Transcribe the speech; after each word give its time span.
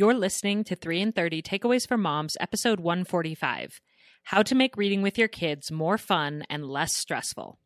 You're 0.00 0.14
listening 0.14 0.64
to 0.64 0.74
3 0.74 0.98
in 1.02 1.12
30 1.12 1.42
Takeaways 1.42 1.86
for 1.86 1.98
Moms, 1.98 2.34
episode 2.40 2.80
145 2.80 3.82
How 4.22 4.42
to 4.42 4.54
Make 4.54 4.78
Reading 4.78 5.02
with 5.02 5.18
Your 5.18 5.28
Kids 5.28 5.70
More 5.70 5.98
Fun 5.98 6.42
and 6.48 6.64
Less 6.64 6.96
Stressful. 6.96 7.58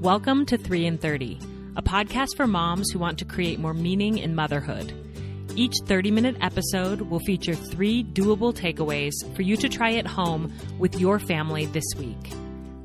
Welcome 0.00 0.44
to 0.46 0.58
3 0.58 0.86
in 0.86 0.98
30, 0.98 1.38
a 1.76 1.82
podcast 1.82 2.36
for 2.36 2.48
moms 2.48 2.90
who 2.90 2.98
want 2.98 3.20
to 3.20 3.24
create 3.24 3.60
more 3.60 3.72
meaning 3.72 4.18
in 4.18 4.34
motherhood. 4.34 4.92
Each 5.54 5.76
30 5.86 6.10
minute 6.10 6.36
episode 6.40 7.02
will 7.02 7.20
feature 7.20 7.54
three 7.54 8.02
doable 8.02 8.52
takeaways 8.52 9.12
for 9.36 9.42
you 9.42 9.56
to 9.56 9.68
try 9.68 9.92
at 9.92 10.06
home 10.08 10.52
with 10.80 10.98
your 10.98 11.20
family 11.20 11.66
this 11.66 11.86
week. 11.96 12.32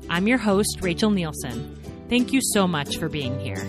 I'm 0.08 0.28
your 0.28 0.38
host, 0.38 0.78
Rachel 0.82 1.10
Nielson. 1.10 1.85
Thank 2.08 2.32
you 2.32 2.40
so 2.40 2.68
much 2.68 2.98
for 2.98 3.08
being 3.08 3.40
here. 3.40 3.64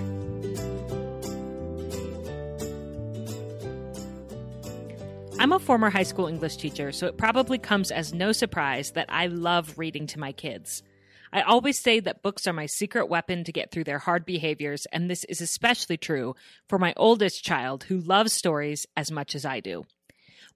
I'm 5.39 5.53
a 5.53 5.59
former 5.59 5.89
high 5.89 6.03
school 6.03 6.27
English 6.27 6.57
teacher, 6.57 6.91
so 6.91 7.07
it 7.07 7.17
probably 7.17 7.57
comes 7.57 7.91
as 7.91 8.13
no 8.13 8.31
surprise 8.31 8.91
that 8.91 9.07
I 9.09 9.27
love 9.27 9.77
reading 9.77 10.07
to 10.07 10.19
my 10.19 10.31
kids. 10.31 10.83
I 11.31 11.41
always 11.41 11.79
say 11.79 11.99
that 11.99 12.21
books 12.21 12.47
are 12.47 12.53
my 12.53 12.65
secret 12.67 13.07
weapon 13.07 13.43
to 13.43 13.51
get 13.51 13.71
through 13.71 13.83
their 13.83 13.99
hard 13.99 14.25
behaviors, 14.25 14.85
and 14.91 15.09
this 15.09 15.23
is 15.25 15.41
especially 15.41 15.97
true 15.97 16.35
for 16.67 16.79
my 16.79 16.93
oldest 16.95 17.43
child 17.43 17.83
who 17.85 17.99
loves 17.99 18.33
stories 18.33 18.85
as 18.95 19.11
much 19.11 19.35
as 19.35 19.45
I 19.45 19.59
do. 19.59 19.85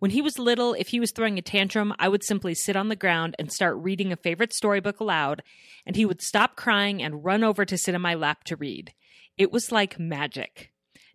When 0.02 0.10
he 0.10 0.24
was 0.24 0.40
little, 0.40 0.74
if 0.74 0.88
he 0.88 1.00
was 1.00 1.12
throwing 1.12 1.38
a 1.38 1.44
tantrum, 1.44 1.94
I 2.00 2.10
would 2.10 2.24
simply 2.24 2.56
sit 2.56 2.76
on 2.76 2.90
the 2.90 2.96
ground 2.96 3.36
and 3.38 3.52
start 3.52 3.78
reading 3.78 4.12
a 4.12 4.16
favorite 4.16 4.52
storybook 4.52 5.00
aloud, 5.00 5.44
and 5.86 5.96
he 5.96 6.08
would 6.08 6.24
stop 6.24 6.56
crying 6.56 7.04
and 7.04 7.24
run 7.24 7.44
over 7.44 7.66
to 7.66 7.78
sit 7.78 7.94
in 7.94 8.02
my 8.02 8.16
lap 8.16 8.44
to 8.46 8.56
read. 8.56 8.96
It 9.38 9.52
was 9.52 9.72
like 9.72 10.00
magic. 10.00 10.72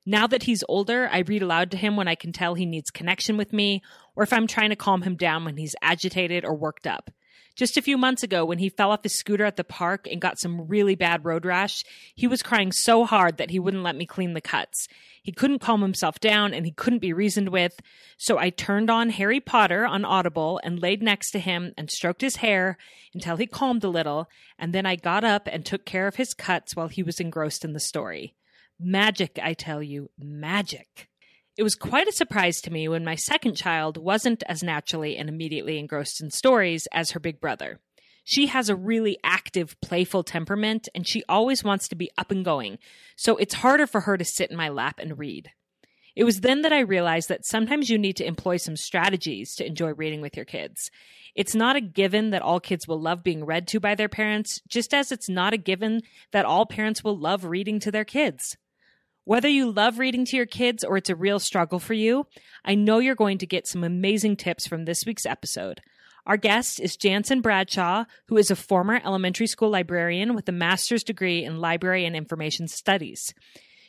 Now 0.06 0.28
that 0.28 0.44
he's 0.44 0.62
older, 0.68 1.08
I 1.10 1.18
read 1.18 1.42
aloud 1.42 1.72
to 1.72 1.76
him 1.76 1.96
when 1.96 2.06
I 2.06 2.14
can 2.14 2.30
tell 2.30 2.54
he 2.54 2.64
needs 2.64 2.92
connection 2.92 3.36
with 3.36 3.52
me, 3.52 3.82
or 4.14 4.22
if 4.22 4.32
I'm 4.32 4.46
trying 4.46 4.70
to 4.70 4.76
calm 4.76 5.02
him 5.02 5.16
down 5.16 5.44
when 5.44 5.56
he's 5.56 5.74
agitated 5.82 6.44
or 6.44 6.54
worked 6.54 6.86
up. 6.86 7.10
Just 7.56 7.78
a 7.78 7.82
few 7.82 7.96
months 7.96 8.22
ago, 8.22 8.44
when 8.44 8.58
he 8.58 8.68
fell 8.68 8.90
off 8.90 9.02
his 9.02 9.18
scooter 9.18 9.46
at 9.46 9.56
the 9.56 9.64
park 9.64 10.06
and 10.10 10.20
got 10.20 10.38
some 10.38 10.68
really 10.68 10.94
bad 10.94 11.24
road 11.24 11.46
rash, 11.46 11.84
he 12.14 12.26
was 12.26 12.42
crying 12.42 12.70
so 12.70 13.06
hard 13.06 13.38
that 13.38 13.50
he 13.50 13.58
wouldn't 13.58 13.82
let 13.82 13.96
me 13.96 14.04
clean 14.04 14.34
the 14.34 14.42
cuts. 14.42 14.86
He 15.22 15.32
couldn't 15.32 15.60
calm 15.60 15.80
himself 15.80 16.20
down 16.20 16.52
and 16.52 16.66
he 16.66 16.72
couldn't 16.72 16.98
be 16.98 17.14
reasoned 17.14 17.48
with. 17.48 17.80
So 18.18 18.38
I 18.38 18.50
turned 18.50 18.90
on 18.90 19.08
Harry 19.08 19.40
Potter 19.40 19.86
on 19.86 20.04
Audible 20.04 20.60
and 20.62 20.82
laid 20.82 21.02
next 21.02 21.30
to 21.30 21.38
him 21.38 21.72
and 21.78 21.90
stroked 21.90 22.20
his 22.20 22.36
hair 22.36 22.76
until 23.14 23.36
he 23.36 23.46
calmed 23.46 23.84
a 23.84 23.88
little. 23.88 24.28
And 24.58 24.74
then 24.74 24.84
I 24.84 24.96
got 24.96 25.24
up 25.24 25.48
and 25.50 25.64
took 25.64 25.86
care 25.86 26.06
of 26.06 26.16
his 26.16 26.34
cuts 26.34 26.76
while 26.76 26.88
he 26.88 27.02
was 27.02 27.20
engrossed 27.20 27.64
in 27.64 27.72
the 27.72 27.80
story. 27.80 28.34
Magic, 28.78 29.38
I 29.42 29.54
tell 29.54 29.82
you, 29.82 30.10
magic. 30.18 31.08
It 31.56 31.62
was 31.62 31.74
quite 31.74 32.06
a 32.06 32.12
surprise 32.12 32.60
to 32.62 32.70
me 32.70 32.86
when 32.86 33.02
my 33.02 33.14
second 33.14 33.56
child 33.56 33.96
wasn't 33.96 34.42
as 34.46 34.62
naturally 34.62 35.16
and 35.16 35.26
immediately 35.26 35.78
engrossed 35.78 36.20
in 36.20 36.30
stories 36.30 36.86
as 36.92 37.12
her 37.12 37.20
big 37.20 37.40
brother. 37.40 37.80
She 38.24 38.48
has 38.48 38.68
a 38.68 38.76
really 38.76 39.18
active, 39.24 39.80
playful 39.80 40.22
temperament, 40.22 40.86
and 40.94 41.08
she 41.08 41.22
always 41.28 41.64
wants 41.64 41.88
to 41.88 41.94
be 41.94 42.10
up 42.18 42.30
and 42.30 42.44
going, 42.44 42.78
so 43.16 43.36
it's 43.38 43.54
harder 43.54 43.86
for 43.86 44.02
her 44.02 44.18
to 44.18 44.24
sit 44.24 44.50
in 44.50 44.56
my 44.56 44.68
lap 44.68 44.98
and 44.98 45.18
read. 45.18 45.50
It 46.14 46.24
was 46.24 46.40
then 46.40 46.60
that 46.62 46.74
I 46.74 46.80
realized 46.80 47.30
that 47.30 47.46
sometimes 47.46 47.88
you 47.88 47.96
need 47.96 48.16
to 48.16 48.26
employ 48.26 48.58
some 48.58 48.76
strategies 48.76 49.54
to 49.54 49.66
enjoy 49.66 49.92
reading 49.92 50.20
with 50.20 50.36
your 50.36 50.44
kids. 50.44 50.90
It's 51.34 51.54
not 51.54 51.76
a 51.76 51.80
given 51.80 52.30
that 52.30 52.42
all 52.42 52.60
kids 52.60 52.86
will 52.86 53.00
love 53.00 53.22
being 53.22 53.44
read 53.44 53.66
to 53.68 53.80
by 53.80 53.94
their 53.94 54.08
parents, 54.10 54.60
just 54.68 54.92
as 54.92 55.10
it's 55.10 55.28
not 55.28 55.54
a 55.54 55.58
given 55.58 56.02
that 56.32 56.44
all 56.44 56.66
parents 56.66 57.02
will 57.02 57.18
love 57.18 57.44
reading 57.44 57.80
to 57.80 57.90
their 57.90 58.04
kids. 58.04 58.58
Whether 59.26 59.48
you 59.48 59.72
love 59.72 59.98
reading 59.98 60.24
to 60.26 60.36
your 60.36 60.46
kids 60.46 60.84
or 60.84 60.96
it's 60.96 61.10
a 61.10 61.16
real 61.16 61.40
struggle 61.40 61.80
for 61.80 61.94
you, 61.94 62.28
I 62.64 62.76
know 62.76 63.00
you're 63.00 63.16
going 63.16 63.38
to 63.38 63.46
get 63.46 63.66
some 63.66 63.82
amazing 63.82 64.36
tips 64.36 64.68
from 64.68 64.84
this 64.84 65.04
week's 65.04 65.26
episode. 65.26 65.80
Our 66.26 66.36
guest 66.36 66.78
is 66.78 66.96
Janssen 66.96 67.40
Bradshaw, 67.40 68.04
who 68.28 68.36
is 68.36 68.52
a 68.52 68.54
former 68.54 69.00
elementary 69.04 69.48
school 69.48 69.70
librarian 69.70 70.36
with 70.36 70.48
a 70.48 70.52
master's 70.52 71.02
degree 71.02 71.42
in 71.42 71.58
library 71.58 72.04
and 72.04 72.14
information 72.14 72.68
studies. 72.68 73.34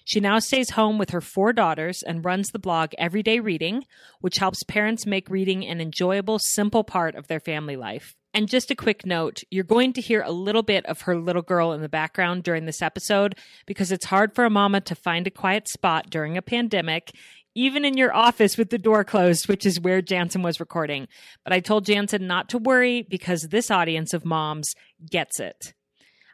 She 0.03 0.19
now 0.19 0.39
stays 0.39 0.71
home 0.71 0.97
with 0.97 1.11
her 1.11 1.21
four 1.21 1.53
daughters 1.53 2.01
and 2.01 2.25
runs 2.25 2.49
the 2.49 2.57
blog 2.57 2.93
Everyday 2.97 3.39
Reading, 3.39 3.83
which 4.21 4.37
helps 4.37 4.63
parents 4.63 5.05
make 5.05 5.29
reading 5.29 5.63
an 5.67 5.79
enjoyable, 5.79 6.39
simple 6.39 6.83
part 6.83 7.13
of 7.13 7.27
their 7.27 7.39
family 7.39 7.75
life. 7.75 8.16
And 8.37 8.47
just 8.47 8.69
a 8.69 8.75
quick 8.75 9.03
note 9.03 9.41
you're 9.49 9.63
going 9.63 9.93
to 9.93 9.99
hear 9.99 10.21
a 10.21 10.31
little 10.31 10.61
bit 10.61 10.85
of 10.85 11.01
her 11.01 11.17
little 11.17 11.41
girl 11.41 11.71
in 11.71 11.81
the 11.81 11.89
background 11.89 12.43
during 12.43 12.67
this 12.67 12.83
episode 12.83 13.33
because 13.65 13.91
it's 13.91 14.05
hard 14.05 14.35
for 14.35 14.45
a 14.45 14.49
mama 14.51 14.79
to 14.81 14.93
find 14.93 15.25
a 15.25 15.31
quiet 15.31 15.67
spot 15.67 16.11
during 16.11 16.37
a 16.37 16.43
pandemic, 16.43 17.09
even 17.55 17.83
in 17.83 17.97
your 17.97 18.15
office 18.15 18.55
with 18.55 18.69
the 18.69 18.77
door 18.77 19.03
closed, 19.03 19.47
which 19.47 19.65
is 19.65 19.79
where 19.79 20.03
Janssen 20.03 20.43
was 20.43 20.59
recording. 20.59 21.07
But 21.43 21.51
I 21.51 21.59
told 21.59 21.87
Janssen 21.87 22.27
not 22.27 22.47
to 22.49 22.59
worry 22.59 23.01
because 23.01 23.47
this 23.49 23.71
audience 23.71 24.13
of 24.13 24.23
moms 24.23 24.71
gets 25.09 25.39
it. 25.39 25.73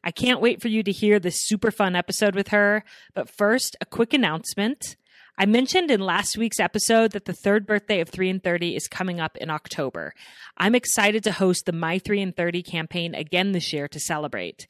I 0.03 0.11
can't 0.11 0.41
wait 0.41 0.61
for 0.61 0.67
you 0.67 0.83
to 0.83 0.91
hear 0.91 1.21
this 1.21 1.47
super 1.47 1.71
fun 1.71 1.95
episode 1.95 2.35
with 2.35 2.49
her. 2.49 2.83
But 3.15 3.29
first, 3.29 3.77
a 3.79 3.85
quick 3.85 4.13
announcement. 4.13 4.97
I 5.35 5.47
mentioned 5.47 5.89
in 5.89 5.99
last 5.99 6.37
week's 6.37 6.59
episode 6.59 7.11
that 7.13 7.25
the 7.25 7.33
third 7.33 7.65
birthday 7.65 8.01
of 8.01 8.09
3 8.09 8.29
in 8.29 8.39
30 8.39 8.75
is 8.75 8.87
coming 8.87 9.19
up 9.19 9.35
in 9.37 9.49
October. 9.49 10.13
I'm 10.57 10.75
excited 10.75 11.23
to 11.23 11.31
host 11.31 11.65
the 11.65 11.71
My 11.71 11.97
3 11.97 12.21
in 12.21 12.33
30 12.33 12.61
campaign 12.61 13.15
again 13.15 13.51
this 13.51 13.73
year 13.73 13.87
to 13.87 13.99
celebrate. 13.99 14.67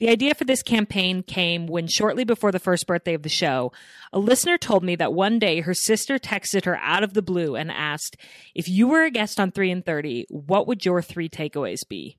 The 0.00 0.10
idea 0.10 0.34
for 0.34 0.44
this 0.44 0.62
campaign 0.62 1.22
came 1.22 1.66
when, 1.66 1.86
shortly 1.86 2.24
before 2.24 2.52
the 2.52 2.58
first 2.58 2.86
birthday 2.86 3.14
of 3.14 3.22
the 3.22 3.30
show, 3.30 3.72
a 4.12 4.18
listener 4.18 4.58
told 4.58 4.84
me 4.84 4.96
that 4.96 5.14
one 5.14 5.38
day 5.38 5.60
her 5.62 5.74
sister 5.74 6.18
texted 6.18 6.66
her 6.66 6.76
out 6.76 7.02
of 7.02 7.14
the 7.14 7.22
blue 7.22 7.56
and 7.56 7.72
asked, 7.72 8.18
If 8.54 8.68
you 8.68 8.88
were 8.88 9.04
a 9.04 9.10
guest 9.10 9.40
on 9.40 9.50
3 9.50 9.70
in 9.70 9.82
30, 9.82 10.26
what 10.28 10.66
would 10.66 10.84
your 10.84 11.00
three 11.00 11.30
takeaways 11.30 11.88
be? 11.88 12.18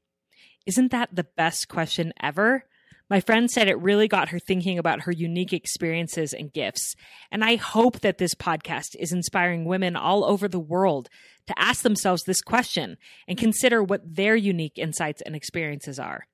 Isn't 0.66 0.92
that 0.92 1.16
the 1.16 1.26
best 1.38 1.68
question 1.68 2.12
ever? 2.20 2.66
My 3.10 3.20
friend 3.20 3.52
said 3.52 3.68
it 3.68 3.80
really 3.80 4.08
got 4.08 4.30
her 4.30 4.40
thinking 4.40 4.80
about 4.80 5.02
her 5.02 5.12
unique 5.12 5.54
experiences 5.54 6.34
and 6.34 6.52
gifts. 6.52 6.96
And 7.32 7.44
I 7.44 7.58
hope 7.58 8.00
that 8.00 8.18
this 8.18 8.34
podcast 8.34 8.96
is 8.98 9.12
inspiring 9.12 9.66
women 9.66 9.96
all 9.96 10.24
over 10.24 10.48
the 10.48 10.60
world 10.60 11.10
to 11.48 11.60
ask 11.60 11.84
themselves 11.84 12.24
this 12.24 12.42
question 12.42 12.98
and 13.28 13.38
consider 13.38 13.84
what 13.84 14.16
their 14.16 14.36
unique 14.36 14.78
insights 14.78 15.22
and 15.22 15.36
experiences 15.36 16.00
are. 16.00 16.28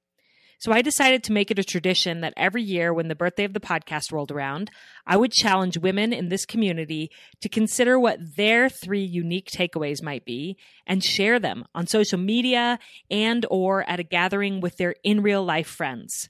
So 0.59 0.73
I 0.73 0.81
decided 0.81 1.23
to 1.23 1.31
make 1.31 1.51
it 1.51 1.59
a 1.59 1.63
tradition 1.63 2.19
that 2.19 2.33
every 2.35 2.61
year 2.61 2.93
when 2.93 3.07
the 3.07 3.15
birthday 3.15 3.45
of 3.45 3.53
the 3.53 3.61
podcast 3.61 4.11
rolled 4.11 4.29
around, 4.29 4.69
I 5.07 5.15
would 5.15 5.31
challenge 5.31 5.77
women 5.77 6.11
in 6.11 6.27
this 6.27 6.45
community 6.45 7.11
to 7.39 7.47
consider 7.47 7.97
what 7.97 8.19
their 8.35 8.67
three 8.67 9.03
unique 9.03 9.49
takeaways 9.49 10.03
might 10.03 10.25
be 10.25 10.57
and 10.85 11.01
share 11.01 11.39
them 11.39 11.63
on 11.73 11.87
social 11.87 12.19
media 12.19 12.77
and 13.09 13.45
or 13.49 13.89
at 13.89 14.01
a 14.01 14.03
gathering 14.03 14.59
with 14.59 14.75
their 14.75 14.95
in 15.01 15.21
real 15.21 15.45
life 15.45 15.67
friends. 15.67 16.29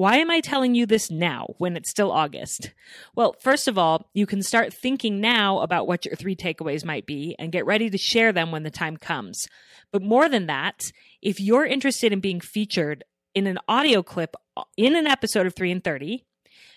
Why 0.00 0.16
am 0.16 0.30
I 0.30 0.40
telling 0.40 0.74
you 0.74 0.86
this 0.86 1.10
now 1.10 1.56
when 1.58 1.76
it's 1.76 1.90
still 1.90 2.10
August? 2.10 2.72
Well, 3.14 3.36
first 3.38 3.68
of 3.68 3.76
all, 3.76 4.08
you 4.14 4.24
can 4.24 4.42
start 4.42 4.72
thinking 4.72 5.20
now 5.20 5.58
about 5.58 5.86
what 5.86 6.06
your 6.06 6.16
three 6.16 6.34
takeaways 6.34 6.86
might 6.86 7.04
be 7.04 7.36
and 7.38 7.52
get 7.52 7.66
ready 7.66 7.90
to 7.90 7.98
share 7.98 8.32
them 8.32 8.50
when 8.50 8.62
the 8.62 8.70
time 8.70 8.96
comes. 8.96 9.46
But 9.92 10.00
more 10.00 10.26
than 10.26 10.46
that, 10.46 10.90
if 11.20 11.38
you're 11.38 11.66
interested 11.66 12.14
in 12.14 12.20
being 12.20 12.40
featured 12.40 13.04
in 13.34 13.46
an 13.46 13.58
audio 13.68 14.02
clip 14.02 14.36
uh, 14.56 14.62
in 14.74 14.96
an 14.96 15.06
episode 15.06 15.46
of 15.46 15.54
3 15.54 15.70
in 15.70 15.80
30, 15.82 16.24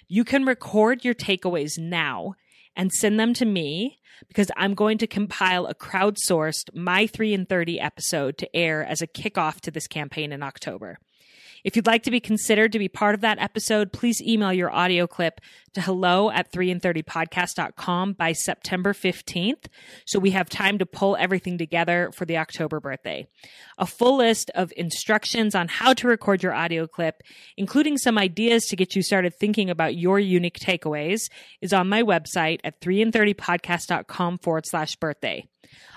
you 0.10 0.26
can 0.26 0.44
record 0.44 1.06
your 1.06 1.16
takeaways 1.16 1.80
now 1.80 2.34
and 2.76 2.92
send 2.92 3.18
them 3.18 3.34
to 3.36 3.46
me 3.46 4.02
because 4.28 4.52
I'm 4.58 4.74
going 4.74 4.98
to 4.98 5.08
compile 5.08 5.66
a 5.66 5.74
crowdsourced 5.74 6.76
My 6.76 7.08
3 7.08 7.34
in 7.34 7.46
30 7.46 7.80
episode 7.80 8.38
to 8.40 8.54
air 8.54 8.84
as 8.84 9.02
a 9.02 9.08
kickoff 9.08 9.62
to 9.62 9.72
this 9.72 9.88
campaign 9.88 10.34
in 10.34 10.44
October. 10.44 10.98
If 11.64 11.76
you'd 11.76 11.88
like 11.88 12.04
to 12.04 12.12
be 12.12 12.20
considered 12.20 12.74
to 12.74 12.80
be 12.80 12.90
part 12.90 13.16
of 13.16 13.22
that 13.22 13.40
episode, 13.40 13.94
please 13.94 14.22
email 14.22 14.52
your 14.52 14.72
audio 14.72 15.08
clip 15.08 15.40
to 15.74 15.82
hello 15.82 16.30
at 16.30 16.52
3in30podcast.com 16.52 18.14
by 18.14 18.34
September 18.34 18.94
15th. 18.94 19.66
So 20.06 20.20
we 20.20 20.32
have 20.32 20.50
time 20.50 20.78
to 20.80 20.86
pull 20.86 21.16
everything 21.16 21.58
together 21.58 22.12
for 22.14 22.26
the 22.26 22.38
October 22.38 22.80
birthday. 22.80 23.28
A 23.78 23.86
full 23.86 24.18
list 24.18 24.52
of 24.56 24.74
instructions 24.76 25.56
on 25.56 25.68
how 25.70 25.94
to 25.94 26.08
record 26.08 26.44
your 26.44 26.54
audio 26.54 26.86
clip, 26.86 27.24
including 27.56 27.98
some 27.98 28.18
ideas 28.18 28.66
to 28.66 28.76
get 28.76 28.96
you 28.96 29.02
started 29.02 29.34
thinking 29.34 29.70
about 29.70 29.96
your 29.96 30.20
unique 30.20 30.60
takeaways, 30.60 31.30
is 31.62 31.74
on 31.74 31.88
my 31.90 32.04
website 32.04 32.60
at 32.64 32.82
3in30podcast.com 32.82 34.40
forward 34.40 34.66
slash 34.66 34.96
birthday. 34.98 35.48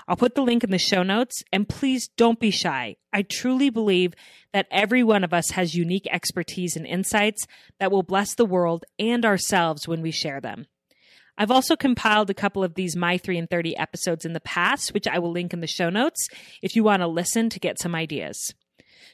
I'll 0.07 0.15
put 0.15 0.35
the 0.35 0.41
link 0.41 0.63
in 0.63 0.71
the 0.71 0.77
show 0.77 1.03
notes 1.03 1.43
and 1.51 1.67
please 1.67 2.07
don't 2.07 2.39
be 2.39 2.51
shy. 2.51 2.95
I 3.11 3.23
truly 3.23 3.69
believe 3.69 4.13
that 4.53 4.67
every 4.71 5.03
one 5.03 5.23
of 5.23 5.33
us 5.33 5.51
has 5.51 5.75
unique 5.75 6.07
expertise 6.11 6.75
and 6.75 6.85
insights 6.85 7.45
that 7.79 7.91
will 7.91 8.03
bless 8.03 8.35
the 8.35 8.45
world 8.45 8.85
and 8.97 9.25
ourselves 9.25 9.87
when 9.87 10.01
we 10.01 10.11
share 10.11 10.41
them. 10.41 10.67
I've 11.37 11.51
also 11.51 11.75
compiled 11.75 12.29
a 12.29 12.33
couple 12.33 12.63
of 12.63 12.73
these 12.73 12.95
My 12.95 13.17
3 13.17 13.37
in 13.37 13.47
30 13.47 13.77
episodes 13.77 14.25
in 14.25 14.33
the 14.33 14.39
past, 14.39 14.93
which 14.93 15.07
I 15.07 15.19
will 15.19 15.31
link 15.31 15.53
in 15.53 15.59
the 15.59 15.67
show 15.67 15.89
notes 15.89 16.27
if 16.63 16.75
you 16.75 16.83
want 16.83 17.01
to 17.01 17.07
listen 17.07 17.49
to 17.49 17.59
get 17.59 17.79
some 17.79 17.93
ideas. 17.93 18.53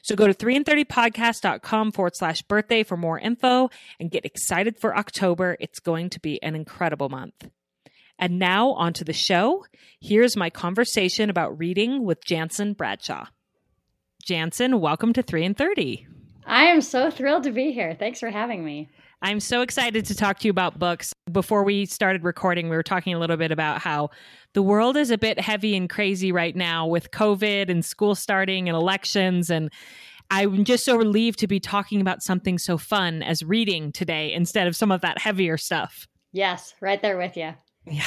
So 0.02 0.16
go 0.16 0.26
to 0.26 0.34
3in30podcast.com 0.34 1.92
forward 1.92 2.14
slash 2.14 2.42
birthday 2.42 2.82
for 2.82 2.96
more 2.96 3.18
info 3.18 3.70
and 3.98 4.10
get 4.10 4.24
excited 4.24 4.78
for 4.78 4.96
October. 4.96 5.56
It's 5.60 5.80
going 5.80 6.10
to 6.10 6.20
be 6.20 6.42
an 6.42 6.54
incredible 6.54 7.08
month. 7.08 7.48
And 8.18 8.38
now 8.38 8.72
onto 8.72 9.04
the 9.04 9.12
show. 9.12 9.64
Here's 10.00 10.36
my 10.36 10.50
conversation 10.50 11.30
about 11.30 11.58
reading 11.58 12.04
with 12.04 12.24
Janssen 12.24 12.74
Bradshaw. 12.74 13.26
Janssen, 14.22 14.80
welcome 14.80 15.12
to 15.12 15.22
3 15.22 15.44
in 15.44 15.54
30. 15.54 16.06
I 16.46 16.64
am 16.64 16.80
so 16.80 17.10
thrilled 17.10 17.44
to 17.44 17.52
be 17.52 17.72
here. 17.72 17.96
Thanks 17.98 18.20
for 18.20 18.30
having 18.30 18.64
me. 18.64 18.88
I'm 19.22 19.40
so 19.40 19.62
excited 19.62 20.04
to 20.06 20.14
talk 20.14 20.38
to 20.40 20.46
you 20.46 20.50
about 20.50 20.78
books. 20.78 21.14
Before 21.32 21.64
we 21.64 21.86
started 21.86 22.24
recording, 22.24 22.68
we 22.68 22.76
were 22.76 22.82
talking 22.82 23.14
a 23.14 23.18
little 23.18 23.38
bit 23.38 23.50
about 23.50 23.80
how 23.80 24.10
the 24.52 24.62
world 24.62 24.98
is 24.98 25.10
a 25.10 25.16
bit 25.16 25.40
heavy 25.40 25.74
and 25.74 25.88
crazy 25.88 26.30
right 26.30 26.54
now 26.54 26.86
with 26.86 27.10
COVID 27.10 27.70
and 27.70 27.82
school 27.82 28.14
starting 28.14 28.68
and 28.68 28.76
elections. 28.76 29.48
And 29.48 29.72
I'm 30.30 30.64
just 30.64 30.84
so 30.84 30.96
relieved 30.96 31.38
to 31.38 31.46
be 31.46 31.58
talking 31.58 32.02
about 32.02 32.22
something 32.22 32.58
so 32.58 32.76
fun 32.76 33.22
as 33.22 33.42
reading 33.42 33.92
today 33.92 34.32
instead 34.32 34.66
of 34.66 34.76
some 34.76 34.92
of 34.92 35.00
that 35.00 35.18
heavier 35.18 35.56
stuff. 35.56 36.06
Yes, 36.32 36.74
right 36.80 37.00
there 37.00 37.16
with 37.16 37.36
you. 37.36 37.54
Yeah. 37.86 38.06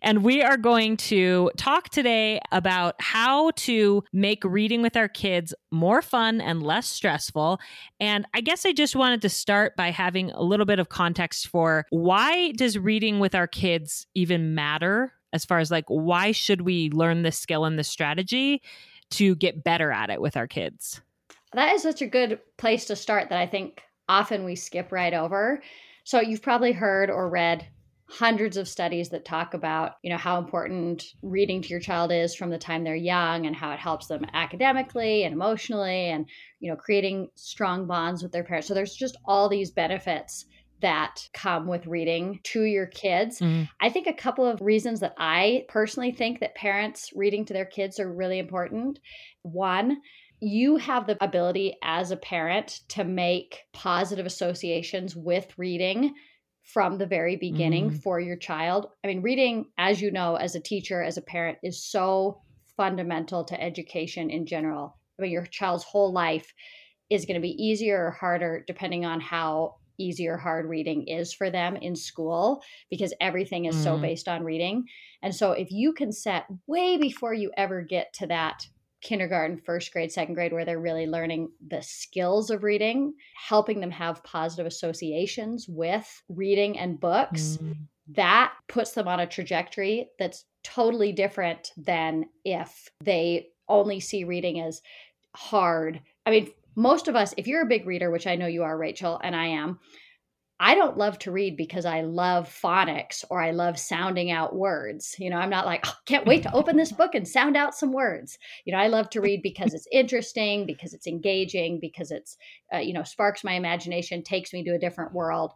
And 0.00 0.22
we 0.22 0.42
are 0.42 0.56
going 0.56 0.96
to 0.96 1.50
talk 1.56 1.88
today 1.88 2.40
about 2.52 2.94
how 3.00 3.50
to 3.56 4.04
make 4.12 4.44
reading 4.44 4.80
with 4.80 4.96
our 4.96 5.08
kids 5.08 5.52
more 5.70 6.02
fun 6.02 6.40
and 6.40 6.62
less 6.62 6.88
stressful. 6.88 7.58
And 7.98 8.26
I 8.32 8.40
guess 8.40 8.64
I 8.64 8.72
just 8.72 8.94
wanted 8.94 9.22
to 9.22 9.28
start 9.28 9.76
by 9.76 9.90
having 9.90 10.30
a 10.30 10.42
little 10.42 10.66
bit 10.66 10.78
of 10.78 10.88
context 10.88 11.48
for 11.48 11.84
why 11.90 12.52
does 12.52 12.78
reading 12.78 13.18
with 13.18 13.34
our 13.34 13.48
kids 13.48 14.06
even 14.14 14.54
matter 14.54 15.12
as 15.32 15.44
far 15.44 15.58
as 15.58 15.70
like 15.70 15.84
why 15.88 16.32
should 16.32 16.62
we 16.62 16.90
learn 16.90 17.22
this 17.22 17.38
skill 17.38 17.64
and 17.64 17.78
this 17.78 17.88
strategy 17.88 18.62
to 19.10 19.34
get 19.36 19.64
better 19.64 19.90
at 19.90 20.10
it 20.10 20.20
with 20.20 20.36
our 20.36 20.46
kids? 20.46 21.00
That 21.54 21.74
is 21.74 21.82
such 21.82 22.02
a 22.02 22.06
good 22.06 22.38
place 22.56 22.84
to 22.86 22.96
start 22.96 23.30
that 23.30 23.38
I 23.38 23.46
think 23.46 23.82
often 24.08 24.44
we 24.44 24.54
skip 24.54 24.92
right 24.92 25.12
over. 25.12 25.62
So 26.04 26.20
you've 26.20 26.42
probably 26.42 26.72
heard 26.72 27.10
or 27.10 27.28
read 27.28 27.66
hundreds 28.10 28.56
of 28.56 28.66
studies 28.66 29.10
that 29.10 29.24
talk 29.24 29.52
about 29.52 29.92
you 30.02 30.10
know 30.10 30.16
how 30.16 30.38
important 30.38 31.04
reading 31.22 31.60
to 31.60 31.68
your 31.68 31.80
child 31.80 32.10
is 32.10 32.34
from 32.34 32.48
the 32.48 32.56
time 32.56 32.82
they're 32.82 32.96
young 32.96 33.46
and 33.46 33.54
how 33.54 33.70
it 33.70 33.78
helps 33.78 34.06
them 34.06 34.24
academically 34.32 35.24
and 35.24 35.34
emotionally 35.34 36.06
and 36.06 36.26
you 36.60 36.70
know 36.70 36.76
creating 36.76 37.28
strong 37.34 37.86
bonds 37.86 38.22
with 38.22 38.32
their 38.32 38.44
parents 38.44 38.66
so 38.66 38.72
there's 38.72 38.94
just 38.94 39.16
all 39.26 39.48
these 39.48 39.70
benefits 39.70 40.46
that 40.80 41.28
come 41.34 41.66
with 41.66 41.88
reading 41.88 42.38
to 42.44 42.62
your 42.62 42.86
kids. 42.86 43.40
Mm-hmm. 43.40 43.64
I 43.80 43.90
think 43.90 44.06
a 44.06 44.12
couple 44.12 44.46
of 44.46 44.60
reasons 44.60 45.00
that 45.00 45.14
I 45.18 45.64
personally 45.68 46.12
think 46.12 46.38
that 46.38 46.54
parents 46.54 47.10
reading 47.16 47.44
to 47.46 47.52
their 47.52 47.64
kids 47.64 47.98
are 47.98 48.12
really 48.12 48.38
important. 48.38 49.00
One, 49.42 49.96
you 50.40 50.76
have 50.76 51.08
the 51.08 51.22
ability 51.22 51.76
as 51.82 52.12
a 52.12 52.16
parent 52.16 52.80
to 52.90 53.02
make 53.02 53.62
positive 53.72 54.24
associations 54.24 55.16
with 55.16 55.52
reading 55.56 56.14
from 56.72 56.98
the 56.98 57.06
very 57.06 57.36
beginning 57.36 57.90
mm. 57.90 58.02
for 58.02 58.20
your 58.20 58.36
child. 58.36 58.88
I 59.02 59.08
mean, 59.08 59.22
reading, 59.22 59.66
as 59.78 60.02
you 60.02 60.10
know, 60.10 60.36
as 60.36 60.54
a 60.54 60.60
teacher, 60.60 61.02
as 61.02 61.16
a 61.16 61.22
parent, 61.22 61.58
is 61.62 61.82
so 61.82 62.42
fundamental 62.76 63.44
to 63.44 63.60
education 63.60 64.28
in 64.28 64.44
general. 64.44 64.96
I 65.18 65.22
mean, 65.22 65.30
your 65.30 65.46
child's 65.46 65.84
whole 65.84 66.12
life 66.12 66.52
is 67.08 67.24
going 67.24 67.36
to 67.36 67.40
be 67.40 67.62
easier 67.62 68.06
or 68.06 68.10
harder 68.10 68.64
depending 68.66 69.06
on 69.06 69.20
how 69.20 69.76
easy 69.98 70.28
or 70.28 70.36
hard 70.36 70.66
reading 70.66 71.08
is 71.08 71.32
for 71.32 71.50
them 71.50 71.74
in 71.74 71.96
school 71.96 72.62
because 72.90 73.14
everything 73.20 73.64
is 73.64 73.74
mm. 73.74 73.82
so 73.82 73.98
based 73.98 74.28
on 74.28 74.44
reading. 74.44 74.84
And 75.22 75.34
so, 75.34 75.52
if 75.52 75.70
you 75.70 75.94
can 75.94 76.12
set 76.12 76.44
way 76.66 76.98
before 76.98 77.32
you 77.32 77.50
ever 77.56 77.80
get 77.80 78.12
to 78.14 78.26
that 78.26 78.66
kindergarten, 79.00 79.58
first 79.58 79.92
grade, 79.92 80.10
second 80.10 80.34
grade, 80.34 80.52
where 80.52 80.64
they're 80.64 80.80
really 80.80 81.06
learning 81.06 81.50
the 81.68 81.82
skills 81.82 82.50
of 82.50 82.62
reading, 82.62 83.14
helping 83.48 83.80
them 83.80 83.90
have 83.90 84.24
positive 84.24 84.66
associations 84.66 85.66
with 85.68 86.22
reading 86.28 86.78
and 86.78 87.00
books, 87.00 87.58
mm. 87.62 87.76
that 88.08 88.52
puts 88.68 88.92
them 88.92 89.08
on 89.08 89.20
a 89.20 89.26
trajectory 89.26 90.08
that's 90.18 90.44
totally 90.64 91.12
different 91.12 91.70
than 91.76 92.24
if 92.44 92.88
they 93.02 93.48
only 93.68 94.00
see 94.00 94.24
reading 94.24 94.60
as 94.60 94.82
hard. 95.34 96.00
I 96.26 96.30
mean, 96.30 96.50
most 96.74 97.08
of 97.08 97.16
us, 97.16 97.34
if 97.36 97.46
you're 97.46 97.62
a 97.62 97.66
big 97.66 97.86
reader, 97.86 98.10
which 98.10 98.26
I 98.26 98.36
know 98.36 98.46
you 98.46 98.62
are, 98.62 98.76
Rachel, 98.76 99.20
and 99.22 99.34
I 99.34 99.46
am, 99.46 99.78
I 100.60 100.74
don't 100.74 100.98
love 100.98 101.18
to 101.20 101.30
read 101.30 101.56
because 101.56 101.84
I 101.84 102.00
love 102.00 102.48
phonics 102.48 103.24
or 103.30 103.40
I 103.40 103.52
love 103.52 103.78
sounding 103.78 104.32
out 104.32 104.56
words. 104.56 105.14
You 105.18 105.30
know, 105.30 105.36
I'm 105.36 105.50
not 105.50 105.66
like, 105.66 105.86
oh, 105.86 105.94
can't 106.04 106.26
wait 106.26 106.42
to 106.42 106.52
open 106.52 106.76
this 106.76 106.90
book 106.90 107.14
and 107.14 107.26
sound 107.26 107.56
out 107.56 107.76
some 107.76 107.92
words. 107.92 108.38
You 108.64 108.72
know, 108.72 108.80
I 108.80 108.88
love 108.88 109.08
to 109.10 109.20
read 109.20 109.40
because 109.42 109.72
it's 109.72 109.86
interesting, 109.92 110.66
because 110.66 110.94
it's 110.94 111.06
engaging, 111.06 111.78
because 111.80 112.10
it's, 112.10 112.36
uh, 112.74 112.78
you 112.78 112.92
know, 112.92 113.04
sparks 113.04 113.44
my 113.44 113.52
imagination, 113.52 114.22
takes 114.22 114.52
me 114.52 114.64
to 114.64 114.74
a 114.74 114.78
different 114.80 115.12
world, 115.12 115.52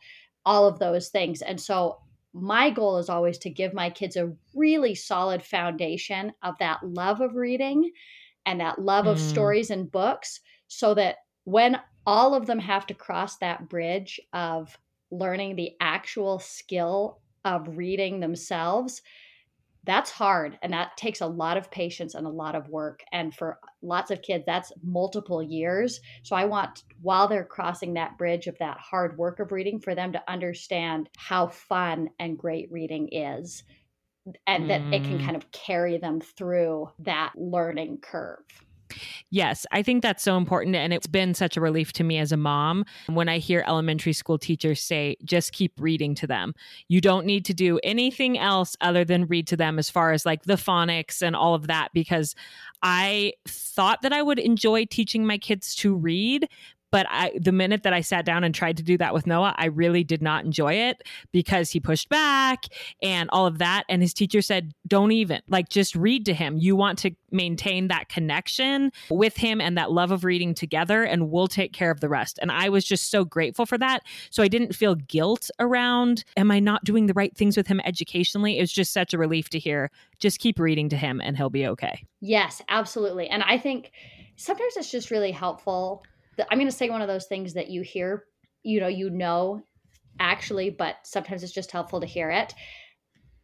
all 0.47 0.69
of 0.69 0.79
those 0.79 1.09
things. 1.09 1.43
And 1.43 1.61
so 1.61 1.99
my 2.33 2.71
goal 2.71 2.99
is 2.99 3.09
always 3.09 3.39
to 3.39 3.51
give 3.51 3.75
my 3.75 3.91
kids 3.91 4.17
a 4.17 4.33
really 4.55 4.95
solid 4.95 5.43
foundation 5.43 6.33
of 6.45 6.55
that 6.61 6.79
love 6.83 7.21
of 7.21 7.35
reading 7.35 7.91
and 8.47 8.61
that 8.61 8.81
love 8.81 9.07
mm. 9.07 9.11
of 9.11 9.19
stories 9.19 9.71
and 9.71 9.91
books 9.91 10.41
so 10.69 10.95
that 10.95 11.17
when 11.45 11.79
all 12.07 12.35
of 12.35 12.47
them 12.47 12.59
have 12.61 12.87
to 12.87 12.95
cross 12.95 13.37
that 13.39 13.69
bridge 13.69 14.21
of 14.33 14.79
learning 15.13 15.55
the 15.55 15.73
actual 15.81 16.41
skill 16.41 17.21
of 17.45 17.77
reading 17.77 18.19
themselves 18.19 19.03
that's 19.85 20.11
hard 20.11 20.59
and 20.63 20.73
that 20.73 20.97
takes 20.97 21.21
a 21.21 21.27
lot 21.27 21.57
of 21.57 21.71
patience 21.71 22.15
and 22.15 22.27
a 22.27 22.31
lot 22.31 22.55
of 22.55 22.69
work 22.69 23.03
and 23.13 23.35
for 23.35 23.59
lots 23.83 24.11
of 24.11 24.23
kids 24.23 24.45
that's 24.47 24.73
multiple 24.83 25.43
years 25.43 26.01
so 26.23 26.37
i 26.37 26.45
want 26.45 26.85
while 27.01 27.27
they're 27.27 27.45
crossing 27.45 27.95
that 27.95 28.17
bridge 28.17 28.47
of 28.47 28.57
that 28.59 28.79
hard 28.79 29.19
work 29.19 29.41
of 29.41 29.53
reading 29.53 29.81
for 29.81 29.95
them 29.95 30.13
to 30.13 30.23
understand 30.31 31.09
how 31.19 31.49
fun 31.49 32.09
and 32.21 32.39
great 32.39 32.71
reading 32.71 33.09
is 33.13 33.65
and 34.47 34.65
mm. 34.65 34.69
that 34.69 34.81
it 34.95 35.03
can 35.03 35.19
mm. 35.19 35.25
kind 35.25 35.37
of 35.37 35.51
carry 35.51 35.99
them 35.99 36.21
through 36.21 36.89
that 37.01 37.33
learning 37.37 37.99
curve 38.01 38.39
Yes, 39.31 39.67
I 39.73 39.83
think 39.83 40.03
that's 40.03 40.23
so 40.23 40.37
important. 40.37 40.77
And 40.77 40.93
it's 40.93 41.07
been 41.07 41.35
such 41.35 41.57
a 41.57 41.61
relief 41.61 41.93
to 41.95 42.05
me 42.05 42.19
as 42.19 42.33
a 42.33 42.37
mom 42.37 42.85
when 43.07 43.29
I 43.29 43.39
hear 43.39 43.65
elementary 43.67 44.13
school 44.13 44.39
teachers 44.39 44.83
say, 44.83 45.17
just 45.25 45.53
keep 45.53 45.73
reading 45.79 46.15
to 46.17 46.27
them. 46.27 46.55
You 46.89 47.01
don't 47.01 47.27
need 47.27 47.45
to 47.47 47.55
do 47.55 47.79
anything 47.83 48.39
else 48.39 48.77
other 48.81 49.05
than 49.05 49.27
read 49.27 49.47
to 49.49 49.57
them 49.57 49.79
as 49.79 49.89
far 49.89 50.13
as 50.13 50.27
like 50.27 50.45
the 50.45 50.55
phonics 50.55 51.23
and 51.23 51.35
all 51.35 51.55
of 51.55 51.67
that, 51.67 51.89
because 51.95 52.35
I 52.83 53.33
thought 53.47 54.03
that 54.03 54.13
I 54.13 54.23
would 54.23 54.39
enjoy 54.39 54.85
teaching 54.87 55.27
my 55.27 55.39
kids 55.39 55.75
to 55.77 55.95
read, 55.95 56.49
but 56.93 57.07
I, 57.11 57.33
the 57.41 57.51
minute 57.51 57.83
that 57.83 57.93
I 57.93 58.03
sat 58.03 58.25
down 58.25 58.45
and 58.45 58.55
tried 58.55 58.77
to 58.77 58.83
do 58.85 58.97
that 58.99 59.13
with 59.13 59.27
Noah, 59.27 59.55
I 59.57 59.65
really 59.65 60.05
did 60.05 60.23
not 60.23 60.45
enjoy 60.45 60.75
it 60.75 61.03
because 61.33 61.71
he 61.71 61.81
pushed 61.81 62.09
back 62.09 62.67
and 63.03 63.29
all 63.33 63.47
of 63.47 63.59
that. 63.59 63.85
And 63.89 64.03
his 64.03 64.15
teacher 64.15 64.43
said, 64.43 64.73
don't 64.87 65.11
even 65.11 65.41
like 65.49 65.69
just 65.69 65.97
read 65.97 66.27
to 66.27 66.35
him. 66.35 66.59
You 66.59 66.77
want 66.77 66.99
to 67.01 67.11
maintain 67.31 67.89
that 67.89 68.11
connection 68.11 68.93
with 69.11 69.37
him 69.37 69.61
and 69.61 69.77
that 69.79 69.91
love 69.91 70.13
of 70.13 70.23
reading 70.23 70.55
together, 70.55 71.03
and 71.03 71.31
we'll 71.31 71.49
take 71.49 71.73
care 71.73 71.91
of 71.91 72.01
the 72.01 72.09
rest. 72.09 72.39
And 72.43 72.53
I 72.53 72.69
was 72.69 72.85
just 72.85 73.11
so 73.11 73.25
grateful 73.25 73.65
for 73.65 73.79
that. 73.79 74.03
So 74.31 74.43
I 74.43 74.49
didn't 74.49 74.75
feel 74.75 74.95
guilt 74.95 75.51
around, 75.59 76.25
am 76.37 76.51
I 76.51 76.61
not 76.61 76.85
doing 76.85 77.07
the 77.07 77.15
right 77.15 77.35
things 77.35 77.57
with 77.57 77.67
him 77.67 77.81
educationally? 77.85 78.59
It 78.59 78.61
was 78.61 78.73
just 78.73 78.93
such 78.93 79.15
a 79.15 79.19
relief 79.19 79.49
to 79.51 79.59
hear. 79.59 79.91
Just 80.19 80.39
keep 80.41 80.59
reading 80.59 80.91
to 80.91 80.97
him 80.97 81.21
and 81.25 81.37
he'll 81.39 81.51
be 81.51 81.67
okay. 81.69 82.05
Yes, 82.21 82.61
absolutely. 82.69 83.29
And 83.29 83.43
I 83.43 83.57
think 83.57 83.93
sometimes 84.37 84.77
it's 84.77 84.91
just 84.91 85.11
really 85.11 85.33
helpful 85.33 86.05
I'm 86.51 86.59
going 86.59 86.71
to 86.71 86.77
say 86.77 86.91
one 86.91 87.03
of 87.03 87.09
those 87.09 87.27
things 87.27 87.55
that 87.55 87.71
you 87.71 87.83
hear, 87.83 88.25
you 88.63 88.81
know, 88.81 88.89
you 88.89 89.11
know, 89.11 89.63
actually, 90.19 90.71
but 90.71 90.97
sometimes 91.05 91.43
it's 91.43 91.53
just 91.53 91.71
helpful 91.71 92.01
to 92.01 92.07
hear 92.07 92.31
it. 92.31 92.55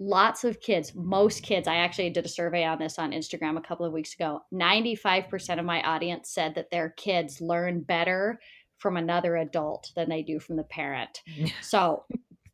Lots 0.00 0.44
of 0.44 0.60
kids, 0.60 0.92
most 0.94 1.42
kids, 1.42 1.66
I 1.66 1.76
actually 1.76 2.10
did 2.10 2.24
a 2.24 2.28
survey 2.28 2.64
on 2.64 2.78
this 2.78 2.98
on 2.98 3.10
Instagram 3.10 3.58
a 3.58 3.62
couple 3.62 3.84
of 3.84 3.92
weeks 3.92 4.14
ago. 4.14 4.40
95% 4.54 5.58
of 5.58 5.64
my 5.64 5.82
audience 5.82 6.30
said 6.30 6.54
that 6.54 6.70
their 6.70 6.90
kids 6.90 7.40
learn 7.40 7.80
better 7.80 8.38
from 8.78 8.96
another 8.96 9.36
adult 9.36 9.90
than 9.96 10.08
they 10.08 10.22
do 10.22 10.38
from 10.38 10.56
the 10.56 10.62
parent. 10.62 11.22
so 11.60 12.04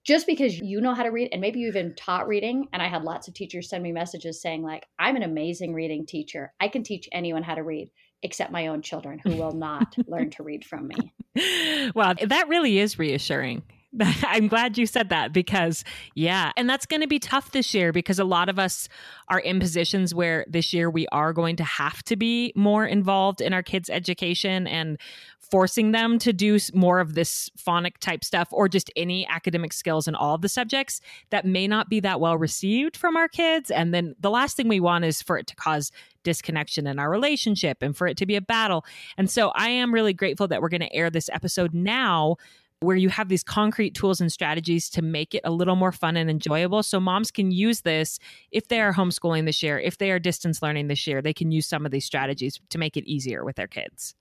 just 0.05 0.27
because 0.27 0.59
you 0.59 0.81
know 0.81 0.95
how 0.95 1.03
to 1.03 1.11
read 1.11 1.31
and 1.33 1.41
maybe 1.41 1.61
you 1.61 1.69
even 1.69 1.95
taught 1.95 2.29
reading 2.29 2.69
and 2.73 2.83
i 2.83 2.89
had 2.89 3.03
lots 3.03 3.27
of 3.27 3.35
teachers 3.35 3.69
send 3.69 3.83
me 3.83 3.91
messages 3.91 4.41
saying 4.41 4.63
like 4.63 4.87
i'm 4.99 5.17
an 5.17 5.23
amazing 5.23 5.73
reading 5.73 6.07
teacher 6.07 6.53
i 6.61 6.69
can 6.69 6.83
teach 6.83 7.09
anyone 7.13 7.43
how 7.43 7.55
to 7.55 7.63
read 7.63 7.91
except 8.23 8.53
my 8.53 8.69
own 8.69 8.83
children 8.83 9.19
who 9.19 9.37
will 9.37 9.53
not 9.53 9.97
learn 10.07 10.31
to 10.31 10.43
read 10.43 10.65
from 10.65 10.89
me. 10.89 11.91
Wow, 11.95 12.15
that 12.15 12.49
really 12.49 12.79
is 12.79 12.99
reassuring 12.99 13.63
I'm 14.25 14.49
glad 14.49 14.77
you 14.77 14.87
said 14.87 15.09
that 15.11 15.33
because, 15.33 15.85
yeah, 16.15 16.53
and 16.57 16.69
that's 16.69 16.87
going 16.87 17.03
to 17.03 17.07
be 17.07 17.19
tough 17.19 17.53
this 17.53 17.75
year 17.75 17.93
because 17.93 18.19
a 18.19 18.25
lot 18.25 18.49
of 18.49 18.59
us 18.59 18.89
are 19.29 19.39
in 19.39 19.61
positions 19.61 20.15
where 20.15 20.45
this 20.49 20.73
year 20.73 20.91
we 20.91 21.07
are 21.09 21.33
going 21.33 21.57
to 21.57 21.65
have 21.65 22.03
to 22.05 22.17
be 22.17 22.53
more 22.57 22.87
involved 22.87 23.41
in 23.41 23.53
our 23.53 23.63
kids' 23.63 23.89
education 23.89 24.67
and 24.67 24.99
forcing 25.39 25.93
them 25.93 26.19
to 26.19 26.33
do 26.33 26.59
more 26.73 26.99
of 27.01 27.15
this 27.15 27.51
phonic 27.57 27.99
type 27.99 28.25
stuff 28.25 28.49
or 28.51 28.69
just 28.69 28.91
any 28.97 29.27
academic 29.29 29.73
skills 29.73 30.09
in 30.09 30.15
all 30.15 30.35
of 30.35 30.41
the 30.41 30.49
subjects 30.49 31.01
that 31.31 31.45
may 31.45 31.69
not 31.69 31.89
be 31.89 32.01
that 32.01 32.19
well 32.19 32.37
received 32.37 32.97
from 32.97 33.17
our 33.17 33.29
kids. 33.29 33.71
And 33.71 33.95
then 33.95 34.17
the 34.19 34.31
last 34.31 34.57
thing 34.57 34.69
we 34.69 34.81
want 34.81 35.05
is 35.05 35.23
for 35.23 35.39
it 35.39 35.47
to 35.49 35.55
cause 35.55 35.93
disconnection 36.25 36.87
in 36.87 36.99
our 36.99 37.11
relationship 37.11 37.83
and 37.83 37.97
for 37.97 38.07
it 38.07 38.17
to 38.17 38.27
be 38.27 38.35
a 38.35 38.41
battle. 38.41 38.85
And 39.17 39.31
so 39.31 39.51
I 39.51 39.69
am 39.69 39.93
really 39.93 40.15
grateful 40.15 40.49
that 40.49 40.63
we're 40.63 40.71
going 40.71 40.81
to 40.81 40.95
air 40.95 41.11
this 41.11 41.29
episode 41.31 41.75
now 41.75 42.37
where 42.85 42.97
you 42.97 43.09
have 43.09 43.29
these 43.29 43.43
concrete 43.43 43.95
tools 43.95 44.21
and 44.21 44.31
strategies 44.31 44.89
to 44.91 45.03
make 45.03 45.35
it 45.35 45.43
a 45.45 45.51
little 45.51 45.77
more 45.77 45.93
fun 45.93 46.17
and 46.17 46.31
enjoyable. 46.31 46.83
So 46.83 47.01
moms 47.01 47.31
can 47.31 47.51
use 47.51 47.81
this 47.81 48.19
if 48.53 48.69
they 48.69 48.81
are 48.81 48.93
homeschooling 48.93 49.47
this 49.47 49.63
year, 49.63 49.79
if 49.79 49.99
they 49.99 50.11
are 50.11 50.19
distance 50.19 50.63
learning 50.63 50.89
this 50.89 51.07
year, 51.07 51.21
they 51.21 51.33
can 51.33 51.51
use 51.51 51.67
some 51.67 51.85
of 51.85 51.93
these 51.93 52.05
strategies 52.05 52.61
to 52.71 52.79
make 52.79 52.97
it 52.97 53.05
easier 53.05 53.45
with 53.45 53.57
their 53.57 53.67
kids. 53.67 54.15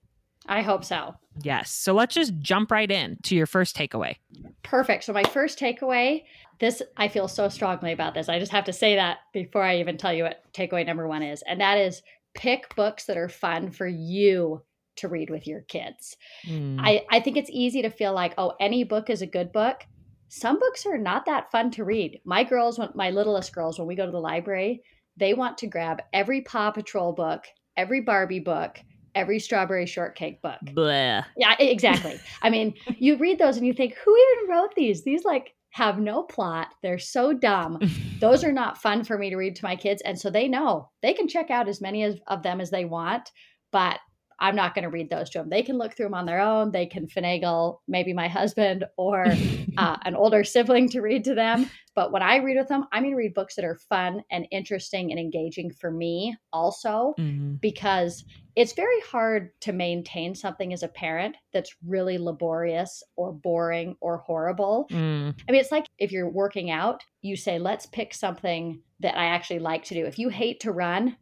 I 0.46 0.62
hope 0.62 0.84
so. 0.84 1.16
Yes. 1.42 1.72
So 1.72 1.94
let's 1.94 2.14
just 2.14 2.38
jump 2.40 2.72
right 2.72 2.92
in 2.92 3.18
to 3.24 3.36
your 3.36 3.46
first 3.46 3.78
takeaway. 3.78 4.18
Perfect. 4.62 5.06
So 5.06 5.14
my 5.14 5.24
first 5.24 5.58
takeaway, 5.58 6.24
this 6.60 6.82
I 6.98 7.08
feel 7.08 7.28
so 7.28 7.48
strongly 7.50 7.94
about 7.94 8.14
this. 8.14 8.28
I 8.28 8.40
just 8.40 8.52
have 8.52 8.66
to 8.66 8.74
say 8.74 8.96
that 8.96 9.20
before 9.32 9.64
I 9.64 9.78
even 9.78 9.98
tell 9.98 10.14
you 10.14 10.24
what 10.24 10.44
takeaway 10.54 10.86
number 10.86 11.08
1 11.08 11.24
is. 11.24 11.44
And 11.48 11.62
that 11.62 11.78
is 11.78 12.02
pick 12.36 12.76
books 12.76 13.06
that 13.06 13.18
are 13.18 13.30
fun 13.30 13.72
for 13.72 13.88
you 13.88 14.62
to 14.98 15.08
read 15.08 15.30
with 15.30 15.48
your 15.48 15.62
kids. 15.62 16.18
Mm. 16.48 16.78
I, 16.80 17.06
I 17.10 17.20
think 17.20 17.38
it's 17.38 17.50
easy 17.52 17.82
to 17.82 17.90
feel 17.90 18.14
like, 18.14 18.34
oh, 18.38 18.54
any 18.60 18.84
book 18.84 19.10
is 19.10 19.22
a 19.22 19.28
good 19.28 19.52
book. 19.52 19.86
Some 20.30 20.60
books 20.60 20.86
are 20.86 20.98
not 20.98 21.26
that 21.26 21.52
fun 21.52 21.72
to 21.72 21.84
read. 21.84 22.20
My 22.26 22.44
girls, 22.44 22.80
my 22.96 23.12
littlest 23.12 23.54
girls, 23.54 23.78
when 23.78 23.88
we 23.88 23.96
go 23.96 24.06
to 24.06 24.12
the 24.12 24.20
library, 24.20 24.84
they 25.18 25.34
want 25.34 25.58
to 25.60 25.68
grab 25.68 26.02
every 26.12 26.42
Paw 26.42 26.72
Patrol 26.72 27.14
book, 27.14 27.46
every 27.78 28.02
Barbie 28.02 28.40
book, 28.40 28.80
every 29.16 29.40
strawberry 29.40 29.86
shortcake 29.86 30.42
book. 30.42 30.60
Blah. 30.74 31.24
Yeah, 31.38 31.56
exactly. 31.60 32.20
I 32.42 32.50
mean, 32.50 32.74
you 32.98 33.18
read 33.18 33.38
those 33.38 33.58
and 33.58 33.66
you 33.68 33.74
think, 33.74 33.96
who 33.96 34.16
even 34.18 34.50
wrote 34.50 34.74
these? 34.76 35.04
These 35.04 35.24
like 35.24 35.54
have 35.74 36.00
no 36.00 36.24
plot. 36.24 36.68
They're 36.82 37.00
so 37.00 37.34
dumb. 37.34 37.80
those 38.20 38.44
are 38.44 38.52
not 38.52 38.82
fun 38.82 39.04
for 39.04 39.18
me 39.18 39.30
to 39.30 39.38
read 39.38 39.56
to 39.58 39.66
my 39.66 39.76
kids. 39.76 40.02
And 40.04 40.20
so 40.20 40.30
they 40.30 40.48
know 40.48 40.90
they 41.02 41.14
can 41.14 41.28
check 41.28 41.50
out 41.50 41.68
as 41.68 41.82
many 41.82 42.22
of 42.28 42.44
them 42.44 42.62
as 42.62 42.70
they 42.70 42.86
want, 42.86 43.32
but 43.72 44.00
I'm 44.40 44.56
not 44.56 44.76
going 44.76 44.84
to 44.84 44.90
read 44.90 45.10
those 45.10 45.30
to 45.32 45.40
them. 45.40 45.50
They 45.50 45.64
can 45.64 45.78
look 45.78 45.96
through 45.96 46.08
them 46.08 46.14
on 46.14 46.26
their 46.26 46.40
own. 46.40 46.72
They 46.72 46.86
can 46.86 47.08
finagle 47.08 47.80
maybe 47.88 48.14
my 48.14 48.28
husband 48.28 48.86
or 48.98 49.26
uh, 49.78 49.98
an 50.04 50.16
older 50.16 50.44
sibling 50.44 50.90
to 50.90 51.02
read 51.02 51.24
to 51.26 51.36
them. 51.36 51.70
But 51.96 52.12
when 52.12 52.24
I 52.24 52.38
read 52.38 52.58
with 52.58 52.68
them, 52.68 52.86
I'm 52.92 53.04
going 53.04 53.14
to 53.14 53.18
read 53.18 53.34
books 53.34 53.56
that 53.56 53.66
are 53.66 53.78
fun 53.90 54.24
and 54.32 54.48
interesting 54.52 55.12
and 55.12 55.20
engaging 55.20 55.72
for 55.72 55.92
me 55.92 56.36
also, 56.52 57.14
mm-hmm. 57.20 57.56
because 57.56 58.26
it's 58.56 58.74
very 58.74 59.00
hard 59.02 59.52
to 59.62 59.74
maintain 59.74 60.36
something 60.36 60.74
as 60.74 60.84
a 60.84 60.88
parent 60.88 61.36
that's 61.52 61.76
really 61.86 62.18
laborious 62.18 63.04
or 63.16 63.34
boring 63.34 63.96
or 64.00 64.18
horrible. 64.18 64.88
Mm. 64.92 65.36
I 65.48 65.52
mean, 65.52 65.62
it's 65.62 65.72
like 65.72 65.86
if 65.98 66.12
you're 66.12 66.30
working 66.30 66.70
out, 66.70 67.02
you 67.22 67.36
say, 67.36 67.58
let's 67.58 67.86
pick 67.88 68.14
something 68.14 68.82
that 69.00 69.18
I 69.18 69.26
actually 69.26 69.60
like 69.60 69.84
to 69.86 69.96
do. 69.96 70.06
If 70.06 70.20
you 70.20 70.30
hate 70.30 70.60
to 70.62 70.72
run, 70.72 71.18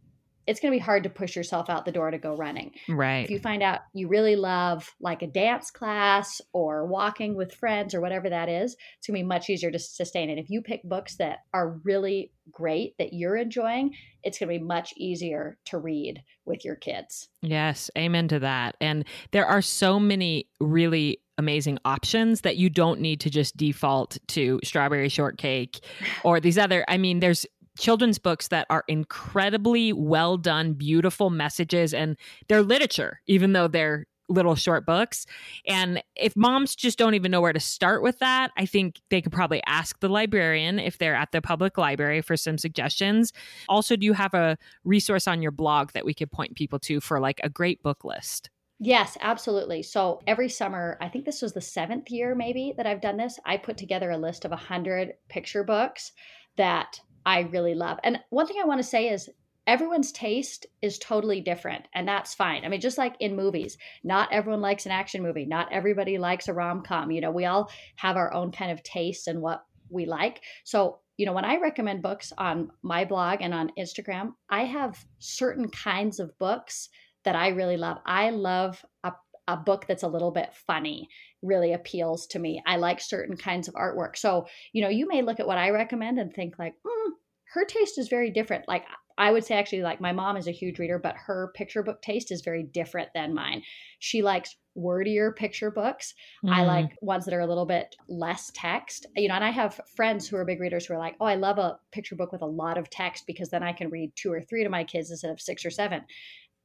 it's 0.48 0.60
going 0.60 0.72
to 0.72 0.76
be 0.76 0.84
hard 0.84 1.04
to 1.04 1.10
push 1.10 1.36
yourself 1.36 1.70
out 1.70 1.86
the 1.86 1.92
door 1.92 2.12
to 2.12 2.18
go 2.18 2.36
running. 2.36 2.72
Right. 2.90 3.24
If 3.24 3.30
you 3.30 3.40
find 3.40 3.62
out 3.62 3.82
you 3.94 4.08
really 4.08 4.36
love 4.36 4.90
like 5.00 5.22
a 5.22 5.28
dance 5.28 5.72
class 5.72 6.42
or 6.54 6.86
walking 6.86 7.36
with 7.36 7.54
friends 7.54 7.94
or 7.94 8.02
whatever 8.02 8.30
that 8.30 8.50
is, 8.50 8.76
it's 8.98 9.08
going 9.08 9.20
to 9.20 9.24
be 9.24 9.28
much 9.28 9.50
easier 9.50 9.72
to 9.72 9.80
sustain 9.80 10.30
it. 10.30 10.40
If 10.40 10.50
you 10.50 10.62
pick 10.62 10.84
books 10.84 11.16
that 11.18 11.40
are 11.54 11.80
really 11.84 12.32
great 12.52 12.98
that 12.98 13.14
you're 13.14 13.36
enjoying, 13.36 13.96
it's 14.24 14.40
going 14.40 14.52
to 14.52 14.60
be 14.60 14.64
much 14.64 14.94
easier 14.98 15.58
to 15.66 15.78
read 15.78 16.22
with 16.46 16.66
your 16.66 16.76
kids. 16.76 17.30
Yes, 17.42 17.90
amen 17.98 18.28
to 18.30 18.40
that. 18.40 18.76
And 18.82 19.06
there 19.32 19.46
are 19.46 19.62
so 19.62 20.00
many 20.00 20.48
really 20.60 21.20
amazing 21.38 21.80
options 21.86 22.42
that 22.42 22.58
you 22.58 22.70
don't 22.70 23.00
need 23.00 23.20
to 23.22 23.30
just 23.30 23.58
default 23.58 24.18
to 24.28 24.60
strawberry 24.64 25.10
shortcake 25.10 25.84
or 26.24 26.40
these 26.40 26.58
other 26.58 26.86
I 26.88 26.98
mean 26.98 27.20
there's 27.20 27.48
children's 27.78 28.20
books 28.20 28.48
that 28.50 28.68
are 28.70 28.84
incredibly 28.88 29.94
well 29.94 30.38
done, 30.38 30.74
beautiful 30.74 31.30
messages, 31.30 31.94
and 31.94 32.18
they're 32.48 32.62
literature, 32.62 33.22
even 33.28 33.54
though 33.54 33.68
they're 33.68 34.06
little 34.32 34.56
short 34.56 34.86
books. 34.86 35.26
And 35.68 36.02
if 36.16 36.36
moms 36.36 36.76
just 36.76 36.98
don't 36.98 37.14
even 37.14 37.32
know 37.32 37.42
where 37.42 37.54
to 37.54 37.60
start 37.60 38.02
with 38.02 38.20
that, 38.20 38.52
I 38.58 38.66
think 38.66 39.02
they 39.10 39.22
could 39.22 39.32
probably 39.32 39.62
ask 39.66 40.00
the 40.00 40.10
librarian 40.10 40.80
if 40.80 40.98
they're 40.98 41.16
at 41.16 41.32
the 41.32 41.42
public 41.42 41.78
library 41.78 42.22
for 42.22 42.38
some 42.38 42.58
suggestions. 42.58 43.34
Also, 43.68 43.96
do 43.96 44.06
you 44.06 44.14
have 44.14 44.34
a 44.34 44.58
resource 44.84 45.28
on 45.28 45.42
your 45.42 45.52
blog 45.52 45.92
that 45.92 46.06
we 46.06 46.14
could 46.14 46.32
point 46.32 46.56
people 46.56 46.80
to 46.80 47.02
for 47.02 47.20
like 47.20 47.42
a 47.44 47.50
great 47.50 47.84
book 47.84 48.04
list? 48.04 48.50
Yes, 48.80 49.16
absolutely. 49.22 49.84
So 49.84 50.22
every 50.26 50.50
summer, 50.50 50.98
I 51.00 51.08
think 51.08 51.26
this 51.26 51.44
was 51.44 51.54
the 51.54 51.62
seventh 51.62 52.10
year 52.10 52.34
maybe 52.34 52.74
that 52.78 52.88
I've 52.88 53.02
done 53.02 53.18
this, 53.18 53.38
I 53.46 53.58
put 53.58 53.78
together 53.78 54.10
a 54.10 54.18
list 54.18 54.44
of 54.44 54.50
100 54.50 55.14
picture 55.30 55.64
books 55.64 56.14
that 56.58 57.00
I 57.26 57.42
really 57.42 57.76
love. 57.76 58.00
And 58.04 58.20
one 58.30 58.48
thing 58.48 58.58
I 58.62 58.68
want 58.68 58.80
to 58.80 58.88
say 58.88 59.10
is 59.10 59.30
everyone's 59.68 60.12
taste 60.12 60.66
is 60.82 60.98
totally 60.98 61.40
different 61.40 61.86
and 61.94 62.08
that's 62.08 62.34
fine. 62.34 62.66
I 62.66 62.70
mean 62.70 62.82
just 62.82 62.98
like 62.98 63.16
in 63.20 63.36
movies, 63.36 63.78
not 64.04 64.34
everyone 64.34 64.62
likes 64.62 64.86
an 64.86 64.92
action 64.92 65.22
movie, 65.22 65.46
not 65.46 65.72
everybody 65.72 66.18
likes 66.18 66.48
a 66.48 66.54
rom-com. 66.54 67.12
You 67.12 67.22
know, 67.22 67.32
we 67.32 67.46
all 67.46 67.70
have 67.98 68.18
our 68.18 68.34
own 68.34 68.52
kind 68.52 68.72
of 68.72 68.82
taste 68.84 69.28
and 69.28 69.42
what 69.42 69.64
we 69.90 70.06
like. 70.06 70.42
So, 70.64 71.00
you 71.18 71.26
know, 71.26 71.34
when 71.34 71.46
I 71.46 71.58
recommend 71.58 72.02
books 72.02 72.34
on 72.38 72.72
my 72.82 73.06
blog 73.06 73.42
and 73.42 73.54
on 73.54 73.72
Instagram, 73.78 74.34
I 74.50 74.64
have 74.64 75.06
certain 75.20 75.70
kinds 75.70 76.20
of 76.20 76.38
books 76.40 76.90
that 77.24 77.36
I 77.36 77.50
really 77.50 77.78
love. 77.78 78.00
I 78.06 78.32
love 78.32 78.84
a 79.04 79.12
a 79.52 79.58
book 79.58 79.86
that's 79.88 80.04
a 80.04 80.08
little 80.08 80.32
bit 80.32 80.54
funny 80.54 81.10
really 81.42 81.74
appeals 81.74 82.28
to 82.28 82.40
me. 82.40 82.62
I 82.66 82.78
like 82.78 83.02
certain 83.02 83.36
kinds 83.36 83.68
of 83.68 83.74
artwork. 83.74 84.16
So, 84.16 84.46
you 84.74 84.82
know, 84.82 84.90
you 84.90 85.08
may 85.08 85.22
look 85.22 85.40
at 85.40 85.48
what 85.48 85.58
I 85.58 85.72
recommend 85.72 86.20
and 86.20 86.34
think 86.34 86.58
like, 86.60 86.74
mm, 86.86 87.12
her 87.54 87.66
taste 87.66 87.98
is 87.98 88.08
very 88.08 88.32
different. 88.32 88.68
Like 88.68 88.86
I 89.18 89.32
would 89.32 89.44
say 89.44 89.56
actually 89.56 89.82
like 89.82 90.00
my 90.00 90.14
mom 90.14 90.38
is 90.38 90.48
a 90.48 90.52
huge 90.52 90.80
reader, 90.80 90.98
but 90.98 91.16
her 91.18 91.52
picture 91.54 91.84
book 91.84 92.02
taste 92.02 92.32
is 92.32 92.42
very 92.42 92.64
different 92.64 93.10
than 93.14 93.34
mine. 93.34 93.62
She 94.00 94.22
likes 94.22 94.56
wordier 94.74 95.36
picture 95.36 95.70
books. 95.70 96.14
Mm. 96.46 96.54
I 96.54 96.64
like 96.64 96.96
ones 97.02 97.26
that 97.26 97.34
are 97.34 97.42
a 97.42 97.48
little 97.48 97.66
bit 97.66 97.96
less 98.08 98.52
text. 98.56 99.06
You 99.18 99.28
know, 99.28 99.36
and 99.36 99.44
I 99.44 99.50
have 99.50 99.82
friends 99.96 100.28
who 100.28 100.38
are 100.38 100.46
big 100.46 100.62
readers 100.62 100.86
who 100.86 100.94
are 100.94 101.00
like, 101.00 101.18
"Oh, 101.20 101.26
I 101.26 101.36
love 101.36 101.58
a 101.58 101.78
picture 101.92 102.16
book 102.16 102.32
with 102.32 102.42
a 102.42 102.46
lot 102.46 102.78
of 102.78 102.90
text 102.90 103.28
because 103.28 103.50
then 103.50 103.64
I 103.64 103.74
can 103.74 103.90
read 103.90 104.14
two 104.16 104.32
or 104.32 104.42
three 104.42 104.64
to 104.64 104.70
my 104.70 104.86
kids 104.86 105.12
instead 105.12 105.32
of 105.32 105.42
six 105.42 105.66
or 105.66 105.72
seven 105.72 106.04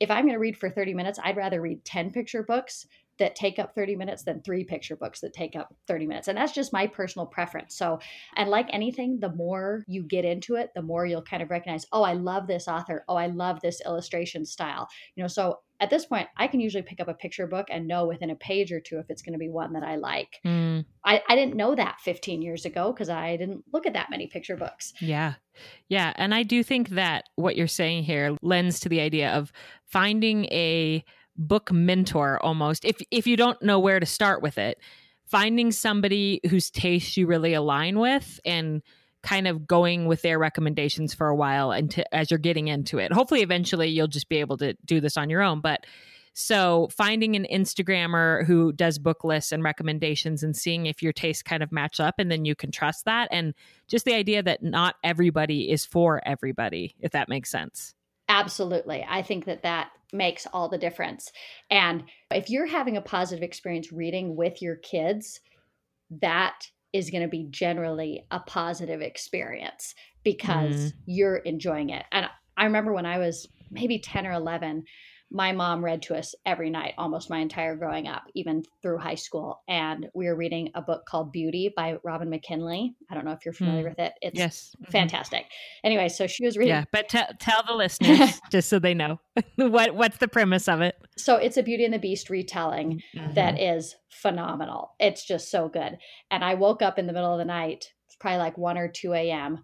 if 0.01 0.11
I'm 0.11 0.25
going 0.25 0.35
to 0.35 0.39
read 0.39 0.57
for 0.57 0.71
30 0.71 0.95
minutes, 0.95 1.19
I'd 1.23 1.37
rather 1.37 1.61
read 1.61 1.85
10 1.85 2.11
picture 2.11 2.43
books 2.43 2.87
that 3.19 3.35
take 3.35 3.59
up 3.59 3.75
30 3.75 3.97
minutes 3.97 4.25
than 4.25 4.43
three 4.43 4.65
picture 4.65 4.97
books 4.97 5.21
that 5.21 5.33
take 5.33 5.57
up 5.57 5.75
30 5.89 6.07
minutes. 6.07 6.29
And 6.29 6.37
that's 6.37 6.53
just 6.53 6.73
my 6.73 6.87
personal 6.87 7.27
preference. 7.27 7.77
So, 7.77 7.99
and 8.37 8.51
like 8.51 8.69
anything, 8.71 9.21
the 9.21 9.33
more 9.33 9.85
you 9.87 10.03
get 10.03 10.25
into 10.25 10.57
it, 10.57 10.71
the 10.75 10.83
more 10.83 11.07
you'll 11.07 11.23
kind 11.23 11.43
of 11.43 11.51
recognize, 11.51 11.87
oh, 11.93 12.03
I 12.03 12.13
love 12.13 12.47
this 12.47 12.69
author. 12.69 13.05
Oh, 13.09 13.17
I 13.17 13.29
love 13.29 13.61
this 13.63 13.81
illustration 13.87 14.45
style. 14.45 14.87
You 15.15 15.25
know, 15.25 15.29
so 15.29 15.61
at 15.81 15.91
this 15.91 16.07
point, 16.07 16.29
I 16.37 16.47
can 16.47 16.61
usually 16.61 16.83
pick 16.83 17.01
up 17.01 17.09
a 17.09 17.15
picture 17.15 17.47
book 17.47 17.67
and 17.71 17.87
know 17.87 18.07
within 18.07 18.31
a 18.31 18.37
page 18.37 18.73
or 18.73 18.81
two 18.81 18.99
if 18.99 19.11
it's 19.11 19.23
going 19.23 19.35
to 19.35 19.39
be 19.39 19.49
one 19.49 19.75
that 19.75 19.83
I 19.83 19.97
like. 19.97 20.41
Mm. 20.45 20.85
I, 21.05 21.23
I 21.29 21.37
didn't 21.37 21.57
know 21.57 21.75
that 21.75 22.01
15 22.01 22.43
years 22.43 22.65
ago 22.65 22.93
because 22.93 23.09
I 23.09 23.37
didn't 23.37 23.65
look 23.73 23.87
at 23.87 23.93
that 23.93 24.11
many 24.11 24.27
picture 24.27 24.57
books. 24.57 24.93
Yeah. 25.01 25.35
Yeah. 25.89 26.13
And 26.17 26.35
I 26.35 26.43
do 26.43 26.63
think 26.63 26.91
that 26.91 27.25
what 27.37 27.57
you're 27.57 27.67
saying 27.67 28.05
here 28.05 28.37
lends 28.43 28.81
to 28.81 28.89
the 28.89 29.01
idea 29.01 29.33
of 29.33 29.53
finding 29.85 30.47
a 30.47 31.05
book 31.37 31.71
mentor 31.71 32.43
almost. 32.43 32.85
If, 32.85 32.97
if 33.11 33.27
you 33.27 33.37
don't 33.37 33.61
know 33.63 33.79
where 33.79 34.01
to 34.01 34.07
start 34.07 34.43
with 34.43 34.59
it, 34.59 34.79
finding 35.27 35.73
somebody 35.73 36.41
whose 36.49 36.71
tastes 36.71 37.17
you 37.17 37.27
really 37.27 37.53
align 37.53 37.99
with 37.99 38.41
and 38.45 38.83
kind 39.27 39.49
of 39.49 39.67
going 39.67 40.07
with 40.07 40.23
their 40.23 40.39
recommendations 40.39 41.13
for 41.13 41.27
a 41.27 41.35
while 41.35 41.73
and 41.73 41.91
to, 41.91 42.15
as 42.15 42.31
you're 42.31 42.39
getting 42.39 42.69
into 42.69 42.99
it. 42.99 43.13
Hopefully, 43.13 43.43
eventually, 43.43 43.89
you'll 43.89 44.07
just 44.07 44.29
be 44.29 44.37
able 44.37 44.57
to 44.59 44.75
do 44.85 45.01
this 45.01 45.17
on 45.17 45.29
your 45.29 45.43
own. 45.43 45.61
But 45.61 45.85
so 46.33 46.89
finding 46.93 47.35
an 47.35 47.45
Instagrammer 47.51 48.47
who 48.47 48.73
does 48.73 49.01
book 49.01 49.25
lists 49.25 49.51
and 49.51 49.65
recommendations 49.65 50.45
and 50.45 50.57
seeing 50.57 50.87
if 50.87 51.03
your 51.03 51.13
tastes 51.13 51.43
kind 51.43 51.63
of 51.63 51.73
match 51.73 51.99
up 51.99 52.15
and 52.19 52.31
then 52.31 52.45
you 52.45 52.55
can 52.55 52.71
trust 52.71 53.05
that. 53.07 53.29
And 53.33 53.53
just 53.89 54.05
the 54.05 54.15
idea 54.15 54.45
that 54.45 54.63
not 54.63 54.95
everybody 55.03 55.73
is 55.73 55.85
for 55.85 56.23
everybody, 56.25 56.95
if 57.01 57.11
that 57.11 57.29
makes 57.29 57.51
sense. 57.51 57.95
Absolutely. 58.29 59.05
I 59.09 59.23
think 59.23 59.47
that 59.47 59.63
that 59.63 59.91
makes 60.13 60.47
all 60.53 60.69
the 60.69 60.79
difference. 60.79 61.33
And 61.69 62.05
if 62.31 62.49
you're 62.49 62.67
having 62.67 62.97
a 62.97 63.03
positive 63.03 63.43
experience 63.43 63.91
reading 63.91 64.37
with 64.37 64.63
your 64.63 64.77
kids, 64.77 65.41
that 66.21 66.69
is 66.97 67.11
going 67.11 67.23
to 67.23 67.29
be 67.29 67.45
generally 67.51 68.25
a 68.31 68.41
positive 68.41 69.03
experience 69.03 69.95
because 70.25 70.77
mm. 70.77 70.93
you're 71.07 71.37
enjoying 71.37 71.91
it. 71.91 72.05
And 72.11 72.27
I 72.57 72.65
remember 72.65 72.93
when 72.93 73.07
I 73.07 73.19
was 73.19 73.47
maybe 73.71 73.99
10 73.99 74.27
or 74.27 74.33
11, 74.33 74.85
my 75.37 75.53
mom 75.53 75.85
read 75.85 76.01
to 76.01 76.17
us 76.17 76.35
every 76.47 76.71
night 76.71 76.95
almost 76.97 77.29
my 77.29 77.41
entire 77.41 77.77
growing 77.77 78.09
up 78.09 78.23
even 78.35 78.63
through 78.81 78.97
high 78.97 79.15
school 79.15 79.63
and 79.69 80.09
we 80.15 80.27
were 80.27 80.35
reading 80.35 80.71
a 80.75 80.81
book 80.81 81.05
called 81.05 81.31
beauty 81.31 81.71
by 81.77 81.99
robin 82.03 82.31
mckinley 82.31 82.95
i 83.11 83.15
don't 83.15 83.27
know 83.27 83.33
if 83.33 83.45
you're 83.45 83.53
familiar 83.53 83.85
mm. 83.85 83.91
with 83.91 83.99
it 83.99 84.15
it's 84.23 84.39
yes. 84.39 84.75
Mm-hmm. 84.81 84.93
fantastic 84.93 85.45
anyway 85.85 86.09
so 86.09 86.27
she 86.27 86.47
was 86.47 86.57
reading 86.57 86.75
yeah 86.75 86.85
but 86.91 87.11
t- 87.11 87.21
tell 87.39 87.63
the 87.67 87.75
listeners 87.75 88.41
just 88.51 88.71
so 88.71 88.79
they 88.79 88.95
know 88.95 89.21
what 89.57 89.95
what's 89.95 90.17
the 90.17 90.29
premise 90.29 90.69
of 90.69 90.81
it 90.81 90.97
so 91.19 91.37
it's 91.37 91.59
a 91.59 91.63
beauty 91.63 91.85
and 91.85 91.93
the 91.93 91.99
beast 91.99 92.31
retelling 92.31 93.03
mm-hmm. 93.15 93.35
that 93.35 93.61
is 93.61 93.95
phenomenal 94.09 94.93
it's 94.99 95.27
just 95.27 95.51
so 95.51 95.69
good 95.69 95.99
and 96.31 96.43
i 96.43 96.55
woke 96.55 96.81
up 96.81 96.99
in 96.99 97.07
the 97.07 97.13
middle 97.13 97.33
of 97.33 97.39
the 97.39 97.45
night 97.45 97.93
it's 98.07 98.17
probably 98.17 98.39
like 98.39 98.57
1 98.57 98.79
or 98.79 98.89
2 98.89 99.13
a.m 99.13 99.63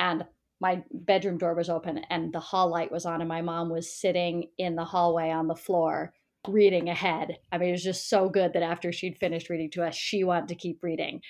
and 0.00 0.24
my 0.64 0.82
bedroom 0.90 1.36
door 1.36 1.52
was 1.52 1.68
open 1.68 1.98
and 2.08 2.32
the 2.32 2.40
hall 2.40 2.70
light 2.70 2.90
was 2.90 3.04
on 3.04 3.20
and 3.20 3.28
my 3.28 3.42
mom 3.42 3.68
was 3.68 3.92
sitting 3.92 4.48
in 4.56 4.76
the 4.76 4.84
hallway 4.84 5.30
on 5.30 5.46
the 5.46 5.54
floor 5.54 6.14
reading 6.48 6.88
ahead. 6.88 7.36
I 7.52 7.58
mean, 7.58 7.68
it 7.68 7.72
was 7.72 7.84
just 7.84 8.08
so 8.08 8.30
good 8.30 8.54
that 8.54 8.62
after 8.62 8.90
she'd 8.90 9.18
finished 9.18 9.50
reading 9.50 9.70
to 9.72 9.84
us, 9.84 9.94
she 9.94 10.24
wanted 10.24 10.48
to 10.48 10.54
keep 10.54 10.82
reading. 10.82 11.20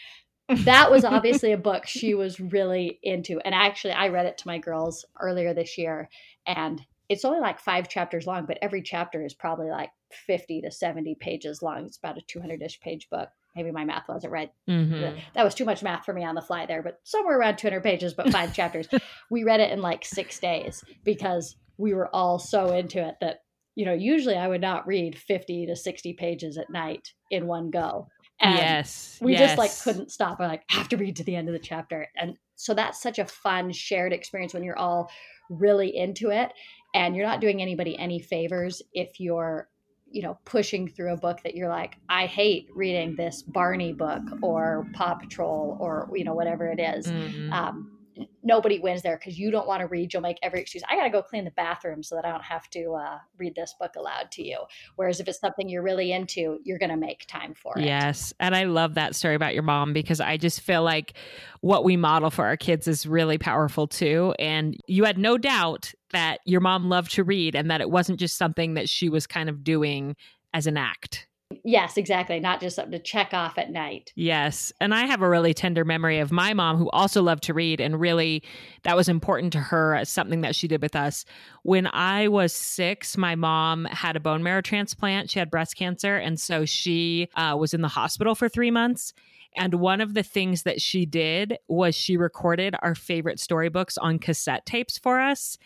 That 0.49 0.89
was 0.89 1.05
obviously 1.05 1.51
a 1.51 1.59
book 1.59 1.85
she 1.85 2.15
was 2.23 2.39
really 2.39 3.01
into. 3.03 3.41
And 3.41 3.57
actually, 3.57 3.95
I 3.95 4.07
read 4.07 4.27
it 4.27 4.39
to 4.39 4.47
my 4.47 4.59
girls 4.59 5.05
earlier 5.21 5.53
this 5.53 5.77
year. 5.79 6.09
And 6.47 6.81
it's 7.09 7.25
only 7.25 7.41
like 7.41 7.59
five 7.59 7.89
chapters 7.89 8.29
long, 8.29 8.47
but 8.47 8.59
every 8.63 8.83
chapter 8.83 9.25
is 9.25 9.35
probably 9.35 9.69
like 9.69 9.91
50 10.13 10.61
to 10.61 10.71
70 10.71 11.17
pages 11.19 11.61
long. 11.61 11.87
It's 11.87 11.99
about 11.99 12.19
a 12.19 12.23
200 12.29 12.63
ish 12.63 12.79
page 12.79 13.09
book 13.11 13.31
maybe 13.55 13.71
my 13.71 13.85
math 13.85 14.09
wasn't 14.09 14.33
right. 14.33 14.51
Mm-hmm. 14.69 15.19
That 15.35 15.45
was 15.45 15.55
too 15.55 15.65
much 15.65 15.83
math 15.83 16.05
for 16.05 16.13
me 16.13 16.25
on 16.25 16.35
the 16.35 16.43
fly 16.43 16.67
there, 16.67 16.83
but 16.83 17.01
somewhere 17.05 17.39
around 17.39 17.57
200 17.59 17.83
pages, 17.83 18.15
but 18.15 18.31
five 18.31 18.55
chapters. 18.55 18.89
We 19.31 19.45
read 19.45 19.61
it 19.61 19.73
in 19.73 19.81
like 19.81 20.05
six 20.05 20.39
days 20.39 20.85
because 21.05 21.57
we 21.77 21.95
were 21.95 22.09
all 22.15 22.39
so 22.39 22.73
into 22.73 23.07
it 23.07 23.17
that, 23.21 23.39
you 23.75 23.85
know, 23.85 23.93
usually 23.93 24.37
I 24.37 24.49
would 24.49 24.61
not 24.61 24.87
read 24.87 25.19
50 25.19 25.67
to 25.67 25.77
60 25.77 26.13
pages 26.15 26.59
at 26.59 26.71
night 26.71 27.13
in 27.31 27.47
one 27.47 27.71
go. 27.71 28.09
And 28.41 28.57
yes. 28.57 29.19
We 29.21 29.33
yes. 29.33 29.41
just 29.41 29.59
like 29.59 29.83
couldn't 29.83 30.11
stop. 30.11 30.41
I 30.41 30.47
like 30.47 30.63
have 30.71 30.89
to 30.89 30.97
read 30.97 31.17
to 31.17 31.25
the 31.25 31.37
end 31.37 31.49
of 31.49 31.53
the 31.53 31.59
chapter. 31.59 32.09
And 32.17 32.37
so 32.57 32.75
that's 32.75 33.01
such 33.01 33.19
a 33.19 33.25
fun 33.25 33.73
shared 33.73 34.13
experience 34.13 34.55
when 34.55 34.65
you're 34.65 34.79
all 34.79 35.11
really 35.51 35.97
into 35.97 36.31
it 36.31 36.53
and 36.95 37.15
you're 37.15 37.27
not 37.27 37.41
doing 37.41 37.61
anybody 37.61 37.99
any 37.99 38.21
favors 38.21 38.81
if 38.93 39.19
you're 39.19 39.69
you 40.15 40.23
know 40.23 40.39
pushing 40.45 40.87
through 40.89 41.13
a 41.13 41.17
book 41.17 41.41
that 41.43 41.55
you're 41.57 41.69
like 41.69 41.97
i 42.09 42.27
hate 42.27 42.69
reading 42.75 43.17
this 43.17 43.43
barney 43.43 43.93
book 43.93 44.23
or 44.43 44.87
paw 44.93 45.15
patrol 45.15 45.77
or 45.81 46.09
you 46.15 46.25
know 46.25 46.35
whatever 46.35 46.67
it 46.69 46.81
is. 46.81 47.07
Mm-hmm. 47.07 47.53
Um, 47.53 47.94
nobody 48.43 48.79
wins 48.79 49.03
there 49.03 49.17
because 49.17 49.39
you 49.39 49.51
don't 49.51 49.67
want 49.67 49.81
to 49.81 49.87
read. 49.87 50.13
You'll 50.13 50.23
make 50.23 50.39
every 50.43 50.61
excuse. 50.61 50.83
I 50.89 50.97
got 50.97 51.05
to 51.05 51.11
go 51.11 51.23
clean 51.23 51.45
the 51.45 51.51
bathroom 51.53 52.03
so 52.03 52.15
that 52.15 52.25
I 52.25 52.31
don't 52.31 52.45
have 52.45 52.69
to 52.71 52.93
uh, 52.93 53.19
read 53.39 53.55
this 53.55 53.75
book 53.79 53.97
aloud 53.97 54.31
to 54.33 54.47
you. 54.47 54.59
Whereas 54.97 55.21
if 55.21 55.29
it's 55.29 55.41
something 55.41 55.69
you're 55.69 55.83
really 55.83 56.13
into, 56.13 56.59
you're 56.65 56.79
going 56.79 56.91
to 56.91 56.97
make 56.97 57.27
time 57.27 57.55
for 57.55 57.79
it. 57.79 57.85
Yes. 57.85 58.33
And 58.39 58.55
I 58.55 58.65
love 58.65 58.95
that 58.95 59.15
story 59.17 59.35
about 59.35 59.55
your 59.55 59.63
mom 59.63 59.93
because 59.93 60.21
I 60.21 60.37
just 60.37 60.61
feel 60.61 60.83
like 60.83 61.15
what 61.61 61.85
we 61.85 61.97
model 61.97 62.31
for 62.31 62.45
our 62.45 62.57
kids 62.57 62.87
is 62.87 63.07
really 63.07 63.39
powerful 63.39 63.87
too. 63.87 64.35
And 64.39 64.77
you 64.87 65.05
had 65.05 65.19
no 65.19 65.39
doubt 65.39 65.93
that 66.13 66.41
your 66.45 66.61
mom 66.61 66.89
loved 66.89 67.13
to 67.15 67.25
read 67.25 67.55
and 67.55 67.71
that 67.71 67.81
it 67.81 67.91
wasn't 67.91 68.21
just 68.21 68.37
something 68.37 68.75
that 68.75 68.89
she 68.89 69.09
was 69.09 69.27
kind 69.27 69.49
of 69.49 69.65
doing 69.65 70.17
as 70.53 70.67
an 70.67 70.77
act. 70.77 71.27
Yes, 71.67 71.97
exactly. 71.97 72.41
Not 72.41 72.61
just 72.61 72.77
something 72.77 72.93
to 72.93 72.99
check 72.99 73.33
off 73.33 73.57
at 73.57 73.71
night. 73.71 74.13
Yes. 74.15 74.71
And 74.83 74.95
I 74.95 75.07
have 75.07 75.23
a 75.23 75.29
really 75.29 75.55
tender 75.55 75.83
memory 75.83 76.19
of 76.19 76.31
my 76.31 76.53
mom 76.53 76.77
who 76.77 76.91
also 76.91 77.23
loved 77.23 77.43
to 77.45 77.55
read 77.55 77.81
and 77.81 77.99
really 77.99 78.43
that 78.83 78.97
was 78.97 79.09
important 79.09 79.51
to 79.55 79.61
her 79.61 79.95
as 79.95 80.11
something 80.11 80.43
that 80.43 80.55
she 80.55 80.69
did 80.69 80.83
with 80.83 80.95
us. 80.95 81.25
When 81.63 81.87
I 81.87 82.29
was 82.29 82.53
six, 82.53 83.17
my 83.17 83.35
mom 83.35 83.87
had 83.87 84.15
a 84.15 84.21
bone 84.21 84.43
marrow 84.43 84.61
transplant. 84.61 85.31
She 85.31 85.39
had 85.39 85.51
breast 85.51 85.75
cancer. 85.75 86.17
And 86.19 86.39
so 86.39 86.67
she 86.67 87.31
uh, 87.35 87.57
was 87.59 87.73
in 87.73 87.81
the 87.81 87.89
hospital 87.89 88.35
for 88.35 88.47
three 88.47 88.71
months. 88.71 89.15
And 89.57 89.75
one 89.75 90.03
of 90.03 90.13
the 90.13 90.23
things 90.23 90.65
that 90.65 90.83
she 90.83 91.07
did 91.07 91.57
was 91.67 91.95
she 91.95 92.19
recorded 92.19 92.75
our 92.83 92.95
favorite 92.95 93.41
storybooks 93.41 93.97
on 93.97 94.19
cassette 94.19 94.67
tapes 94.67 94.99
for 94.99 95.19
us 95.19 95.57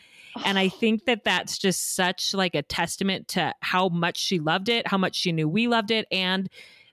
and 0.45 0.59
I 0.59 0.69
think 0.69 1.05
that 1.07 1.25
that's 1.25 1.59
just 1.59 1.95
such 1.95 2.35
like 2.35 2.55
a 2.55 2.63
testament 2.63 3.29
to 3.29 3.55
how 3.61 3.89
much 3.89 4.19
she 4.19 4.39
loved 4.39 4.69
it, 4.69 4.87
how 4.87 4.99
much 4.99 5.17
she 5.17 5.33
knew 5.33 5.49
we 5.49 5.69
loved 5.69 5.91
it, 5.91 6.07
and 6.11 6.49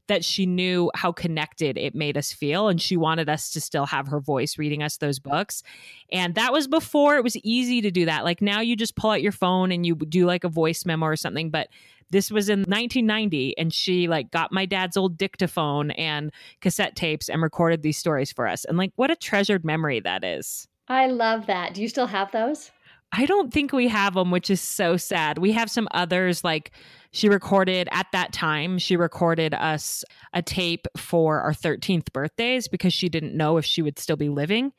that 0.08 0.24
she 0.24 0.46
knew 0.46 0.92
how 0.94 1.12
connected 1.12 1.78
it 1.78 1.96
made 1.96 2.18
us 2.18 2.32
feel. 2.32 2.68
And 2.68 2.80
she 2.80 2.96
wanted 2.96 3.28
us 3.28 3.52
to 3.52 3.62
still 3.62 3.88
have 3.88 4.08
her 4.08 4.20
voice 4.20 4.58
reading 4.58 4.84
us 4.84 4.98
those 4.98 5.20
books. 5.20 5.64
And 6.12 6.36
that 6.36 6.54
was 6.54 6.68
before 6.68 7.16
it 7.16 7.24
was 7.24 7.38
easy 7.38 7.82
to 7.82 7.92
do 7.92 8.06
that. 8.06 8.24
Like 8.24 8.42
now 8.42 8.62
you 8.62 8.76
just 8.76 8.96
pull 8.96 9.12
out 9.12 9.24
your 9.24 9.32
phone 9.32 9.72
and 9.72 9.86
you 9.86 9.96
do 9.96 10.26
like 10.26 10.44
a 10.44 10.50
voice 10.50 10.86
memo 10.86 11.08
or 11.08 11.16
something. 11.16 11.50
But 11.50 11.70
this 12.12 12.32
was 12.32 12.50
in 12.50 12.60
1990 12.60 13.58
and 13.58 13.74
she 13.74 14.08
like 14.08 14.32
got 14.32 14.52
my 14.52 14.66
dad's 14.66 14.98
old 14.98 15.18
dictaphone 15.18 15.92
and 15.92 16.32
cassette 16.62 16.96
tapes 16.96 17.30
and 17.30 17.42
recorded 17.42 17.82
these 17.82 17.98
stories 17.98 18.32
for 18.32 18.48
us 18.48 18.66
and 18.66 18.78
like 18.78 18.92
what 18.96 19.12
a 19.12 19.16
treasured 19.16 19.66
memory 19.66 20.00
that 20.00 20.24
is 20.24 20.68
i 20.88 21.08
love 21.08 21.48
that 21.48 21.74
do 21.74 21.82
you 21.82 21.88
still 21.88 22.08
have 22.08 22.32
those 22.32 22.72
I 23.18 23.26
don't 23.26 23.54
think 23.54 23.72
we 23.72 23.88
have 23.88 24.14
them, 24.14 24.30
which 24.30 24.50
is 24.50 24.60
so 24.60 24.98
sad. 24.98 25.38
We 25.38 25.54
have 25.54 25.72
some 25.72 25.88
others 25.92 26.44
like 26.44 26.72
she 27.12 27.30
recorded 27.30 27.88
at 27.94 28.08
that 28.12 28.34
time, 28.34 28.78
she 28.78 28.98
recorded 28.98 29.54
us 29.54 30.04
a 30.34 30.42
tape 30.42 30.86
for 30.98 31.40
our 31.40 31.54
13th 31.54 32.12
birthdays 32.12 32.68
because 32.68 32.94
she 32.94 33.08
didn't 33.08 33.34
know 33.34 33.56
if 33.56 33.64
she 33.64 33.82
would 33.82 33.98
still 33.98 34.18
be 34.18 34.28
living. 34.28 34.74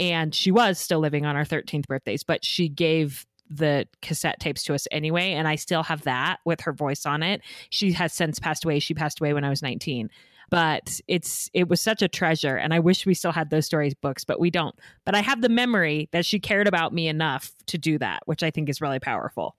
And 0.00 0.34
she 0.34 0.50
was 0.50 0.80
still 0.80 0.98
living 0.98 1.24
on 1.24 1.36
our 1.36 1.44
13th 1.44 1.86
birthdays, 1.86 2.24
but 2.24 2.44
she 2.44 2.68
gave 2.68 3.24
the 3.48 3.86
cassette 4.02 4.40
tapes 4.40 4.64
to 4.64 4.74
us 4.74 4.88
anyway. 4.90 5.32
And 5.32 5.46
I 5.46 5.54
still 5.54 5.84
have 5.84 6.02
that 6.02 6.38
with 6.44 6.62
her 6.62 6.72
voice 6.72 7.06
on 7.06 7.22
it. 7.22 7.40
She 7.70 7.92
has 7.92 8.12
since 8.12 8.40
passed 8.40 8.64
away. 8.64 8.80
She 8.80 8.94
passed 8.94 9.20
away 9.20 9.32
when 9.32 9.44
I 9.44 9.48
was 9.48 9.62
19 9.62 10.10
but 10.50 11.00
it's 11.08 11.50
it 11.54 11.68
was 11.68 11.80
such 11.80 12.02
a 12.02 12.08
treasure 12.08 12.56
and 12.56 12.72
i 12.72 12.78
wish 12.78 13.06
we 13.06 13.14
still 13.14 13.32
had 13.32 13.50
those 13.50 13.66
stories 13.66 13.94
books 13.94 14.24
but 14.24 14.40
we 14.40 14.50
don't. 14.50 14.74
But 15.04 15.14
i 15.14 15.20
have 15.20 15.42
the 15.42 15.48
memory 15.48 16.08
that 16.12 16.26
she 16.26 16.38
cared 16.38 16.68
about 16.68 16.92
me 16.92 17.08
enough 17.08 17.52
to 17.66 17.78
do 17.78 17.98
that 17.98 18.22
which 18.26 18.42
i 18.42 18.50
think 18.50 18.68
is 18.68 18.80
really 18.80 19.00
powerful. 19.00 19.56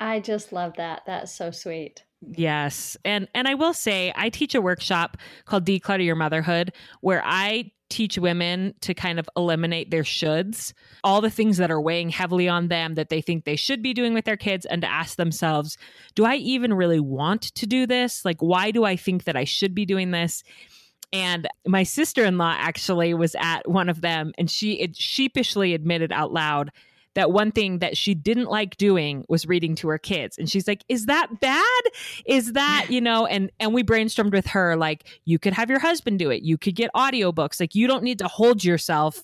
I 0.00 0.18
just 0.18 0.52
love 0.52 0.74
that. 0.78 1.02
That's 1.06 1.32
so 1.32 1.52
sweet. 1.52 2.02
Yes. 2.20 2.96
And 3.04 3.28
and 3.34 3.46
i 3.48 3.54
will 3.54 3.74
say 3.74 4.12
i 4.16 4.28
teach 4.28 4.54
a 4.54 4.60
workshop 4.60 5.16
called 5.44 5.64
declutter 5.64 6.04
your 6.04 6.16
motherhood 6.16 6.72
where 7.00 7.22
i 7.24 7.70
teach 7.92 8.16
women 8.16 8.72
to 8.80 8.94
kind 8.94 9.18
of 9.18 9.28
eliminate 9.36 9.90
their 9.90 10.02
shoulds, 10.02 10.72
all 11.04 11.20
the 11.20 11.30
things 11.30 11.58
that 11.58 11.70
are 11.70 11.80
weighing 11.80 12.08
heavily 12.08 12.48
on 12.48 12.68
them 12.68 12.94
that 12.94 13.10
they 13.10 13.20
think 13.20 13.44
they 13.44 13.54
should 13.54 13.82
be 13.82 13.92
doing 13.92 14.14
with 14.14 14.24
their 14.24 14.36
kids, 14.36 14.64
and 14.64 14.80
to 14.80 14.90
ask 14.90 15.16
themselves, 15.16 15.76
do 16.14 16.24
I 16.24 16.36
even 16.36 16.72
really 16.72 17.00
want 17.00 17.42
to 17.42 17.66
do 17.66 17.86
this? 17.86 18.24
Like, 18.24 18.40
why 18.40 18.70
do 18.70 18.84
I 18.84 18.96
think 18.96 19.24
that 19.24 19.36
I 19.36 19.44
should 19.44 19.74
be 19.74 19.84
doing 19.84 20.10
this? 20.10 20.42
And 21.12 21.46
my 21.66 21.82
sister 21.82 22.24
in 22.24 22.38
law 22.38 22.56
actually 22.56 23.12
was 23.12 23.36
at 23.38 23.68
one 23.68 23.90
of 23.90 24.00
them, 24.00 24.32
and 24.38 24.50
she 24.50 24.90
sheepishly 24.94 25.74
admitted 25.74 26.10
out 26.10 26.32
loud 26.32 26.70
that 27.14 27.30
one 27.30 27.52
thing 27.52 27.78
that 27.78 27.96
she 27.96 28.14
didn't 28.14 28.46
like 28.46 28.76
doing 28.76 29.24
was 29.28 29.46
reading 29.46 29.74
to 29.76 29.88
her 29.88 29.98
kids. 29.98 30.38
And 30.38 30.48
she's 30.50 30.66
like 30.66 30.84
is 30.88 31.06
that 31.06 31.40
bad? 31.40 31.82
Is 32.26 32.52
that 32.52 32.86
you 32.88 33.00
know 33.00 33.26
and 33.26 33.50
and 33.60 33.74
we 33.74 33.82
brainstormed 33.82 34.32
with 34.32 34.46
her 34.48 34.76
like 34.76 35.20
you 35.24 35.38
could 35.38 35.52
have 35.52 35.70
your 35.70 35.80
husband 35.80 36.18
do 36.18 36.30
it. 36.30 36.42
You 36.42 36.58
could 36.58 36.74
get 36.74 36.90
audiobooks. 36.94 37.60
Like 37.60 37.74
you 37.74 37.86
don't 37.86 38.04
need 38.04 38.18
to 38.18 38.28
hold 38.28 38.64
yourself 38.64 39.22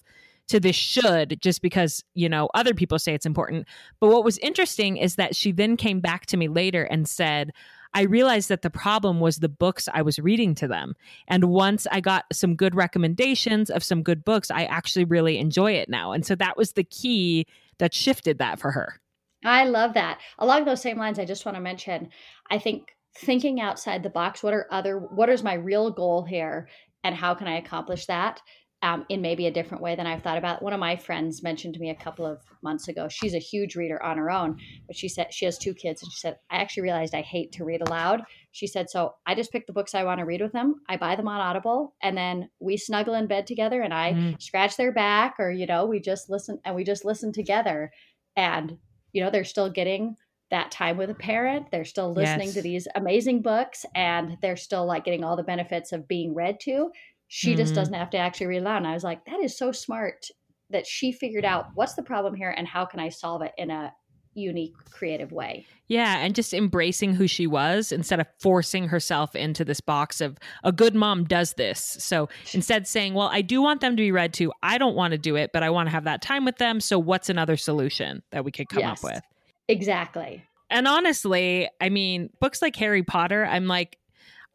to 0.48 0.58
this 0.58 0.76
should 0.76 1.40
just 1.42 1.60
because 1.60 2.02
you 2.14 2.28
know 2.28 2.48
other 2.54 2.74
people 2.74 2.98
say 2.98 3.14
it's 3.14 3.26
important. 3.26 3.66
But 4.00 4.08
what 4.08 4.24
was 4.24 4.38
interesting 4.38 4.96
is 4.96 5.16
that 5.16 5.36
she 5.36 5.52
then 5.52 5.76
came 5.76 6.00
back 6.00 6.26
to 6.26 6.36
me 6.36 6.48
later 6.48 6.84
and 6.84 7.08
said 7.08 7.52
I 7.94 8.02
realized 8.02 8.48
that 8.50 8.62
the 8.62 8.70
problem 8.70 9.20
was 9.20 9.38
the 9.38 9.48
books 9.48 9.88
I 9.92 10.02
was 10.02 10.18
reading 10.18 10.54
to 10.56 10.68
them. 10.68 10.94
And 11.26 11.44
once 11.44 11.86
I 11.90 12.00
got 12.00 12.26
some 12.32 12.54
good 12.54 12.74
recommendations 12.74 13.70
of 13.70 13.82
some 13.82 14.02
good 14.02 14.24
books, 14.24 14.50
I 14.50 14.64
actually 14.64 15.04
really 15.04 15.38
enjoy 15.38 15.72
it 15.72 15.88
now. 15.88 16.12
And 16.12 16.24
so 16.24 16.34
that 16.36 16.56
was 16.56 16.72
the 16.72 16.84
key 16.84 17.46
that 17.78 17.94
shifted 17.94 18.38
that 18.38 18.58
for 18.58 18.72
her. 18.72 19.00
I 19.44 19.64
love 19.64 19.94
that. 19.94 20.18
Along 20.38 20.64
those 20.64 20.82
same 20.82 20.98
lines, 20.98 21.18
I 21.18 21.24
just 21.24 21.44
want 21.44 21.56
to 21.56 21.60
mention 21.60 22.10
I 22.50 22.58
think 22.58 22.88
thinking 23.16 23.60
outside 23.60 24.02
the 24.02 24.10
box, 24.10 24.42
what 24.42 24.54
are 24.54 24.66
other, 24.70 24.98
what 24.98 25.28
is 25.28 25.42
my 25.42 25.54
real 25.54 25.90
goal 25.90 26.24
here 26.24 26.68
and 27.04 27.14
how 27.14 27.34
can 27.34 27.46
I 27.46 27.58
accomplish 27.58 28.06
that? 28.06 28.40
Um, 28.80 29.06
in 29.08 29.20
maybe 29.20 29.48
a 29.48 29.50
different 29.50 29.82
way 29.82 29.96
than 29.96 30.06
I've 30.06 30.22
thought 30.22 30.38
about. 30.38 30.62
One 30.62 30.72
of 30.72 30.78
my 30.78 30.94
friends 30.94 31.42
mentioned 31.42 31.74
to 31.74 31.80
me 31.80 31.90
a 31.90 31.96
couple 31.96 32.24
of 32.24 32.38
months 32.62 32.86
ago. 32.86 33.08
She's 33.08 33.34
a 33.34 33.38
huge 33.38 33.74
reader 33.74 34.00
on 34.00 34.18
her 34.18 34.30
own, 34.30 34.56
but 34.86 34.94
she 34.94 35.08
said 35.08 35.34
she 35.34 35.46
has 35.46 35.58
two 35.58 35.74
kids, 35.74 36.00
and 36.00 36.12
she 36.12 36.20
said 36.20 36.36
I 36.48 36.58
actually 36.58 36.84
realized 36.84 37.12
I 37.12 37.22
hate 37.22 37.50
to 37.52 37.64
read 37.64 37.80
aloud. 37.80 38.22
She 38.52 38.66
said 38.66 38.90
so 38.90 39.14
I 39.26 39.34
just 39.34 39.52
pick 39.52 39.66
the 39.66 39.72
books 39.72 39.94
I 39.94 40.04
want 40.04 40.18
to 40.18 40.24
read 40.24 40.40
with 40.40 40.52
them. 40.52 40.76
I 40.88 40.96
buy 40.96 41.16
them 41.16 41.28
on 41.28 41.40
Audible, 41.40 41.94
and 42.02 42.16
then 42.16 42.48
we 42.60 42.76
snuggle 42.76 43.14
in 43.14 43.26
bed 43.26 43.46
together, 43.46 43.82
and 43.82 43.94
I 43.94 44.12
mm. 44.12 44.42
scratch 44.42 44.76
their 44.76 44.92
back, 44.92 45.36
or 45.38 45.50
you 45.50 45.66
know, 45.66 45.86
we 45.86 46.00
just 46.00 46.30
listen 46.30 46.58
and 46.64 46.74
we 46.74 46.84
just 46.84 47.04
listen 47.04 47.32
together, 47.32 47.90
and 48.36 48.78
you 49.12 49.22
know, 49.22 49.30
they're 49.30 49.44
still 49.44 49.70
getting 49.70 50.16
that 50.50 50.70
time 50.70 50.96
with 50.96 51.10
a 51.10 51.14
parent. 51.14 51.70
They're 51.70 51.84
still 51.84 52.12
listening 52.12 52.48
yes. 52.48 52.54
to 52.54 52.62
these 52.62 52.88
amazing 52.94 53.42
books, 53.42 53.84
and 53.94 54.38
they're 54.40 54.56
still 54.56 54.86
like 54.86 55.04
getting 55.04 55.24
all 55.24 55.36
the 55.36 55.42
benefits 55.42 55.92
of 55.92 56.08
being 56.08 56.34
read 56.34 56.60
to 56.60 56.90
she 57.28 57.50
mm-hmm. 57.50 57.58
just 57.58 57.74
doesn't 57.74 57.94
have 57.94 58.10
to 58.10 58.18
actually 58.18 58.46
read 58.46 58.62
aloud. 58.62 58.78
And 58.78 58.86
I 58.86 58.94
was 58.94 59.04
like, 59.04 59.24
that 59.26 59.40
is 59.40 59.56
so 59.56 59.70
smart 59.70 60.26
that 60.70 60.86
she 60.86 61.12
figured 61.12 61.44
out 61.44 61.66
what's 61.74 61.94
the 61.94 62.02
problem 62.02 62.34
here 62.34 62.50
and 62.50 62.66
how 62.66 62.84
can 62.84 63.00
I 63.00 63.10
solve 63.10 63.42
it 63.42 63.52
in 63.56 63.70
a 63.70 63.92
unique, 64.38 64.74
creative 64.90 65.32
way. 65.32 65.66
Yeah, 65.88 66.18
and 66.18 66.34
just 66.34 66.52
embracing 66.52 67.14
who 67.14 67.26
she 67.26 67.46
was 67.46 67.92
instead 67.92 68.20
of 68.20 68.26
forcing 68.38 68.88
herself 68.88 69.34
into 69.34 69.64
this 69.64 69.80
box 69.80 70.20
of 70.20 70.38
a 70.62 70.70
good 70.70 70.94
mom 70.94 71.24
does 71.24 71.54
this. 71.54 71.96
So 71.98 72.28
instead 72.52 72.86
saying, 72.86 73.14
Well, 73.14 73.28
I 73.32 73.40
do 73.40 73.62
want 73.62 73.80
them 73.80 73.96
to 73.96 74.00
be 74.02 74.12
read 74.12 74.34
to. 74.34 74.52
I 74.62 74.76
don't 74.76 74.94
want 74.94 75.12
to 75.12 75.18
do 75.18 75.36
it, 75.36 75.50
but 75.52 75.62
I 75.62 75.70
want 75.70 75.86
to 75.86 75.90
have 75.90 76.04
that 76.04 76.20
time 76.20 76.44
with 76.44 76.58
them. 76.58 76.80
So 76.80 76.98
what's 76.98 77.30
another 77.30 77.56
solution 77.56 78.22
that 78.32 78.44
we 78.44 78.52
could 78.52 78.68
come 78.68 78.80
yes, 78.80 79.02
up 79.02 79.04
with? 79.04 79.22
Exactly. 79.68 80.44
And 80.70 80.86
honestly, 80.86 81.68
I 81.80 81.88
mean, 81.88 82.30
books 82.40 82.60
like 82.60 82.76
Harry 82.76 83.02
Potter, 83.02 83.46
I'm 83.46 83.66
like, 83.66 83.97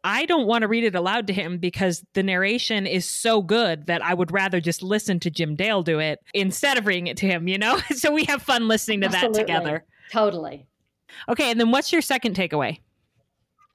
I 0.04 0.26
don't 0.26 0.46
want 0.46 0.62
to 0.62 0.68
read 0.68 0.84
it 0.84 0.94
aloud 0.94 1.26
to 1.28 1.32
him 1.32 1.56
because 1.56 2.04
the 2.12 2.22
narration 2.22 2.86
is 2.86 3.06
so 3.06 3.40
good 3.40 3.86
that 3.86 4.04
I 4.04 4.12
would 4.12 4.30
rather 4.30 4.60
just 4.60 4.82
listen 4.82 5.18
to 5.20 5.30
Jim 5.30 5.56
Dale 5.56 5.82
do 5.82 5.98
it 5.98 6.20
instead 6.34 6.76
of 6.76 6.86
reading 6.86 7.06
it 7.06 7.16
to 7.18 7.26
him, 7.26 7.48
you 7.48 7.56
know? 7.56 7.78
so 7.96 8.12
we 8.12 8.24
have 8.24 8.42
fun 8.42 8.68
listening 8.68 9.00
to 9.00 9.06
Absolutely. 9.06 9.38
that 9.38 9.46
together. 9.46 9.84
Totally. 10.12 10.66
Okay, 11.28 11.50
and 11.50 11.58
then 11.58 11.70
what's 11.70 11.90
your 11.90 12.02
second 12.02 12.36
takeaway? 12.36 12.80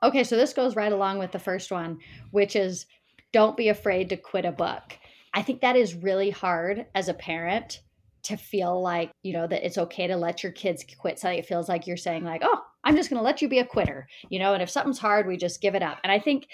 Okay, 0.04 0.24
so 0.24 0.38
this 0.38 0.54
goes 0.54 0.76
right 0.76 0.92
along 0.92 1.18
with 1.18 1.32
the 1.32 1.40
first 1.40 1.72
one, 1.72 1.98
which 2.30 2.56
is 2.56 2.86
don't 3.34 3.58
be 3.58 3.70
afraid 3.70 4.10
to 4.10 4.18
quit 4.18 4.46
a 4.46 4.52
book. 4.52 4.98
I 5.34 5.42
think 5.42 5.62
that 5.62 5.76
is 5.76 5.96
really 5.96 6.30
hard 6.30 6.86
as 6.94 7.10
a 7.10 7.14
parent 7.14 7.82
to 8.24 8.38
feel 8.38 8.82
like, 8.82 9.12
you 9.24 9.34
know, 9.34 9.48
that 9.48 9.66
it's 9.66 9.78
okay 9.78 10.08
to 10.08 10.18
let 10.18 10.44
your 10.44 10.52
kids 10.52 10.86
quit 10.98 11.20
something. 11.20 11.40
It 11.40 11.46
feels 11.46 11.70
like 11.70 11.88
you're 11.88 11.98
saying, 11.98 12.24
like, 12.24 12.42
oh, 12.44 12.62
I'm 12.84 12.96
just 12.96 13.10
going 13.10 13.20
to 13.20 13.24
let 13.24 13.42
you 13.42 13.50
be 13.50 13.60
a 13.60 13.66
quitter, 13.66 14.08
you 14.30 14.40
know, 14.40 14.54
and 14.54 14.64
if 14.64 14.70
something's 14.70 15.00
hard, 15.00 15.28
we 15.28 15.38
just 15.38 15.62
give 15.62 15.76
it 15.76 15.84
up. 15.84 15.98
And 16.04 16.12
I 16.12 16.20
think, 16.20 16.48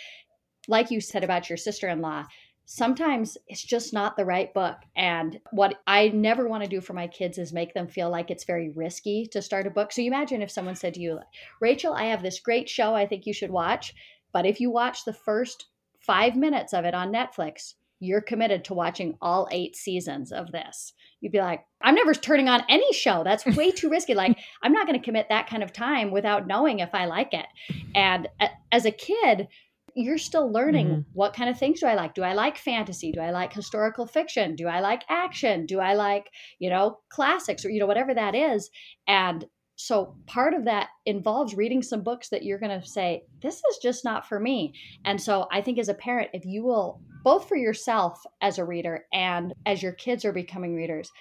like 0.67 0.91
you 0.91 0.99
said 0.99 1.23
about 1.23 1.49
your 1.49 1.57
sister 1.57 1.87
in 1.89 2.01
law, 2.01 2.25
sometimes 2.65 3.37
it's 3.47 3.63
just 3.63 3.93
not 3.93 4.17
the 4.17 4.25
right 4.25 4.53
book. 4.53 4.77
And 4.95 5.39
what 5.51 5.75
I 5.85 6.09
never 6.09 6.47
want 6.47 6.63
to 6.63 6.69
do 6.69 6.81
for 6.81 6.93
my 6.93 7.07
kids 7.07 7.37
is 7.37 7.53
make 7.53 7.73
them 7.73 7.87
feel 7.87 8.09
like 8.09 8.31
it's 8.31 8.43
very 8.43 8.69
risky 8.69 9.27
to 9.31 9.41
start 9.41 9.67
a 9.67 9.71
book. 9.71 9.91
So 9.91 10.01
you 10.01 10.07
imagine 10.07 10.41
if 10.41 10.51
someone 10.51 10.75
said 10.75 10.95
to 10.95 10.99
you, 10.99 11.19
Rachel, 11.61 11.93
I 11.93 12.05
have 12.05 12.23
this 12.23 12.39
great 12.39 12.67
show 12.67 12.95
I 12.95 13.05
think 13.05 13.25
you 13.25 13.33
should 13.33 13.51
watch. 13.51 13.93
But 14.33 14.45
if 14.45 14.59
you 14.59 14.71
watch 14.71 15.05
the 15.05 15.13
first 15.13 15.67
five 15.99 16.35
minutes 16.35 16.73
of 16.73 16.85
it 16.85 16.95
on 16.95 17.13
Netflix, 17.13 17.75
you're 18.05 18.21
committed 18.21 18.63
to 18.65 18.73
watching 18.73 19.17
all 19.21 19.47
eight 19.51 19.75
seasons 19.75 20.31
of 20.31 20.51
this 20.51 20.93
you'd 21.25 21.31
be 21.31 21.39
like, 21.39 21.65
I'm 21.81 21.95
never 21.95 22.13
turning 22.13 22.49
on 22.49 22.61
any 22.69 22.93
show. 22.93 23.23
That's 23.23 23.45
way 23.57 23.71
too 23.71 23.89
risky. 23.89 24.13
Like, 24.13 24.37
I'm 24.61 24.71
not 24.71 24.85
going 24.85 24.99
to 24.99 25.03
commit 25.03 25.27
that 25.29 25.49
kind 25.49 25.63
of 25.63 25.73
time 25.73 26.11
without 26.11 26.45
knowing 26.45 26.79
if 26.79 26.93
I 26.93 27.05
like 27.05 27.33
it. 27.33 27.47
And 27.95 28.27
as 28.71 28.85
a 28.85 28.91
kid, 28.91 29.47
you're 29.95 30.19
still 30.19 30.51
learning 30.51 30.87
mm-hmm. 30.87 31.01
what 31.13 31.33
kind 31.33 31.49
of 31.49 31.57
things 31.57 31.79
do 31.79 31.87
I 31.87 31.95
like? 31.95 32.13
Do 32.13 32.21
I 32.21 32.33
like 32.33 32.57
fantasy? 32.57 33.11
Do 33.11 33.21
I 33.21 33.31
like 33.31 33.51
historical 33.51 34.05
fiction? 34.05 34.55
Do 34.55 34.67
I 34.67 34.81
like 34.81 35.03
action? 35.09 35.65
Do 35.65 35.79
I 35.79 35.95
like, 35.95 36.29
you 36.59 36.69
know, 36.69 36.99
classics 37.09 37.65
or, 37.65 37.71
you 37.71 37.79
know, 37.79 37.87
whatever 37.87 38.13
that 38.13 38.35
is? 38.35 38.69
And 39.07 39.45
so 39.77 40.15
part 40.27 40.53
of 40.53 40.65
that 40.65 40.89
involves 41.07 41.55
reading 41.55 41.81
some 41.81 42.03
books 42.03 42.29
that 42.29 42.43
you're 42.43 42.59
going 42.59 42.79
to 42.79 42.85
say, 42.85 43.23
this 43.41 43.55
is 43.55 43.79
just 43.81 44.05
not 44.05 44.27
for 44.27 44.39
me. 44.39 44.73
And 45.05 45.19
so 45.19 45.47
I 45.51 45.61
think 45.61 45.79
as 45.79 45.89
a 45.89 45.93
parent, 45.93 46.29
if 46.33 46.45
you 46.45 46.63
will 46.63 47.01
both 47.25 47.49
for 47.49 47.57
yourself 47.57 48.23
as 48.39 48.59
a 48.59 48.63
reader 48.63 49.05
and 49.11 49.53
as 49.65 49.81
your 49.81 49.91
kids 49.91 50.23
are 50.23 50.31
becoming 50.31 50.75
readers, 50.75 51.11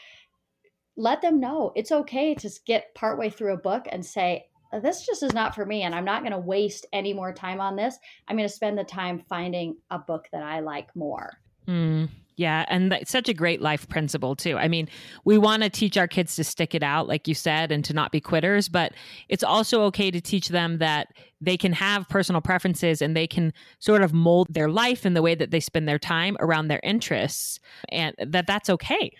let 0.97 1.23
them 1.23 1.41
know 1.41 1.73
it's 1.75 1.91
okay 1.91 2.35
to 2.35 2.51
get 2.67 2.95
partway 2.95 3.31
through 3.31 3.55
a 3.55 3.59
book 3.59 3.87
and 3.91 4.05
say, 4.05 4.45
this 4.83 5.07
just 5.07 5.23
is 5.23 5.33
not 5.33 5.55
for 5.55 5.65
me 5.65 5.83
and 5.83 5.95
i'm 5.95 6.05
not 6.05 6.23
going 6.23 6.33
to 6.33 6.39
waste 6.39 6.85
any 6.93 7.13
more 7.13 7.33
time 7.33 7.61
on 7.61 7.77
this 7.77 7.97
i'm 8.27 8.37
going 8.37 8.49
to 8.49 8.53
spend 8.53 8.77
the 8.77 8.83
time 8.83 9.23
finding 9.29 9.77
a 9.91 9.99
book 10.01 10.27
that 10.33 10.43
i 10.43 10.59
like 10.59 10.89
more 10.97 11.31
mm. 11.69 12.09
Yeah, 12.37 12.65
and 12.69 12.91
that's 12.91 13.13
such 13.13 13.29
a 13.29 13.35
great 13.35 13.63
life 13.63 13.89
principle 13.89 14.35
too. 14.35 14.57
I 14.57 14.67
mean, 14.67 14.89
we 15.25 15.39
want 15.39 15.63
to 15.63 15.71
teach 15.71 15.97
our 15.97 16.09
kids 16.09 16.35
to 16.37 16.45
stick 16.45 16.75
it 16.75 16.83
out 16.83 17.07
like 17.07 17.29
you 17.29 17.35
said 17.35 17.71
and 17.71 17.85
to 17.85 17.95
not 17.95 18.11
be 18.11 18.21
quitters, 18.21 18.69
but 18.69 18.93
it's 19.29 19.45
also 19.45 19.83
okay 19.85 20.11
to 20.11 20.21
teach 20.21 20.49
them 20.49 20.79
that 20.79 21.09
they 21.41 21.57
can 21.57 21.73
have 21.73 22.09
personal 22.09 22.41
preferences 22.41 23.01
and 23.01 23.17
they 23.17 23.29
can 23.29 23.53
sort 23.79 24.03
of 24.03 24.13
mold 24.13 24.49
their 24.51 24.69
life 24.69 25.05
and 25.05 25.15
the 25.15 25.23
way 25.23 25.35
that 25.35 25.53
they 25.53 25.61
spend 25.61 25.89
their 25.89 25.99
time 25.99 26.37
around 26.41 26.69
their 26.69 26.81
interests 26.83 27.61
and 27.91 28.17
that 28.19 28.47
that's 28.47 28.69
okay. 28.69 29.13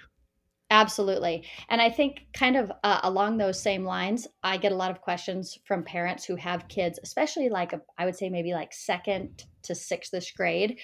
Absolutely. 0.71 1.45
And 1.69 1.81
I 1.81 1.91
think, 1.91 2.27
kind 2.33 2.57
of 2.57 2.73
uh, 2.83 3.01
along 3.03 3.37
those 3.37 3.63
same 3.63 3.85
lines, 3.85 4.27
I 4.43 4.57
get 4.57 4.73
a 4.73 4.77
lot 4.77 4.91
of 4.91 5.03
questions 5.03 5.59
from 5.67 5.85
parents 5.85 6.25
who 6.25 6.37
have 6.37 6.69
kids, 6.69 6.99
especially 7.03 7.49
like, 7.49 7.75
a, 7.75 7.83
I 7.99 8.07
would 8.07 8.17
say 8.17 8.31
maybe 8.31 8.55
like 8.55 8.73
second 8.73 9.45
to 9.65 9.75
sixth 9.75 10.13
grade 10.37 10.79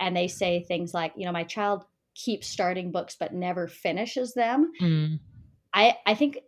and 0.00 0.16
they 0.16 0.28
say 0.28 0.64
things 0.66 0.92
like, 0.94 1.12
you 1.16 1.26
know, 1.26 1.32
my 1.32 1.44
child 1.44 1.84
keeps 2.14 2.46
starting 2.46 2.92
books 2.92 3.16
but 3.18 3.32
never 3.32 3.68
finishes 3.68 4.34
them. 4.34 4.70
Mm. 4.80 5.20
I 5.74 5.96
I 6.06 6.14
think 6.14 6.38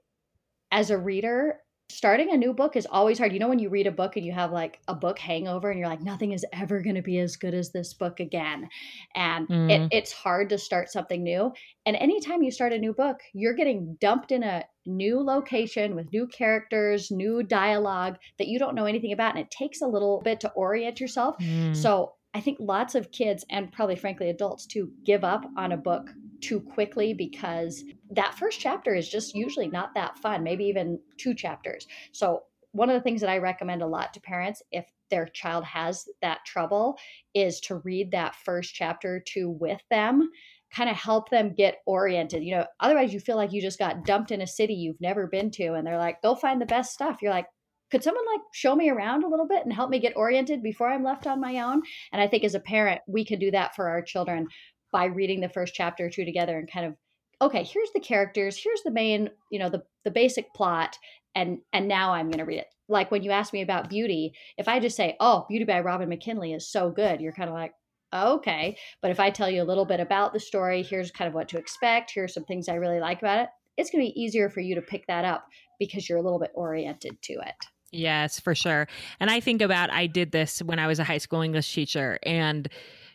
as 0.71 0.91
a 0.91 0.99
reader, 0.99 1.61
starting 1.91 2.33
a 2.33 2.37
new 2.37 2.53
book 2.53 2.77
is 2.77 2.87
always 2.87 3.19
hard. 3.19 3.33
You 3.33 3.39
know, 3.39 3.49
when 3.49 3.59
you 3.59 3.69
read 3.69 3.87
a 3.87 3.93
book 3.93 4.17
and 4.17 4.25
you 4.25 4.33
have 4.33 4.51
like 4.51 4.81
a 4.89 4.95
book 4.95 5.19
hangover 5.19 5.71
and 5.71 5.79
you're 5.79 5.89
like, 5.89 6.03
nothing 6.03 6.33
is 6.33 6.45
ever 6.53 6.81
going 6.81 6.97
to 6.97 7.03
be 7.03 7.19
as 7.19 7.37
good 7.37 7.55
as 7.55 7.71
this 7.71 7.93
book 7.95 8.21
again. 8.21 8.69
And 9.15 9.47
mm. 9.49 9.71
it, 9.71 9.89
it's 9.93 10.13
hard 10.13 10.49
to 10.49 10.59
start 10.59 10.91
something 10.91 11.23
new. 11.23 11.53
And 11.87 11.97
anytime 11.97 12.43
you 12.43 12.51
start 12.51 12.73
a 12.73 12.79
new 12.79 12.93
book, 12.95 13.21
you're 13.33 13.55
getting 13.55 13.97
dumped 14.01 14.33
in 14.33 14.43
a 14.43 14.65
new 14.87 15.21
location 15.21 15.95
with 15.95 16.13
new 16.13 16.27
characters, 16.27 17.11
new 17.11 17.43
dialogue 17.43 18.17
that 18.39 18.49
you 18.49 18.59
don't 18.59 18.75
know 18.75 18.87
anything 18.87 19.13
about. 19.13 19.37
And 19.37 19.45
it 19.45 19.51
takes 19.51 19.81
a 19.81 19.87
little 19.87 20.21
bit 20.25 20.41
to 20.41 20.51
orient 20.53 21.01
yourself. 21.01 21.37
Mm. 21.39 21.77
So 21.77 22.14
I 22.35 22.41
think 22.41 22.59
lots 22.61 22.97
of 22.97 23.13
kids 23.13 23.45
and 23.49 23.71
probably 23.71 23.95
frankly 23.97 24.29
adults 24.29 24.67
too 24.67 24.93
give 25.05 25.23
up 25.23 25.45
on 25.57 25.71
a 25.73 25.77
book 25.77 26.11
too 26.41 26.61
quickly 26.61 27.15
because 27.15 27.85
that 28.11 28.35
first 28.35 28.61
chapter 28.61 28.95
is 28.95 29.09
just 29.09 29.35
usually 29.35 29.69
not 29.69 29.95
that 29.95 30.19
fun, 30.19 30.43
maybe 30.43 30.65
even 30.65 30.99
two 31.17 31.35
chapters. 31.35 31.87
So, 32.13 32.43
one 32.73 32.91
of 32.91 32.95
the 32.95 33.01
things 33.03 33.21
that 33.21 33.31
I 33.31 33.39
recommend 33.39 33.83
a 33.83 33.87
lot 33.87 34.13
to 34.15 34.21
parents 34.21 34.61
if 34.73 34.85
their 35.09 35.27
child 35.27 35.65
has 35.65 36.09
that 36.23 36.45
trouble 36.45 36.99
is 37.33 37.61
to 37.61 37.77
read 37.77 38.11
that 38.11 38.35
first 38.35 38.75
chapter 38.75 39.23
to 39.29 39.49
with 39.49 39.81
them 39.91 40.29
kind 40.75 40.91
of 40.91 40.97
help 40.97 41.31
them 41.31 41.55
get 41.55 41.83
oriented. 41.87 42.43
You 42.43 42.57
know, 42.57 42.67
otherwise 42.81 43.15
you 43.15 43.21
feel 43.21 43.37
like 43.37 43.53
you 43.53 43.63
just 43.63 43.79
got 43.79 44.05
dumped 44.05 44.33
in 44.33 44.41
a 44.41 44.47
city 44.47 44.75
you've 44.75 45.01
never 45.01 45.29
been 45.29 45.53
to 45.53 45.75
and 45.75 45.87
they're 45.87 45.99
like, 45.99 46.21
"Go 46.21 46.35
find 46.35 46.61
the 46.61 46.67
best 46.67 46.93
stuff." 46.93 47.23
You're 47.23 47.31
like, 47.31 47.47
could 47.91 48.03
someone 48.03 48.25
like 48.27 48.41
show 48.53 48.75
me 48.75 48.91
around 48.91 49.25
a 49.25 49.29
little 49.29 49.47
bit 49.47 49.65
and 49.65 49.73
help 49.73 49.91
me 49.91 49.99
get 49.99 50.17
oriented 50.17 50.63
before 50.63 50.89
I'm 50.89 51.05
left 51.05 51.27
on 51.27 51.41
my 51.41 51.61
own? 51.61 51.83
And 52.13 52.21
I 52.21 52.27
think 52.27 52.45
as 52.45 52.55
a 52.55 52.61
parent, 52.61 53.01
we 53.07 53.25
can 53.25 53.39
do 53.39 53.51
that 53.51 53.75
for 53.75 53.89
our 53.89 54.03
children 54.03 54.49
by 54.93 55.05
reading 55.07 55.41
the 55.41 55.49
first 55.49 55.75
chapter 55.75 56.07
or 56.07 56.11
two 56.11 56.25
together 56.25 56.59
and 56.59 56.71
kind 56.71 56.87
of 56.87 56.95
okay, 57.43 57.65
here's 57.65 57.91
the 57.93 58.01
characters, 58.01 58.57
here's 58.57 58.83
the 58.85 58.91
main, 58.91 59.29
you 59.51 59.59
know, 59.59 59.69
the 59.69 59.83
the 60.05 60.11
basic 60.11 60.53
plot 60.55 60.97
and 61.35 61.59
and 61.73 61.89
now 61.89 62.13
I'm 62.13 62.27
going 62.27 62.39
to 62.39 62.45
read 62.45 62.61
it. 62.61 62.69
Like 62.89 63.11
when 63.11 63.23
you 63.23 63.31
ask 63.31 63.53
me 63.53 63.63
about 63.63 63.89
Beauty, 63.89 64.35
if 64.59 64.69
I 64.69 64.79
just 64.79 64.97
say, 64.97 65.17
"Oh, 65.21 65.47
Beauty 65.49 65.65
by 65.65 65.81
Robin 65.81 66.09
McKinley 66.09 66.53
is 66.53 66.71
so 66.71 66.91
good." 66.91 67.21
You're 67.21 67.33
kind 67.33 67.49
of 67.49 67.55
like, 67.55 67.73
"Okay." 68.15 68.77
But 69.03 69.11
if 69.11 69.21
I 69.21 69.31
tell 69.31 69.51
you 69.51 69.63
a 69.63 69.65
little 69.65 69.87
bit 69.87 70.01
about 70.01 70.33
the 70.33 70.41
story, 70.41 70.83
here's 70.83 71.11
kind 71.11 71.29
of 71.29 71.35
what 71.35 71.49
to 71.49 71.59
expect, 71.59 72.13
here's 72.15 72.35
some 72.35 72.45
things 72.45 72.69
I 72.69 72.75
really 72.75 73.01
like 73.01 73.21
about 73.21 73.41
it. 73.41 73.49
It's 73.77 73.91
going 73.91 74.05
to 74.05 74.13
be 74.13 74.21
easier 74.21 74.49
for 74.51 74.61
you 74.61 74.75
to 74.77 74.83
pick 74.83 75.07
that 75.07 75.25
up 75.25 75.47
because 75.79 76.09
you're 76.09 76.19
a 76.19 76.23
little 76.23 76.39
bit 76.39 76.53
oriented 76.55 77.21
to 77.23 77.33
it. 77.35 77.67
Yes, 77.95 78.41
for 78.41 78.55
sure. 78.55 78.89
And 79.21 79.31
I 79.31 79.41
think 79.41 79.63
about 79.63 79.91
I 79.91 80.07
did 80.07 80.33
this 80.33 80.61
when 80.61 80.79
I 80.79 80.87
was 80.87 80.99
a 80.99 81.05
high 81.05 81.19
school 81.19 81.43
English 81.43 81.73
teacher 81.73 82.19
and 82.25 82.69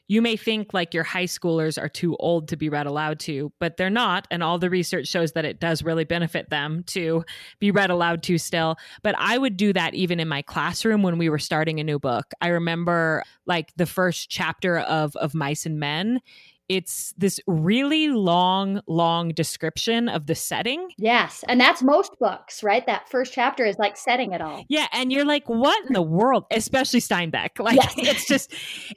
you 0.07 0.23
may 0.23 0.35
think 0.35 0.73
like 0.73 0.95
your 0.95 1.03
high 1.03 1.25
schoolers 1.25 1.79
are 1.79 1.87
too 1.87 2.15
old 2.17 2.47
to 2.47 2.57
be 2.57 2.67
read 2.67 2.87
aloud 2.87 3.19
to, 3.19 3.51
but 3.59 3.77
they're 3.77 3.91
not. 3.91 4.27
And 4.31 4.41
all 4.41 4.57
the 4.57 4.69
research 4.69 5.07
shows 5.07 5.33
that 5.33 5.45
it 5.45 5.59
does 5.59 5.83
really 5.83 6.03
benefit 6.03 6.49
them 6.49 6.83
to 6.87 7.23
be 7.59 7.69
read 7.69 7.91
aloud 7.91 8.23
to 8.23 8.39
still. 8.39 8.77
But 9.03 9.13
I 9.19 9.37
would 9.37 9.55
do 9.55 9.71
that 9.73 9.93
even 9.93 10.19
in 10.19 10.27
my 10.27 10.41
classroom 10.41 11.03
when 11.03 11.19
we 11.19 11.29
were 11.29 11.37
starting 11.37 11.79
a 11.79 11.83
new 11.83 11.99
book. 11.99 12.33
I 12.41 12.47
remember 12.47 13.23
like 13.45 13.71
the 13.75 13.85
first 13.85 14.31
chapter 14.31 14.79
of 14.79 15.15
of 15.17 15.35
Mice 15.35 15.67
and 15.67 15.79
Men 15.79 16.21
it's 16.69 17.13
this 17.17 17.39
really 17.47 18.09
long, 18.09 18.81
long 18.87 19.29
description 19.29 20.07
of 20.07 20.27
the 20.27 20.35
setting. 20.35 20.89
Yes. 20.97 21.43
And 21.47 21.59
that's 21.59 21.81
most 21.81 22.11
books, 22.19 22.63
right? 22.63 22.85
That 22.85 23.09
first 23.09 23.33
chapter 23.33 23.65
is 23.65 23.77
like 23.79 23.97
setting 23.97 24.33
it 24.33 24.41
all. 24.41 24.63
Yeah. 24.69 24.87
And 24.93 25.11
you're 25.11 25.25
like, 25.25 25.49
what 25.49 25.85
in 25.87 25.93
the 25.93 26.01
world? 26.01 26.45
Especially 26.51 27.01
Steinbeck. 27.01 27.59
Like, 27.59 27.75
yes. 27.75 27.93
it's 27.97 28.27
just, 28.27 28.53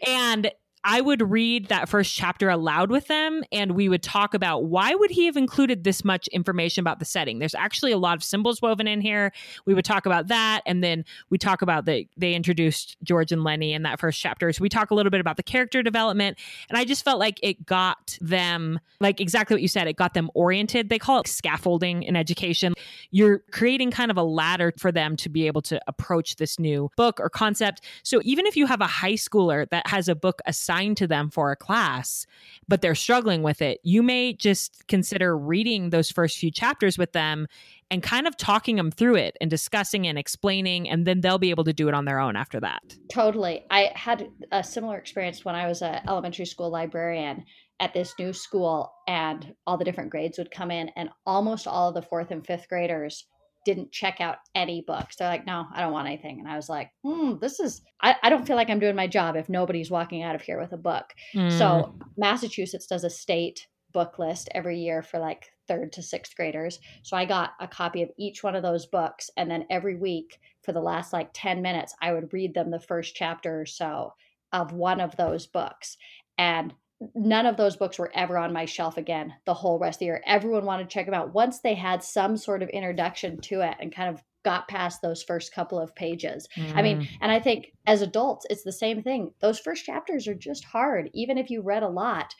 and 0.06 0.52
I 0.84 1.00
would 1.00 1.30
read 1.30 1.68
that 1.68 1.88
first 1.88 2.12
chapter 2.12 2.50
aloud 2.50 2.90
with 2.90 3.06
them 3.06 3.44
and 3.52 3.72
we 3.72 3.88
would 3.88 4.02
talk 4.02 4.34
about 4.34 4.64
why 4.64 4.94
would 4.94 5.12
he 5.12 5.26
have 5.26 5.36
included 5.36 5.84
this 5.84 6.04
much 6.04 6.26
information 6.28 6.80
about 6.80 6.98
the 6.98 7.04
setting. 7.04 7.38
There's 7.38 7.54
actually 7.54 7.92
a 7.92 7.98
lot 7.98 8.16
of 8.16 8.24
symbols 8.24 8.60
woven 8.60 8.88
in 8.88 9.00
here. 9.00 9.32
We 9.64 9.74
would 9.74 9.84
talk 9.84 10.06
about 10.06 10.26
that 10.28 10.62
and 10.66 10.82
then 10.82 11.04
we 11.30 11.38
talk 11.38 11.62
about 11.62 11.84
the 11.84 12.08
they 12.16 12.34
introduced 12.34 12.96
George 13.04 13.30
and 13.30 13.44
Lennie 13.44 13.74
in 13.74 13.84
that 13.84 14.00
first 14.00 14.20
chapter. 14.20 14.52
So 14.52 14.60
we 14.60 14.68
talk 14.68 14.90
a 14.90 14.94
little 14.94 15.10
bit 15.10 15.20
about 15.20 15.36
the 15.36 15.44
character 15.44 15.84
development 15.84 16.36
and 16.68 16.76
I 16.76 16.84
just 16.84 17.04
felt 17.04 17.20
like 17.20 17.38
it 17.44 17.64
got 17.64 18.18
them 18.20 18.80
like 19.00 19.20
exactly 19.20 19.54
what 19.54 19.62
you 19.62 19.68
said, 19.68 19.86
it 19.86 19.96
got 19.96 20.14
them 20.14 20.30
oriented. 20.34 20.88
They 20.88 20.98
call 20.98 21.20
it 21.20 21.28
scaffolding 21.28 22.02
in 22.02 22.16
education. 22.16 22.74
You're 23.12 23.38
creating 23.52 23.92
kind 23.92 24.10
of 24.10 24.16
a 24.16 24.24
ladder 24.24 24.72
for 24.78 24.90
them 24.90 25.16
to 25.18 25.28
be 25.28 25.46
able 25.46 25.62
to 25.62 25.80
approach 25.86 26.36
this 26.36 26.58
new 26.58 26.90
book 26.96 27.20
or 27.20 27.30
concept. 27.30 27.82
So 28.02 28.20
even 28.24 28.46
if 28.46 28.56
you 28.56 28.66
have 28.66 28.80
a 28.80 28.86
high 28.86 29.12
schooler 29.12 29.68
that 29.70 29.86
has 29.86 30.08
a 30.08 30.16
book 30.16 30.40
aside 30.44 30.71
assigned 30.72 30.96
to 30.96 31.06
them 31.06 31.30
for 31.30 31.50
a 31.50 31.56
class, 31.56 32.26
but 32.68 32.80
they're 32.80 32.94
struggling 32.94 33.42
with 33.42 33.60
it, 33.60 33.78
you 33.82 34.02
may 34.02 34.32
just 34.32 34.86
consider 34.88 35.36
reading 35.36 35.90
those 35.90 36.10
first 36.10 36.38
few 36.38 36.50
chapters 36.50 36.96
with 36.96 37.12
them 37.12 37.46
and 37.90 38.02
kind 38.02 38.26
of 38.26 38.36
talking 38.36 38.76
them 38.76 38.90
through 38.90 39.16
it 39.16 39.36
and 39.40 39.50
discussing 39.50 40.06
and 40.06 40.18
explaining, 40.18 40.88
and 40.88 41.06
then 41.06 41.20
they'll 41.20 41.38
be 41.38 41.50
able 41.50 41.64
to 41.64 41.74
do 41.74 41.88
it 41.88 41.94
on 41.94 42.06
their 42.06 42.18
own 42.18 42.36
after 42.36 42.58
that. 42.58 42.82
Totally. 43.10 43.64
I 43.70 43.90
had 43.94 44.28
a 44.50 44.64
similar 44.64 44.96
experience 44.96 45.44
when 45.44 45.54
I 45.54 45.66
was 45.66 45.82
an 45.82 46.00
elementary 46.08 46.46
school 46.46 46.70
librarian 46.70 47.44
at 47.80 47.92
this 47.92 48.14
new 48.18 48.32
school, 48.32 48.92
and 49.08 49.54
all 49.66 49.76
the 49.76 49.84
different 49.84 50.10
grades 50.10 50.38
would 50.38 50.50
come 50.50 50.70
in, 50.70 50.88
and 50.96 51.10
almost 51.26 51.66
all 51.66 51.88
of 51.88 51.94
the 51.94 52.02
fourth 52.02 52.30
and 52.30 52.46
fifth 52.46 52.68
graders 52.68 53.26
didn't 53.64 53.92
check 53.92 54.20
out 54.20 54.38
any 54.54 54.80
books. 54.80 55.16
They're 55.16 55.28
like, 55.28 55.46
no, 55.46 55.66
I 55.72 55.80
don't 55.80 55.92
want 55.92 56.08
anything. 56.08 56.40
And 56.40 56.48
I 56.48 56.56
was 56.56 56.68
like, 56.68 56.90
hmm, 57.04 57.34
this 57.40 57.60
is, 57.60 57.82
I, 58.00 58.16
I 58.22 58.30
don't 58.30 58.46
feel 58.46 58.56
like 58.56 58.70
I'm 58.70 58.78
doing 58.78 58.96
my 58.96 59.06
job 59.06 59.36
if 59.36 59.48
nobody's 59.48 59.90
walking 59.90 60.22
out 60.22 60.34
of 60.34 60.42
here 60.42 60.60
with 60.60 60.72
a 60.72 60.76
book. 60.76 61.12
Mm. 61.34 61.56
So 61.56 61.94
Massachusetts 62.16 62.86
does 62.86 63.04
a 63.04 63.10
state 63.10 63.66
book 63.92 64.18
list 64.18 64.48
every 64.54 64.78
year 64.78 65.02
for 65.02 65.18
like 65.18 65.50
third 65.68 65.92
to 65.92 66.02
sixth 66.02 66.34
graders. 66.34 66.80
So 67.02 67.16
I 67.16 67.24
got 67.24 67.52
a 67.60 67.68
copy 67.68 68.02
of 68.02 68.10
each 68.18 68.42
one 68.42 68.56
of 68.56 68.62
those 68.62 68.86
books. 68.86 69.30
And 69.36 69.50
then 69.50 69.66
every 69.70 69.96
week 69.96 70.38
for 70.62 70.72
the 70.72 70.80
last 70.80 71.12
like 71.12 71.30
10 71.34 71.62
minutes, 71.62 71.94
I 72.00 72.12
would 72.12 72.32
read 72.32 72.54
them 72.54 72.70
the 72.70 72.80
first 72.80 73.14
chapter 73.14 73.60
or 73.60 73.66
so 73.66 74.14
of 74.52 74.72
one 74.72 75.00
of 75.00 75.16
those 75.16 75.46
books. 75.46 75.96
And 76.38 76.74
none 77.14 77.46
of 77.46 77.56
those 77.56 77.76
books 77.76 77.98
were 77.98 78.10
ever 78.14 78.38
on 78.38 78.52
my 78.52 78.64
shelf 78.64 78.96
again 78.96 79.32
the 79.44 79.54
whole 79.54 79.78
rest 79.78 79.96
of 79.96 80.00
the 80.00 80.04
year. 80.06 80.22
Everyone 80.26 80.64
wanted 80.64 80.84
to 80.84 80.94
check 80.94 81.06
them 81.06 81.14
out 81.14 81.34
once 81.34 81.60
they 81.60 81.74
had 81.74 82.02
some 82.02 82.36
sort 82.36 82.62
of 82.62 82.68
introduction 82.70 83.40
to 83.42 83.60
it 83.60 83.76
and 83.80 83.94
kind 83.94 84.08
of 84.08 84.22
got 84.44 84.68
past 84.68 85.00
those 85.02 85.22
first 85.22 85.54
couple 85.54 85.78
of 85.78 85.94
pages. 85.94 86.48
Mm. 86.56 86.76
I 86.76 86.82
mean, 86.82 87.00
mm. 87.00 87.08
and 87.20 87.30
I 87.30 87.38
think 87.38 87.72
as 87.86 88.02
adults, 88.02 88.46
it's 88.50 88.64
the 88.64 88.72
same 88.72 89.02
thing. 89.02 89.32
Those 89.40 89.60
first 89.60 89.84
chapters 89.84 90.26
are 90.26 90.34
just 90.34 90.64
hard, 90.64 91.10
even 91.14 91.38
if 91.38 91.50
you 91.50 91.62
read 91.62 91.82
a 91.82 91.88
lot 91.88 92.34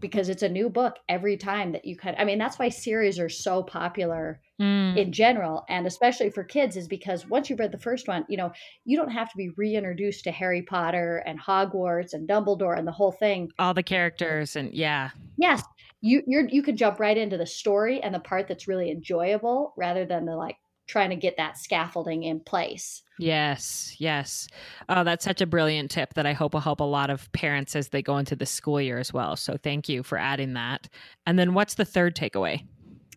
because 0.00 0.28
it's 0.28 0.42
a 0.42 0.48
new 0.48 0.68
book 0.68 0.96
every 1.08 1.36
time 1.36 1.72
that 1.72 1.84
you 1.84 1.96
can 1.96 2.14
i 2.18 2.24
mean 2.24 2.38
that's 2.38 2.58
why 2.58 2.68
series 2.68 3.18
are 3.18 3.28
so 3.28 3.62
popular 3.62 4.40
mm. 4.60 4.96
in 4.96 5.12
general 5.12 5.64
and 5.68 5.86
especially 5.86 6.30
for 6.30 6.44
kids 6.44 6.76
is 6.76 6.88
because 6.88 7.26
once 7.28 7.48
you've 7.48 7.58
read 7.58 7.72
the 7.72 7.78
first 7.78 8.08
one 8.08 8.24
you 8.28 8.36
know 8.36 8.52
you 8.84 8.96
don't 8.96 9.10
have 9.10 9.30
to 9.30 9.36
be 9.36 9.50
reintroduced 9.56 10.24
to 10.24 10.30
harry 10.30 10.62
potter 10.62 11.22
and 11.26 11.40
hogwarts 11.40 12.12
and 12.12 12.28
dumbledore 12.28 12.78
and 12.78 12.86
the 12.86 12.92
whole 12.92 13.12
thing 13.12 13.50
all 13.58 13.74
the 13.74 13.82
characters 13.82 14.56
and 14.56 14.72
yeah 14.74 15.10
yes 15.36 15.62
you 16.00 16.22
you're 16.26 16.48
you 16.48 16.62
can 16.62 16.76
jump 16.76 17.00
right 17.00 17.16
into 17.16 17.36
the 17.36 17.46
story 17.46 18.02
and 18.02 18.14
the 18.14 18.20
part 18.20 18.48
that's 18.48 18.68
really 18.68 18.90
enjoyable 18.90 19.72
rather 19.76 20.04
than 20.04 20.26
the 20.26 20.36
like 20.36 20.56
trying 20.86 21.10
to 21.10 21.16
get 21.16 21.36
that 21.36 21.58
scaffolding 21.58 22.22
in 22.22 22.40
place. 22.40 23.02
Yes, 23.18 23.94
yes. 23.98 24.46
Oh, 24.88 25.04
that's 25.04 25.24
such 25.24 25.40
a 25.40 25.46
brilliant 25.46 25.90
tip 25.90 26.14
that 26.14 26.26
I 26.26 26.32
hope 26.32 26.52
will 26.52 26.60
help 26.60 26.80
a 26.80 26.84
lot 26.84 27.10
of 27.10 27.30
parents 27.32 27.74
as 27.74 27.88
they 27.88 28.02
go 28.02 28.18
into 28.18 28.36
the 28.36 28.46
school 28.46 28.80
year 28.80 28.98
as 28.98 29.12
well. 29.12 29.36
So 29.36 29.56
thank 29.56 29.88
you 29.88 30.02
for 30.02 30.18
adding 30.18 30.52
that. 30.54 30.88
And 31.26 31.38
then 31.38 31.54
what's 31.54 31.74
the 31.74 31.84
third 31.84 32.14
takeaway? 32.14 32.64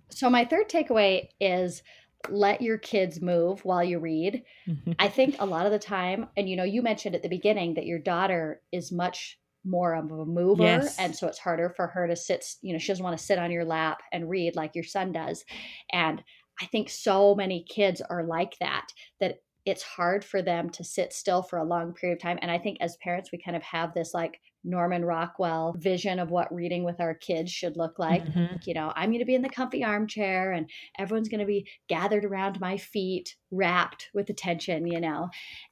So, 0.10 0.29
my 0.29 0.43
third 0.43 0.69
takeaway 0.69 1.27
is 1.39 1.84
let 2.29 2.62
your 2.62 2.77
kids 2.77 3.21
move 3.21 3.63
while 3.63 3.84
you 3.84 3.99
read. 3.99 4.43
Mm-hmm. 4.67 4.93
I 4.97 5.08
think 5.08 5.36
a 5.39 5.45
lot 5.45 5.65
of 5.65 5.71
the 5.71 5.79
time, 5.79 6.27
and 6.36 6.49
you 6.49 6.55
know, 6.55 6.63
you 6.63 6.82
mentioned 6.82 7.15
at 7.15 7.21
the 7.21 7.29
beginning 7.29 7.75
that 7.75 7.86
your 7.86 7.99
daughter 7.99 8.62
is 8.71 8.91
much 8.91 9.39
more 9.65 9.93
of 9.93 10.10
a 10.10 10.25
mover 10.25 10.63
yes. 10.63 10.97
and 10.97 11.13
so 11.13 11.27
it's 11.27 11.38
harder 11.38 11.69
for 11.75 11.88
her 11.88 12.08
to 12.08 12.15
sit 12.15 12.45
you 12.62 12.71
know 12.71 12.79
she 12.79 12.88
doesn't 12.88 13.03
want 13.03 13.17
to 13.17 13.23
sit 13.23 13.38
on 13.38 13.51
your 13.51 13.65
lap 13.65 14.01
and 14.13 14.29
read 14.29 14.55
like 14.55 14.73
your 14.73 14.86
son 14.86 15.12
does 15.12 15.43
and 15.91 16.23
I 16.62 16.65
think 16.65 16.89
so 16.89 17.36
many 17.36 17.63
kids 17.63 18.02
are 18.02 18.24
like 18.24 18.58
that, 18.60 18.88
that 19.19 19.41
it's 19.65 19.84
hard 19.84 20.24
for 20.24 20.41
them 20.41 20.69
to 20.72 20.84
sit 20.84 21.13
still 21.13 21.43
for 21.43 21.60
a 21.60 21.63
long 21.63 21.93
period 21.93 22.17
of 22.17 22.22
time. 22.22 22.39
And 22.41 22.50
I 22.50 22.58
think 22.58 22.78
as 22.82 22.98
parents, 22.98 23.32
we 23.32 23.38
kind 23.38 23.56
of 23.56 23.63
have 23.63 23.93
this 23.93 24.13
like 24.13 24.39
Norman 24.63 25.06
Rockwell 25.06 25.76
vision 25.78 26.19
of 26.19 26.32
what 26.32 26.54
reading 26.54 26.84
with 26.84 27.00
our 27.00 27.13
kids 27.13 27.52
should 27.52 27.78
look 27.78 28.00
like. 28.00 28.26
Mm-hmm. 28.26 28.56
You 28.65 28.74
know, 28.74 28.91
I'm 28.95 29.10
going 29.10 29.19
to 29.19 29.26
be 29.26 29.36
in 29.36 29.41
the 29.41 29.50
comfy 29.50 29.84
armchair 29.84 30.54
and 30.54 30.69
everyone's 30.98 31.30
going 31.30 31.39
to 31.39 31.45
be 31.45 31.67
gathered 31.88 32.26
around 32.26 32.60
my 32.60 32.78
feet, 32.78 33.36
rapt 33.52 34.10
with 34.13 34.30
attention, 34.30 34.88
you 34.88 35.00
know. 35.00 35.30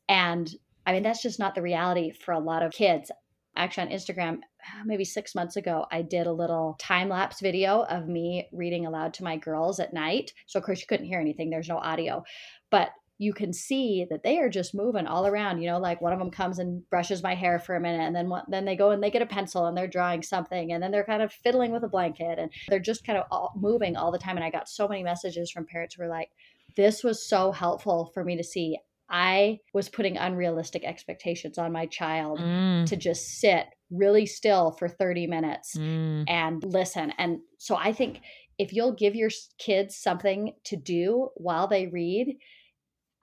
And 0.08 0.54
I 0.86 0.94
mean, 0.94 1.04
that's 1.04 1.22
just 1.22 1.40
not 1.40 1.56
the 1.56 1.62
reality 1.62 2.12
for 2.12 2.34
a 2.34 2.40
lot 2.40 2.64
of 2.64 2.72
kids 2.72 3.12
actually 3.58 3.88
on 3.88 3.94
Instagram, 3.94 4.38
uh, 4.38 4.84
maybe 4.86 5.04
six 5.04 5.36
months 5.36 5.56
ago, 5.56 5.86
I 5.92 6.02
did 6.02 6.28
a 6.28 6.34
little 6.34 6.76
time 6.80 7.10
lapse 7.10 7.42
video 7.42 7.84
of 7.84 8.08
me 8.08 8.48
reading 8.52 8.86
aloud 8.86 9.14
to 9.16 9.24
my 9.24 9.38
girls 9.38 9.80
at 9.80 9.94
night. 9.94 10.34
So, 10.46 10.60
of 10.60 10.66
course, 10.66 10.80
you 10.80 10.88
couldn't 10.88 11.08
hear 11.08 11.20
anything, 11.20 11.50
there's 11.50 11.70
no 11.70 11.78
audio. 11.78 12.24
But 12.70 12.92
you 13.20 13.34
can 13.34 13.52
see 13.52 14.06
that 14.10 14.22
they 14.24 14.38
are 14.38 14.50
just 14.50 14.76
moving 14.76 15.08
all 15.08 15.26
around. 15.26 15.60
You 15.62 15.70
know, 15.70 15.80
like 15.80 16.02
one 16.02 16.14
of 16.14 16.20
them 16.20 16.30
comes 16.30 16.60
and 16.60 16.88
brushes 16.90 17.24
my 17.24 17.34
hair 17.34 17.58
for 17.60 17.76
a 17.76 17.80
minute, 17.80 18.06
and 18.06 18.16
then 18.16 18.32
then 18.48 18.66
they 18.66 18.76
go 18.76 18.92
and 18.92 19.02
they 19.02 19.10
get 19.10 19.22
a 19.22 19.28
pencil 19.28 19.66
and 19.66 19.76
they're 19.76 19.88
drawing 19.88 20.22
something, 20.22 20.72
and 20.72 20.82
then 20.82 20.92
they're 20.92 21.04
kind 21.04 21.24
of 21.24 21.32
fiddling 21.32 21.72
with 21.72 21.84
a 21.84 21.90
blanket, 21.90 22.38
and 22.38 22.52
they're 22.70 22.80
just 22.80 23.06
kind 23.06 23.18
of 23.18 23.26
all 23.32 23.54
moving 23.56 23.96
all 23.96 24.12
the 24.12 24.20
time. 24.20 24.36
And 24.38 24.46
I 24.46 24.52
got 24.52 24.70
so 24.70 24.88
many 24.88 25.04
messages 25.04 25.52
from 25.52 25.66
parents 25.66 25.96
who 25.96 26.04
were 26.04 26.10
like, 26.10 26.30
"This 26.76 27.04
was 27.04 27.28
so 27.28 27.52
helpful 27.52 28.12
for 28.14 28.24
me 28.24 28.38
to 28.38 28.44
see. 28.44 28.78
I 29.10 29.60
was 29.74 29.90
putting 29.90 30.18
unrealistic 30.18 30.84
expectations 30.84 31.58
on 31.58 31.72
my 31.72 31.86
child 31.86 32.40
mm. 32.40 32.86
to 32.88 32.96
just 32.96 33.40
sit 33.40 33.68
really 33.90 34.26
still 34.26 34.72
for 34.72 34.90
30 34.90 35.28
minutes 35.28 35.76
mm. 35.78 36.26
and 36.28 36.64
listen. 36.64 37.14
And 37.18 37.40
so 37.58 37.76
I 37.76 37.94
think 37.94 38.22
if 38.58 38.74
you'll 38.74 38.94
give 38.94 39.16
your 39.16 39.30
kids 39.60 39.96
something 39.96 40.54
to 40.66 40.76
do 40.76 41.30
while 41.36 41.68
they 41.68 41.88
read, 41.88 42.38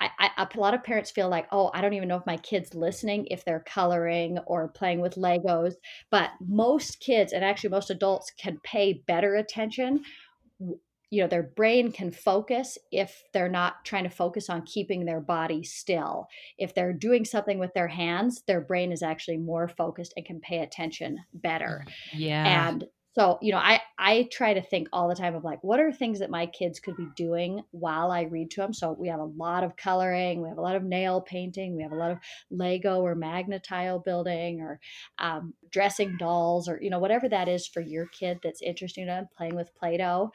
I, 0.01 0.11
I, 0.19 0.47
a 0.55 0.61
lot 0.61 0.75
of 0.75 0.83
parents 0.83 1.11
feel 1.11 1.29
like, 1.29 1.47
oh, 1.53 1.71
I 1.73 1.81
don't 1.81 1.95
even 1.95 2.09
know 2.09 2.17
if 2.17 2.27
my 2.27 2.37
kid's 2.37 2.75
listening 2.75 3.27
if 3.31 3.45
they're 3.45 3.65
coloring 3.67 4.39
or 4.47 4.69
playing 4.69 5.01
with 5.01 5.15
Legos. 5.15 5.75
But 6.11 6.31
most 6.41 7.01
kids, 7.01 7.33
and 7.33 7.45
actually 7.45 7.71
most 7.71 7.91
adults, 7.91 8.33
can 8.39 8.59
pay 8.65 9.03
better 9.07 9.37
attention 9.37 10.03
you 11.15 11.23
know 11.23 11.29
their 11.29 11.43
brain 11.43 11.93
can 11.93 12.11
focus 12.11 12.77
if 12.91 13.25
they're 13.33 13.49
not 13.49 13.85
trying 13.85 14.05
to 14.05 14.11
focus 14.11 14.51
on 14.51 14.63
keeping 14.63 15.05
their 15.05 15.21
body 15.21 15.63
still. 15.63 16.27
If 16.59 16.75
they're 16.75 16.93
doing 16.93 17.25
something 17.25 17.59
with 17.59 17.73
their 17.75 17.89
hands 17.89 18.43
their 18.47 18.61
brain 18.61 18.93
is 18.93 19.03
actually 19.03 19.39
more 19.39 19.69
focused 19.69 20.13
and 20.17 20.27
can 20.27 20.41
pay 20.41 20.59
attention 20.59 21.19
better. 21.33 21.85
Yeah. 22.13 22.69
And 22.69 22.85
so 23.15 23.39
you 23.41 23.53
know 23.53 23.59
i 23.59 23.81
i 23.99 24.29
try 24.33 24.53
to 24.55 24.63
think 24.63 24.89
all 24.93 25.09
the 25.09 25.15
time 25.15 25.35
of 25.35 25.45
like 25.45 25.63
what 25.63 25.81
are 25.81 25.93
things 25.93 26.19
that 26.19 26.31
my 26.31 26.47
kids 26.47 26.81
could 26.81 26.97
be 26.97 27.07
doing 27.17 27.63
while 27.71 28.11
i 28.11 28.23
read 28.23 28.51
to 28.51 28.61
them 28.61 28.73
so 28.73 28.93
we 28.99 29.09
have 29.09 29.21
a 29.21 29.25
lot 29.25 29.63
of 29.63 29.77
coloring 29.77 30.43
we 30.43 30.49
have 30.49 30.59
a 30.59 30.63
lot 30.63 30.77
of 30.77 30.83
nail 30.83 31.21
painting 31.21 31.77
we 31.77 31.83
have 31.83 31.93
a 31.93 31.97
lot 31.97 32.11
of 32.11 32.19
lego 32.51 33.01
or 33.01 33.15
Magna-Tile 33.15 34.01
building 34.01 34.61
or 34.61 34.81
um, 35.19 35.55
dressing 35.71 36.17
dolls 36.19 36.69
or 36.69 36.79
you 36.83 36.91
know 36.91 36.99
whatever 36.99 37.29
that 37.29 37.49
is 37.49 37.67
for 37.67 37.81
your 37.81 38.07
kid 38.07 38.39
that's 38.43 38.63
interesting 38.63 39.07
to 39.07 39.13
them 39.13 39.29
playing 39.37 39.55
with 39.55 39.75
play-doh 39.75 40.31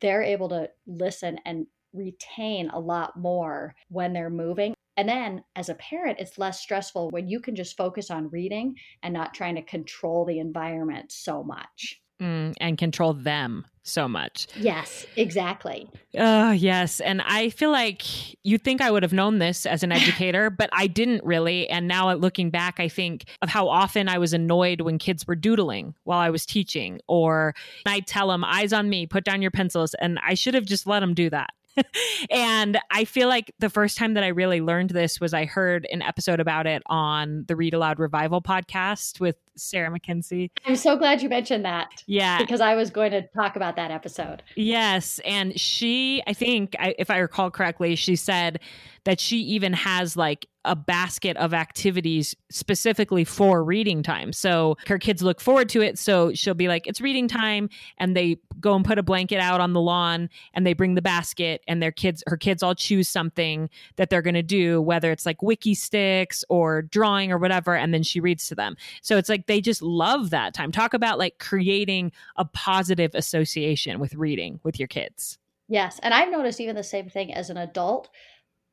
they're 0.00 0.22
able 0.22 0.48
to 0.50 0.70
listen 0.86 1.38
and 1.44 1.66
retain 1.92 2.70
a 2.70 2.78
lot 2.78 3.18
more 3.18 3.74
when 3.88 4.12
they're 4.12 4.30
moving. 4.30 4.74
And 4.96 5.08
then 5.08 5.44
as 5.56 5.68
a 5.68 5.74
parent, 5.74 6.18
it's 6.18 6.38
less 6.38 6.60
stressful 6.60 7.10
when 7.10 7.28
you 7.28 7.40
can 7.40 7.56
just 7.56 7.76
focus 7.76 8.10
on 8.10 8.30
reading 8.30 8.76
and 9.02 9.14
not 9.14 9.34
trying 9.34 9.54
to 9.54 9.62
control 9.62 10.24
the 10.24 10.38
environment 10.38 11.10
so 11.10 11.42
much 11.42 12.00
mm, 12.20 12.54
and 12.60 12.78
control 12.78 13.14
them 13.14 13.64
so 13.82 14.06
much. 14.06 14.46
Yes, 14.56 15.06
exactly. 15.16 15.88
Oh, 16.16 16.52
yes. 16.52 17.00
And 17.00 17.22
I 17.22 17.50
feel 17.50 17.70
like 17.70 18.02
you 18.44 18.58
think 18.58 18.80
I 18.80 18.90
would 18.90 19.02
have 19.02 19.12
known 19.12 19.38
this 19.38 19.66
as 19.66 19.82
an 19.82 19.92
educator, 20.00 20.50
but 20.50 20.70
I 20.72 20.86
didn't 20.86 21.24
really. 21.24 21.68
And 21.68 21.88
now 21.88 22.12
looking 22.14 22.50
back, 22.50 22.78
I 22.78 22.88
think 22.88 23.24
of 23.42 23.48
how 23.48 23.68
often 23.68 24.08
I 24.08 24.18
was 24.18 24.32
annoyed 24.32 24.82
when 24.82 24.98
kids 24.98 25.26
were 25.26 25.34
doodling 25.34 25.94
while 26.04 26.18
I 26.18 26.30
was 26.30 26.46
teaching, 26.46 27.00
or 27.08 27.54
I'd 27.86 28.06
tell 28.06 28.28
them, 28.28 28.44
eyes 28.44 28.72
on 28.72 28.88
me, 28.88 29.06
put 29.06 29.24
down 29.24 29.42
your 29.42 29.50
pencils. 29.50 29.94
And 29.94 30.18
I 30.24 30.34
should 30.34 30.54
have 30.54 30.66
just 30.66 30.86
let 30.86 31.00
them 31.00 31.14
do 31.14 31.30
that. 31.30 31.50
and 32.30 32.78
I 32.90 33.04
feel 33.04 33.28
like 33.28 33.52
the 33.58 33.70
first 33.70 33.96
time 33.96 34.14
that 34.14 34.24
I 34.24 34.28
really 34.28 34.60
learned 34.60 34.90
this 34.90 35.20
was 35.20 35.34
I 35.34 35.44
heard 35.44 35.86
an 35.92 36.02
episode 36.02 36.40
about 36.40 36.66
it 36.66 36.82
on 36.86 37.44
the 37.48 37.56
Read 37.56 37.74
Aloud 37.74 37.98
Revival 37.98 38.42
podcast 38.42 39.20
with 39.20 39.36
Sarah 39.56 39.90
Mackenzie. 39.90 40.50
I'm 40.66 40.76
so 40.76 40.96
glad 40.96 41.22
you 41.22 41.28
mentioned 41.28 41.64
that. 41.64 42.02
Yeah. 42.06 42.38
Because 42.38 42.60
I 42.60 42.74
was 42.74 42.90
going 42.90 43.12
to 43.12 43.22
talk 43.28 43.56
about 43.56 43.76
that 43.76 43.90
episode. 43.90 44.42
Yes. 44.56 45.20
And 45.24 45.58
she, 45.58 46.22
I 46.26 46.32
think, 46.32 46.74
if 46.80 47.10
I 47.10 47.18
recall 47.18 47.50
correctly, 47.50 47.96
she 47.96 48.16
said 48.16 48.60
that 49.04 49.20
she 49.20 49.38
even 49.38 49.72
has 49.72 50.16
like 50.16 50.46
a 50.64 50.76
basket 50.76 51.36
of 51.38 51.54
activities 51.54 52.34
specifically 52.50 53.24
for 53.24 53.64
reading 53.64 54.02
time. 54.02 54.32
So 54.32 54.76
her 54.86 54.98
kids 54.98 55.22
look 55.22 55.40
forward 55.40 55.68
to 55.70 55.80
it. 55.80 55.98
So 55.98 56.32
she'll 56.34 56.54
be 56.54 56.68
like, 56.68 56.86
it's 56.86 57.00
reading 57.00 57.28
time. 57.28 57.70
And 57.98 58.16
they 58.16 58.38
go 58.60 58.74
and 58.74 58.84
put 58.84 58.98
a 58.98 59.02
blanket 59.02 59.38
out 59.38 59.60
on 59.60 59.72
the 59.72 59.80
lawn 59.80 60.28
and 60.52 60.66
they 60.66 60.74
bring 60.74 60.94
the 60.94 61.02
basket 61.02 61.62
and 61.66 61.82
their 61.82 61.92
kids, 61.92 62.22
her 62.26 62.36
kids 62.36 62.62
all 62.62 62.74
choose 62.74 63.08
something 63.08 63.70
that 63.96 64.10
they're 64.10 64.22
going 64.22 64.34
to 64.34 64.42
do, 64.42 64.82
whether 64.82 65.10
it's 65.10 65.24
like 65.24 65.38
Wikki 65.38 65.72
Stix 65.72 66.44
or 66.48 66.82
drawing 66.82 67.32
or 67.32 67.38
whatever. 67.38 67.74
And 67.74 67.94
then 67.94 68.02
she 68.02 68.20
reads 68.20 68.46
to 68.48 68.54
them. 68.54 68.76
So 69.00 69.16
it's 69.16 69.28
like 69.28 69.46
they 69.46 69.60
just 69.60 69.80
love 69.80 70.30
that 70.30 70.52
time. 70.52 70.72
Talk 70.72 70.92
about 70.92 71.18
like 71.18 71.38
creating 71.38 72.12
a 72.36 72.44
positive 72.44 73.14
association 73.14 73.98
with 73.98 74.14
reading 74.14 74.60
with 74.62 74.78
your 74.78 74.88
kids. 74.88 75.38
Yes. 75.68 76.00
And 76.02 76.12
I've 76.12 76.30
noticed 76.30 76.60
even 76.60 76.74
the 76.74 76.82
same 76.82 77.08
thing 77.08 77.32
as 77.32 77.48
an 77.48 77.56
adult 77.56 78.10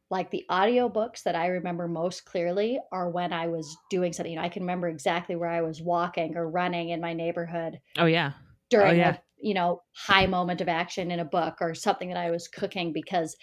like 0.10 0.32
the 0.32 0.46
audiobooks 0.50 1.24
that 1.24 1.36
I 1.36 1.48
remember 1.48 1.88
most 1.88 2.26
clearly 2.26 2.80
are 2.91 3.10
when 3.10 3.34
I 3.34 3.48
was 3.48 3.76
doing 3.89 4.13
something. 4.13 4.32
You 4.32 4.39
know, 4.39 4.46
I 4.46 4.50
can 4.50 4.63
remember 4.63 4.88
exactly 4.88 5.36
where 5.36 5.50
I 5.50 5.62
was 5.62 5.82
walking 5.82 6.38
or 6.38 6.50
running 6.50 6.89
in 6.89 7.02
my 7.02 7.13
neighborhood. 7.13 7.80
Oh 7.98 8.06
yeah. 8.06 8.34
Oh, 8.36 8.41
during 8.70 8.91
oh, 8.91 8.96
yeah. 8.96 9.15
a, 9.15 9.20
you 9.38 9.54
know, 9.54 9.82
high 9.96 10.26
moment 10.26 10.62
of 10.62 10.70
action 10.70 11.12
in 11.12 11.20
a 11.20 11.26
book 11.26 11.58
or 11.62 11.74
something 11.74 12.10
that 12.10 12.17
I 12.17 12.32
was 12.32 12.48
cooking 12.48 12.93
because 12.93 13.36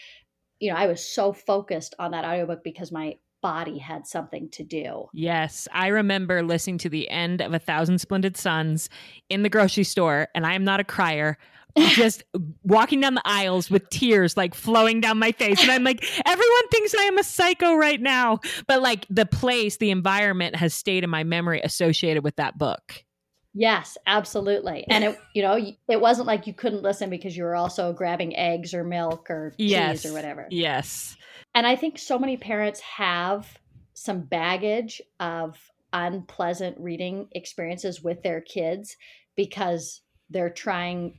you 0.60 0.70
know, 0.70 0.76
I 0.76 0.86
was 0.86 1.06
so 1.14 1.32
focused 1.32 1.94
on 1.98 2.12
that 2.12 2.24
audiobook 2.24 2.62
because 2.64 2.92
my 2.92 3.16
body 3.44 3.76
had 3.76 4.06
something 4.06 4.48
to 4.48 4.64
do. 4.64 5.04
Yes, 5.12 5.68
I 5.70 5.88
remember 5.88 6.42
listening 6.42 6.78
to 6.78 6.88
the 6.88 7.10
end 7.10 7.42
of 7.42 7.52
A 7.52 7.58
Thousand 7.58 7.98
Splendid 7.98 8.38
Suns 8.38 8.88
in 9.28 9.42
the 9.42 9.50
grocery 9.50 9.84
store, 9.84 10.28
and 10.34 10.46
I 10.46 10.54
am 10.54 10.64
not 10.64 10.80
a 10.80 10.84
crier. 10.84 11.36
just 11.88 12.22
walking 12.62 13.00
down 13.00 13.14
the 13.14 13.22
aisles 13.24 13.68
with 13.68 13.90
tears 13.90 14.36
like 14.36 14.54
flowing 14.54 15.00
down 15.00 15.18
my 15.18 15.32
face. 15.32 15.60
And 15.60 15.72
I'm 15.72 15.82
like, 15.82 16.04
everyone 16.24 16.68
thinks 16.70 16.94
I 16.94 17.02
am 17.02 17.18
a 17.18 17.24
psycho 17.24 17.74
right 17.74 18.00
now. 18.00 18.38
But 18.68 18.80
like 18.80 19.06
the 19.10 19.26
place, 19.26 19.76
the 19.78 19.90
environment 19.90 20.54
has 20.54 20.72
stayed 20.72 21.02
in 21.02 21.10
my 21.10 21.24
memory 21.24 21.60
associated 21.62 22.22
with 22.22 22.36
that 22.36 22.56
book. 22.56 23.04
Yes, 23.54 23.96
absolutely. 24.06 24.84
And 24.88 25.04
it, 25.04 25.18
you 25.32 25.42
know, 25.42 25.56
it 25.88 26.00
wasn't 26.00 26.26
like 26.26 26.46
you 26.46 26.52
couldn't 26.52 26.82
listen 26.82 27.08
because 27.08 27.36
you 27.36 27.44
were 27.44 27.54
also 27.54 27.92
grabbing 27.92 28.36
eggs 28.36 28.74
or 28.74 28.82
milk 28.82 29.30
or 29.30 29.54
yes. 29.58 30.02
cheese 30.02 30.10
or 30.10 30.14
whatever. 30.14 30.48
Yes. 30.50 31.16
And 31.54 31.66
I 31.66 31.76
think 31.76 31.98
so 31.98 32.18
many 32.18 32.36
parents 32.36 32.80
have 32.80 33.46
some 33.94 34.22
baggage 34.22 35.00
of 35.20 35.56
unpleasant 35.92 36.76
reading 36.80 37.28
experiences 37.32 38.02
with 38.02 38.22
their 38.24 38.40
kids 38.40 38.96
because 39.36 40.00
they're 40.30 40.50
trying 40.50 41.18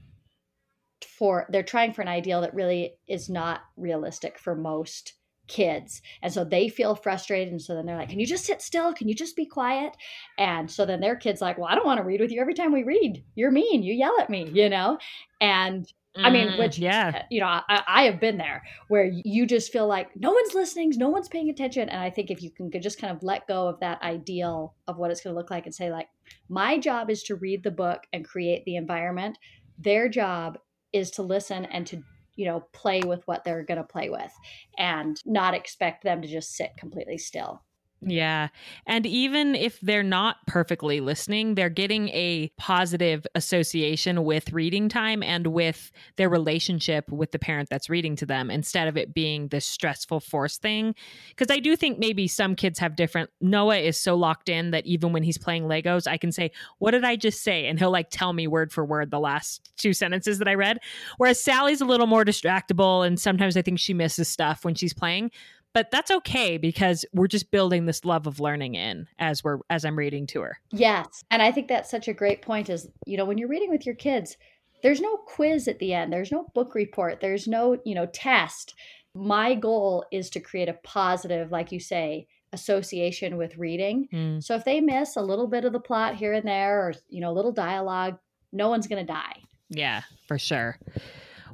for 1.18 1.46
they're 1.50 1.64
trying 1.64 1.94
for 1.94 2.02
an 2.02 2.08
ideal 2.08 2.42
that 2.42 2.54
really 2.54 2.96
is 3.08 3.30
not 3.30 3.62
realistic 3.78 4.38
for 4.38 4.56
most 4.56 5.14
kids. 5.48 6.02
And 6.22 6.32
so 6.34 6.44
they 6.44 6.70
feel 6.70 6.96
frustrated 6.96 7.52
and 7.52 7.62
so 7.62 7.76
then 7.76 7.86
they're 7.86 7.98
like 7.98 8.10
can 8.10 8.20
you 8.20 8.26
just 8.26 8.46
sit 8.46 8.62
still? 8.62 8.94
Can 8.94 9.08
you 9.08 9.16
just 9.16 9.36
be 9.36 9.46
quiet? 9.46 9.96
And 10.38 10.70
so 10.70 10.86
then 10.86 11.00
their 11.00 11.16
kids 11.16 11.42
like 11.42 11.58
well 11.58 11.68
i 11.68 11.76
don't 11.76 11.86
want 11.86 12.00
to 12.00 12.04
read 12.04 12.22
with 12.22 12.32
you 12.32 12.42
every 12.42 12.54
time 12.54 12.72
we 12.72 12.84
read. 12.84 13.24
You're 13.36 13.52
mean. 13.52 13.84
You 13.84 13.94
yell 13.94 14.16
at 14.20 14.30
me 14.30 14.50
you 14.52 14.70
know? 14.70 14.98
And 15.42 15.92
I 16.18 16.30
mean, 16.30 16.48
mm, 16.50 16.60
which, 16.60 16.78
yeah, 16.78 17.24
you 17.30 17.42
know, 17.42 17.48
I, 17.48 17.84
I, 17.88 18.04
have 18.04 18.22
been 18.22 18.38
there 18.38 18.64
where 18.88 19.12
you 19.26 19.46
just 19.46 19.72
feel 19.72 19.86
like 19.86 20.16
no 20.16 20.32
one's 20.32 20.54
listening, 20.54 20.94
no 20.96 21.10
one's 21.10 21.28
paying 21.28 21.50
attention. 21.50 21.90
And 21.90 22.02
I 22.02 22.10
think 22.10 22.32
if 22.32 22.42
you 22.42 22.52
can 22.52 22.72
just 22.82 23.00
kind 23.00 23.14
of 23.14 23.22
let 23.22 23.48
go 23.48 23.68
of 23.68 23.80
that 23.82 24.02
ideal 24.02 24.76
of 24.88 24.98
what 24.98 25.12
it's 25.12 25.20
going 25.22 25.34
to 25.34 25.38
look 25.38 25.52
like 25.52 25.66
and 25.66 25.76
say, 25.76 25.92
like, 25.92 26.08
my 26.48 26.78
job 26.78 27.10
is 27.10 27.22
to 27.24 27.36
read 27.36 27.64
the 27.64 27.72
book 27.72 28.04
and 28.14 28.24
create 28.24 28.64
the 28.64 28.78
environment, 28.78 29.38
their 29.78 30.08
job 30.08 30.58
is 30.94 31.12
to 31.12 31.22
listen 31.22 31.66
and 31.66 31.86
to, 31.88 32.02
you 32.36 32.46
know, 32.46 32.66
play 32.74 33.02
with 33.02 33.26
what 33.28 33.44
they're 33.44 33.64
going 33.64 33.78
to 33.78 33.84
play 33.84 34.10
with 34.10 34.32
and 34.78 35.22
not 35.26 35.54
expect 35.54 36.04
them 36.04 36.22
to 36.22 36.28
just 36.28 36.56
sit 36.56 36.72
completely 36.78 37.18
still. 37.18 37.64
Yeah. 38.02 38.50
And 38.86 39.06
even 39.06 39.56
if 39.56 39.80
they're 39.80 40.04
not 40.04 40.38
perfectly 40.46 41.00
listening, 41.00 41.56
they're 41.56 41.70
getting 41.70 42.10
a 42.10 42.52
positive 42.58 43.26
association 43.34 44.24
with 44.24 44.52
reading 44.54 44.90
time 44.90 45.24
and 45.24 45.48
with 45.48 45.92
their 46.18 46.30
relationship 46.30 47.10
with 47.10 47.32
the 47.32 47.40
parent 47.40 47.70
that's 47.70 47.90
reading 47.90 48.16
to 48.18 48.26
them 48.26 48.52
instead 48.52 48.88
of 48.88 48.96
it 48.96 49.14
being 49.14 49.48
this 49.48 49.66
stressful 49.66 50.20
force 50.20 50.58
thing. 50.58 50.94
Because 51.30 51.50
I 51.50 51.60
do 51.60 51.76
think 51.76 51.98
maybe 51.98 52.28
some 52.28 52.56
kids 52.56 52.78
have 52.80 52.96
different. 52.96 53.30
Noah 53.42 53.78
is 53.78 53.98
so 53.98 54.16
locked 54.16 54.50
in 54.50 54.72
that 54.72 54.86
even 54.86 55.12
when 55.12 55.24
he's 55.24 55.38
playing 55.38 55.64
Legos, 55.64 56.06
I 56.06 56.18
can 56.18 56.32
say, 56.32 56.52
What 56.78 56.92
did 56.92 57.06
I 57.06 57.16
just 57.16 57.44
say? 57.44 57.66
And 57.66 57.80
he'll 57.80 57.92
like 57.92 58.10
tell 58.12 58.34
me 58.34 58.46
word 58.46 58.72
for 58.72 58.86
word 58.86 59.10
the 59.10 59.20
last 59.20 59.72
two 59.78 59.94
sentences 59.94 60.38
that 60.40 60.48
I 60.48 60.54
read. 60.54 60.80
Whereas 61.18 61.42
Sally's 61.42 61.82
a 61.82 61.86
little 61.86 62.08
more 62.08 62.26
distractible. 62.26 63.08
And 63.08 63.20
sometimes 63.20 63.58
I 63.58 63.62
think 63.62 63.80
she 63.80 63.94
misses 63.94 64.28
stuff 64.28 64.64
when 64.64 64.76
she's 64.76 64.94
playing 64.94 65.32
but 65.76 65.92
that's 65.92 66.10
okay 66.10 66.58
because 66.58 67.04
we're 67.12 67.28
just 67.28 67.52
building 67.52 67.86
this 67.86 68.06
love 68.06 68.28
of 68.28 68.40
learning 68.40 68.76
in 68.76 69.08
as 69.20 69.44
we're 69.44 69.60
as 69.70 69.84
I'm 69.84 69.98
reading 69.98 70.26
to 70.28 70.40
her. 70.40 70.58
Yes. 70.72 71.26
And 71.30 71.42
I 71.42 71.52
think 71.52 71.68
that's 71.68 71.92
such 71.92 72.08
a 72.08 72.14
great 72.14 72.42
point 72.42 72.70
is, 72.70 72.88
you 73.06 73.18
know, 73.18 73.26
when 73.26 73.38
you're 73.38 73.50
reading 73.50 73.70
with 73.70 73.86
your 73.86 73.94
kids, 73.94 74.38
there's 74.84 75.02
no 75.02 75.18
quiz 75.18 75.68
at 75.68 75.80
the 75.80 75.94
end. 75.94 76.14
There's 76.14 76.32
no 76.32 76.48
book 76.56 76.76
report. 76.76 77.20
There's 77.20 77.46
no, 77.46 77.78
you 77.84 77.94
know, 77.94 78.06
test. 78.06 78.74
My 79.14 79.54
goal 79.54 80.06
is 80.14 80.30
to 80.30 80.40
create 80.40 80.70
a 80.70 80.80
positive, 80.86 81.52
like 81.52 81.74
you 81.74 81.82
say, 81.82 82.28
association 82.54 83.36
with 83.36 83.58
reading. 83.58 84.08
Mm. 84.14 84.42
So 84.42 84.56
if 84.56 84.64
they 84.64 84.80
miss 84.80 85.18
a 85.18 85.22
little 85.22 85.48
bit 85.48 85.66
of 85.66 85.74
the 85.74 85.82
plot 85.82 86.16
here 86.16 86.32
and 86.32 86.48
there 86.48 86.88
or, 86.88 86.94
you 87.10 87.20
know, 87.20 87.32
a 87.32 87.36
little 87.36 87.52
dialogue, 87.52 88.18
no 88.54 88.70
one's 88.70 88.88
going 88.88 89.06
to 89.06 89.14
die. 89.14 89.42
Yeah, 89.70 90.04
for 90.26 90.40
sure. 90.40 90.80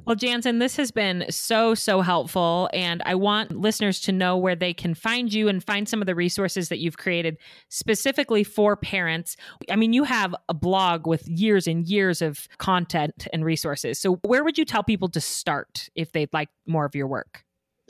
Well, 0.04 0.16
Janssen, 0.16 0.58
this 0.58 0.76
has 0.76 0.90
been 0.90 1.26
so, 1.30 1.74
so 1.74 2.00
helpful. 2.00 2.68
And 2.72 3.02
I 3.06 3.14
want 3.14 3.52
listeners 3.52 4.00
to 4.00 4.12
know 4.12 4.36
where 4.36 4.56
they 4.56 4.74
can 4.74 4.94
find 4.94 5.32
you 5.32 5.46
and 5.46 5.62
find 5.62 5.88
some 5.88 6.02
of 6.02 6.06
the 6.06 6.14
resources 6.16 6.68
that 6.70 6.80
you've 6.80 6.96
created 6.98 7.38
specifically 7.68 8.42
for 8.42 8.74
parents. 8.74 9.36
I 9.70 9.76
mean, 9.76 9.92
you 9.92 10.02
have 10.02 10.34
a 10.48 10.54
blog 10.54 11.06
with 11.06 11.28
years 11.28 11.68
and 11.68 11.86
years 11.86 12.20
of 12.20 12.48
content 12.58 13.28
and 13.32 13.44
resources. 13.44 13.98
So, 14.00 14.16
where 14.24 14.42
would 14.42 14.58
you 14.58 14.64
tell 14.64 14.82
people 14.82 15.08
to 15.10 15.20
start 15.20 15.88
if 15.94 16.10
they'd 16.10 16.32
like 16.32 16.48
more 16.66 16.84
of 16.84 16.96
your 16.96 17.06
work? 17.06 17.44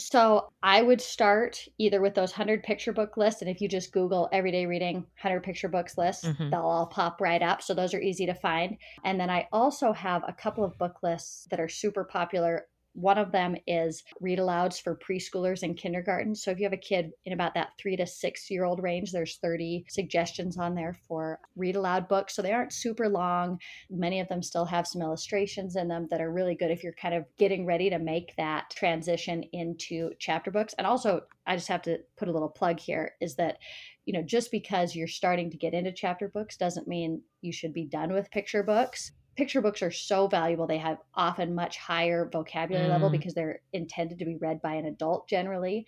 So 0.06 0.48
I 0.62 0.82
would 0.82 1.00
start 1.00 1.66
either 1.78 2.00
with 2.00 2.14
those 2.14 2.32
100 2.32 2.62
picture 2.62 2.92
book 2.92 3.16
lists. 3.16 3.42
And 3.42 3.50
if 3.50 3.60
you 3.60 3.68
just 3.68 3.92
Google 3.92 4.28
everyday 4.32 4.66
reading 4.66 4.96
100 4.96 5.42
picture 5.42 5.68
books 5.68 5.96
list, 5.96 6.24
mm-hmm. 6.24 6.50
they'll 6.50 6.60
all 6.60 6.86
pop 6.86 7.20
right 7.20 7.42
up. 7.42 7.62
So 7.62 7.74
those 7.74 7.94
are 7.94 8.00
easy 8.00 8.26
to 8.26 8.34
find. 8.34 8.76
And 9.04 9.18
then 9.18 9.30
I 9.30 9.48
also 9.52 9.92
have 9.92 10.22
a 10.26 10.32
couple 10.32 10.64
of 10.64 10.76
book 10.78 10.98
lists 11.02 11.46
that 11.50 11.60
are 11.60 11.68
super 11.68 12.04
popular 12.04 12.66
one 12.94 13.18
of 13.18 13.32
them 13.32 13.56
is 13.66 14.02
read 14.20 14.38
alouds 14.38 14.80
for 14.80 14.96
preschoolers 14.96 15.62
and 15.62 15.76
kindergarten. 15.76 16.34
So 16.34 16.50
if 16.50 16.58
you 16.58 16.64
have 16.64 16.72
a 16.72 16.76
kid 16.76 17.10
in 17.24 17.32
about 17.32 17.54
that 17.54 17.70
three 17.78 17.96
to 17.96 18.06
six 18.06 18.50
year 18.50 18.64
old 18.64 18.82
range, 18.82 19.12
there's 19.12 19.38
30 19.38 19.86
suggestions 19.88 20.58
on 20.58 20.74
there 20.74 20.96
for 21.08 21.40
read 21.56 21.76
aloud 21.76 22.08
books. 22.08 22.34
So 22.34 22.42
they 22.42 22.52
aren't 22.52 22.72
super 22.72 23.08
long. 23.08 23.58
Many 23.90 24.20
of 24.20 24.28
them 24.28 24.42
still 24.42 24.66
have 24.66 24.86
some 24.86 25.02
illustrations 25.02 25.76
in 25.76 25.88
them 25.88 26.06
that 26.10 26.20
are 26.20 26.32
really 26.32 26.54
good 26.54 26.70
if 26.70 26.82
you're 26.82 26.92
kind 26.92 27.14
of 27.14 27.24
getting 27.38 27.64
ready 27.64 27.88
to 27.90 27.98
make 27.98 28.34
that 28.36 28.70
transition 28.70 29.42
into 29.52 30.10
chapter 30.18 30.50
books. 30.50 30.74
And 30.76 30.86
also, 30.86 31.22
I 31.46 31.56
just 31.56 31.68
have 31.68 31.82
to 31.82 31.98
put 32.16 32.28
a 32.28 32.32
little 32.32 32.48
plug 32.48 32.78
here 32.78 33.14
is 33.20 33.36
that 33.36 33.58
you 34.04 34.12
know, 34.12 34.22
just 34.22 34.50
because 34.50 34.96
you're 34.96 35.06
starting 35.06 35.48
to 35.48 35.56
get 35.56 35.74
into 35.74 35.92
chapter 35.92 36.28
books 36.28 36.56
doesn't 36.56 36.88
mean 36.88 37.22
you 37.40 37.52
should 37.52 37.72
be 37.72 37.84
done 37.84 38.12
with 38.12 38.32
picture 38.32 38.64
books 38.64 39.12
picture 39.36 39.60
books 39.60 39.82
are 39.82 39.90
so 39.90 40.28
valuable. 40.28 40.66
They 40.66 40.78
have 40.78 40.98
often 41.14 41.54
much 41.54 41.78
higher 41.78 42.28
vocabulary 42.30 42.86
mm. 42.86 42.90
level 42.90 43.10
because 43.10 43.34
they're 43.34 43.60
intended 43.72 44.18
to 44.18 44.24
be 44.24 44.36
read 44.36 44.60
by 44.60 44.74
an 44.74 44.86
adult 44.86 45.28
generally 45.28 45.86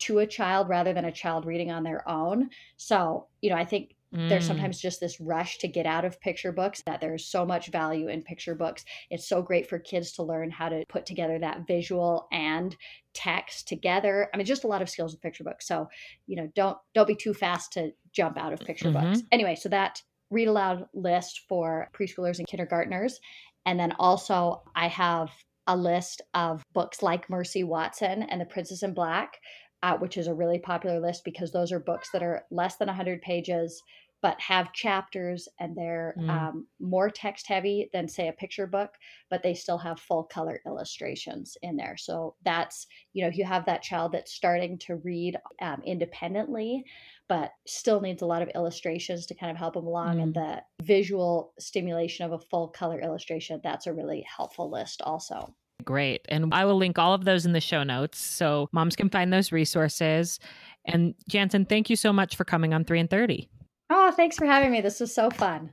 to 0.00 0.20
a 0.20 0.26
child 0.26 0.68
rather 0.68 0.92
than 0.92 1.04
a 1.04 1.12
child 1.12 1.44
reading 1.44 1.70
on 1.70 1.82
their 1.82 2.08
own. 2.08 2.50
So, 2.76 3.26
you 3.42 3.50
know, 3.50 3.56
I 3.56 3.64
think 3.64 3.94
mm. 4.14 4.28
there's 4.28 4.46
sometimes 4.46 4.80
just 4.80 4.98
this 4.98 5.20
rush 5.20 5.58
to 5.58 5.68
get 5.68 5.86
out 5.86 6.04
of 6.06 6.20
picture 6.20 6.52
books 6.52 6.82
that 6.86 7.00
there's 7.00 7.26
so 7.26 7.44
much 7.44 7.68
value 7.68 8.08
in 8.08 8.22
picture 8.22 8.54
books. 8.54 8.84
It's 9.10 9.28
so 9.28 9.42
great 9.42 9.68
for 9.68 9.78
kids 9.78 10.12
to 10.12 10.22
learn 10.22 10.50
how 10.50 10.70
to 10.70 10.84
put 10.88 11.04
together 11.04 11.38
that 11.38 11.66
visual 11.66 12.28
and 12.32 12.74
text 13.12 13.68
together. 13.68 14.30
I 14.32 14.36
mean, 14.36 14.46
just 14.46 14.64
a 14.64 14.68
lot 14.68 14.82
of 14.82 14.88
skills 14.88 15.12
with 15.12 15.20
picture 15.20 15.44
books. 15.44 15.68
So, 15.68 15.88
you 16.26 16.36
know, 16.36 16.48
don't 16.54 16.78
don't 16.94 17.08
be 17.08 17.14
too 17.14 17.34
fast 17.34 17.74
to 17.74 17.92
jump 18.12 18.38
out 18.38 18.54
of 18.54 18.60
picture 18.60 18.88
mm-hmm. 18.88 19.10
books. 19.10 19.22
Anyway, 19.30 19.54
so 19.54 19.68
that 19.68 20.02
read 20.30 20.48
aloud 20.48 20.86
list 20.94 21.42
for 21.48 21.88
preschoolers 21.92 22.38
and 22.38 22.46
kindergartners. 22.46 23.20
And 23.66 23.78
then 23.78 23.92
also, 23.98 24.62
I 24.74 24.88
have 24.88 25.30
a 25.66 25.76
list 25.76 26.22
of 26.34 26.62
books 26.72 27.02
like 27.02 27.30
Mercy 27.30 27.62
Watson 27.64 28.22
and 28.24 28.40
The 28.40 28.46
Princess 28.46 28.82
in 28.82 28.94
Black, 28.94 29.38
uh, 29.82 29.96
which 29.98 30.16
is 30.16 30.26
a 30.26 30.34
really 30.34 30.58
popular 30.58 31.00
list 31.00 31.24
because 31.24 31.52
those 31.52 31.72
are 31.72 31.80
books 31.80 32.10
that 32.12 32.22
are 32.22 32.44
less 32.50 32.76
than 32.76 32.88
100 32.88 33.22
pages 33.22 33.82
but 34.22 34.40
have 34.40 34.72
chapters 34.72 35.48
and 35.58 35.76
they're 35.76 36.14
mm. 36.18 36.28
um, 36.28 36.66
more 36.78 37.10
text 37.10 37.46
heavy 37.46 37.88
than 37.92 38.08
say 38.08 38.28
a 38.28 38.32
picture 38.32 38.66
book 38.66 38.94
but 39.30 39.42
they 39.42 39.54
still 39.54 39.78
have 39.78 39.98
full 40.00 40.24
color 40.24 40.60
illustrations 40.66 41.56
in 41.62 41.76
there 41.76 41.96
so 41.96 42.34
that's 42.44 42.86
you 43.12 43.22
know 43.22 43.28
if 43.28 43.36
you 43.36 43.44
have 43.44 43.64
that 43.66 43.82
child 43.82 44.12
that's 44.12 44.32
starting 44.32 44.78
to 44.78 44.96
read 44.96 45.36
um, 45.60 45.82
independently 45.84 46.84
but 47.30 47.52
still 47.64 48.00
needs 48.00 48.22
a 48.22 48.26
lot 48.26 48.42
of 48.42 48.50
illustrations 48.56 49.24
to 49.24 49.36
kind 49.36 49.52
of 49.52 49.56
help 49.56 49.74
them 49.74 49.86
along. 49.86 50.16
Mm. 50.16 50.22
And 50.22 50.34
the 50.34 50.62
visual 50.82 51.52
stimulation 51.60 52.26
of 52.26 52.32
a 52.32 52.40
full 52.40 52.66
color 52.66 53.00
illustration, 53.00 53.60
that's 53.62 53.86
a 53.86 53.92
really 53.92 54.26
helpful 54.36 54.68
list 54.68 55.00
also. 55.02 55.54
Great. 55.84 56.22
And 56.28 56.52
I 56.52 56.64
will 56.64 56.76
link 56.76 56.98
all 56.98 57.14
of 57.14 57.24
those 57.24 57.46
in 57.46 57.52
the 57.52 57.60
show 57.60 57.84
notes 57.84 58.18
so 58.18 58.68
moms 58.72 58.96
can 58.96 59.08
find 59.08 59.32
those 59.32 59.52
resources. 59.52 60.40
And 60.84 61.14
Janssen, 61.28 61.66
thank 61.66 61.88
you 61.88 61.94
so 61.94 62.12
much 62.12 62.34
for 62.34 62.44
coming 62.44 62.74
on 62.74 62.84
3 62.84 62.98
in 62.98 63.06
30. 63.08 63.48
Oh, 63.90 64.12
thanks 64.12 64.36
for 64.36 64.46
having 64.46 64.70
me. 64.70 64.80
This 64.80 65.00
was 65.00 65.12
so 65.12 65.30
fun. 65.30 65.70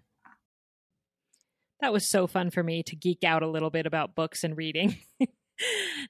That 1.80 1.94
was 1.94 2.10
so 2.10 2.26
fun 2.26 2.50
for 2.50 2.64
me 2.64 2.82
to 2.84 2.96
geek 2.96 3.24
out 3.24 3.44
a 3.44 3.48
little 3.48 3.70
bit 3.70 3.86
about 3.86 4.16
books 4.16 4.44
and 4.44 4.58
reading. 4.58 4.98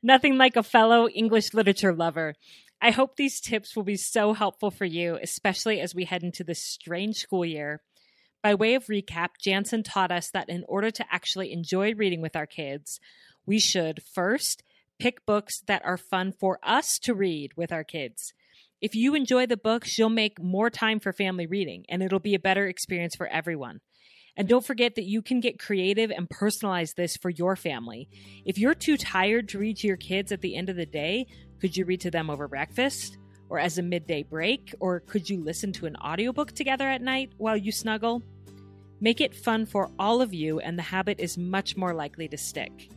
Nothing 0.02 0.38
like 0.38 0.56
a 0.56 0.64
fellow 0.64 1.10
English 1.10 1.54
literature 1.54 1.94
lover. 1.94 2.36
I 2.82 2.92
hope 2.92 3.16
these 3.16 3.42
tips 3.42 3.76
will 3.76 3.84
be 3.84 3.98
so 3.98 4.34
helpful 4.34 4.72
for 4.72 4.86
you, 4.86 5.20
especially 5.22 5.82
as 5.82 5.94
we 5.94 6.06
head 6.06 6.24
into 6.24 6.44
this 6.46 6.64
strange 6.64 7.18
school 7.18 7.44
year. 7.44 7.82
By 8.42 8.56
way 8.56 8.76
of 8.76 8.86
recap, 8.86 9.30
Janssen 9.42 9.84
taught 9.84 10.12
us 10.12 10.30
that 10.32 10.48
in 10.48 10.64
order 10.70 10.92
to 10.92 11.06
actually 11.12 11.52
enjoy 11.52 11.94
reading 11.94 12.22
with 12.22 12.36
our 12.36 12.46
kids, 12.46 13.02
we 13.46 13.60
should 13.60 14.02
first 14.04 14.64
Pick 15.00 15.26
books 15.28 15.62
that 15.68 15.86
are 15.86 15.98
fun 15.98 16.32
for 16.32 16.60
us 16.64 16.98
to 17.00 17.14
read 17.14 17.56
with 17.56 17.72
our 17.72 17.84
kids. 17.84 18.34
If 18.80 18.94
you 18.94 19.16
enjoy 19.16 19.48
the 19.48 19.58
books, 19.58 19.98
you'll 19.98 20.10
make 20.10 20.42
more 20.42 20.70
time 20.70 21.00
for 21.00 21.12
family 21.12 21.48
reading, 21.48 21.86
and 21.90 22.04
it'll 22.04 22.20
be 22.20 22.36
a 22.36 22.40
better 22.40 22.68
experience 22.68 23.16
for 23.16 23.26
everyone. 23.26 23.80
And 24.36 24.48
don't 24.48 24.66
forget 24.66 24.94
that 24.96 25.06
you 25.06 25.24
can 25.24 25.40
get 25.40 25.58
creative 25.58 26.12
and 26.12 26.30
personalize 26.30 26.94
this 26.94 27.18
for 27.18 27.32
your 27.32 27.56
family. 27.56 28.08
If 28.46 28.60
you're 28.60 28.76
too 28.76 28.96
tired 28.96 29.50
to 29.50 29.58
read 29.58 29.78
to 29.78 29.88
your 29.88 29.98
kids 29.98 30.32
at 30.32 30.42
the 30.42 30.56
end 30.56 30.70
of 30.70 30.76
the 30.76 30.86
day, 30.86 31.26
could 31.60 31.76
you 31.76 31.86
read 31.86 32.02
to 32.02 32.12
them 32.12 32.30
over 32.30 32.48
breakfast? 32.48 33.18
Or 33.50 33.58
as 33.58 33.80
a 33.80 33.82
midday 33.82 34.22
break? 34.22 34.76
Or 34.80 35.00
could 35.00 35.28
you 35.28 35.44
listen 35.44 35.74
to 35.74 35.88
an 35.88 35.96
audiobook 35.96 36.52
together 36.52 36.88
at 36.88 37.02
night 37.02 37.32
while 37.38 37.58
you 37.58 37.72
snuggle? 37.72 38.22
Make 39.02 39.22
it 39.22 39.36
fun 39.36 39.66
for 39.66 39.90
all 39.98 40.22
of 40.22 40.36
you, 40.36 40.60
and 40.60 40.78
the 40.78 40.84
habit 40.84 41.20
is 41.20 41.36
much 41.36 41.76
more 41.76 41.96
likely 41.96 42.28
to 42.28 42.38
stick. 42.38 42.92